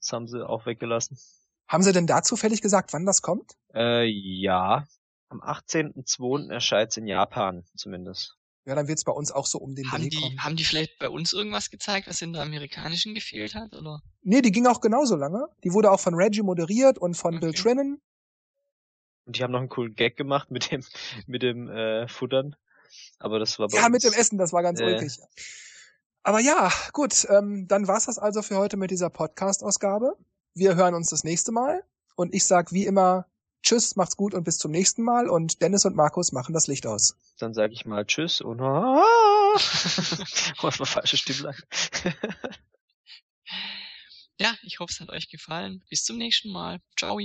Das 0.00 0.12
haben 0.12 0.26
sie 0.28 0.46
auch 0.48 0.64
weggelassen. 0.64 1.18
Haben 1.68 1.82
sie 1.82 1.92
denn 1.92 2.06
da 2.06 2.22
zufällig 2.22 2.62
gesagt, 2.62 2.92
wann 2.94 3.04
das 3.04 3.20
kommt? 3.20 3.52
Äh, 3.74 4.04
ja. 4.06 4.86
Am 5.28 5.42
18.02. 5.42 6.50
erscheint's 6.50 6.96
in 6.96 7.06
Japan 7.06 7.66
zumindest. 7.76 8.36
Ja, 8.64 8.74
dann 8.74 8.88
wird's 8.88 9.04
bei 9.04 9.12
uns 9.12 9.30
auch 9.30 9.44
so 9.44 9.58
um 9.58 9.74
den 9.74 9.90
Haben 9.92 10.02
Dreh 10.04 10.08
die, 10.08 10.20
kommen. 10.20 10.42
haben 10.42 10.56
die 10.56 10.64
vielleicht 10.64 10.98
bei 10.98 11.10
uns 11.10 11.34
irgendwas 11.34 11.68
gezeigt, 11.70 12.06
was 12.08 12.22
in 12.22 12.32
der 12.32 12.42
amerikanischen 12.42 13.14
gefehlt 13.14 13.54
hat? 13.54 13.74
Oder? 13.76 14.00
Nee, 14.22 14.40
die 14.40 14.52
ging 14.52 14.66
auch 14.66 14.80
genauso 14.80 15.16
lange. 15.16 15.46
Die 15.64 15.72
wurde 15.74 15.90
auch 15.90 16.00
von 16.00 16.14
Reggie 16.14 16.42
moderiert 16.42 16.96
und 16.98 17.14
von 17.14 17.38
Bill 17.40 17.50
Okay. 17.50 17.58
Trinan. 17.62 18.00
Und 19.26 19.36
die 19.36 19.42
haben 19.42 19.52
noch 19.52 19.60
einen 19.60 19.68
coolen 19.68 19.94
Gag 19.94 20.16
gemacht 20.16 20.50
mit 20.50 20.70
dem, 20.70 20.82
mit 21.26 21.42
dem 21.42 21.68
äh, 21.68 22.08
Futtern. 22.08 22.56
Aber 23.18 23.38
das 23.38 23.58
war 23.58 23.68
bei 23.68 23.76
Ja, 23.76 23.84
uns. 23.86 23.92
mit 23.92 24.04
dem 24.04 24.18
Essen, 24.18 24.38
das 24.38 24.52
war 24.54 24.62
ganz 24.62 24.80
Äh. 24.80 24.84
ulkig. 24.84 25.18
Aber 26.22 26.40
ja, 26.40 26.70
gut, 26.92 27.26
ähm, 27.30 27.66
dann 27.68 27.88
war's 27.88 28.06
das 28.06 28.18
also 28.18 28.42
für 28.42 28.56
heute 28.56 28.76
mit 28.76 28.90
dieser 28.90 29.10
Podcast-Ausgabe. 29.10 30.16
Wir 30.54 30.76
hören 30.76 30.94
uns 30.94 31.10
das 31.10 31.24
nächste 31.24 31.52
Mal. 31.52 31.84
Und 32.16 32.34
ich 32.34 32.44
sag 32.44 32.72
wie 32.72 32.84
immer, 32.84 33.26
tschüss, 33.62 33.96
macht's 33.96 34.16
gut 34.16 34.34
und 34.34 34.44
bis 34.44 34.58
zum 34.58 34.70
nächsten 34.70 35.02
Mal. 35.02 35.28
Und 35.28 35.62
Dennis 35.62 35.84
und 35.84 35.96
Markus 35.96 36.32
machen 36.32 36.52
das 36.52 36.66
Licht 36.66 36.86
aus. 36.86 37.16
Dann 37.38 37.54
sage 37.54 37.72
ich 37.72 37.86
mal 37.86 38.04
Tschüss 38.04 38.40
und 38.40 38.60
oh, 38.60 39.02
das 39.54 40.52
war 40.62 40.86
falsche 40.86 41.16
Stimmlage. 41.16 41.62
Ja, 44.40 44.54
ich 44.62 44.78
hoffe, 44.78 44.92
es 44.92 45.00
hat 45.00 45.10
euch 45.10 45.28
gefallen. 45.28 45.82
Bis 45.90 46.04
zum 46.04 46.16
nächsten 46.16 46.50
Mal. 46.50 46.80
Ciao. 46.96 47.18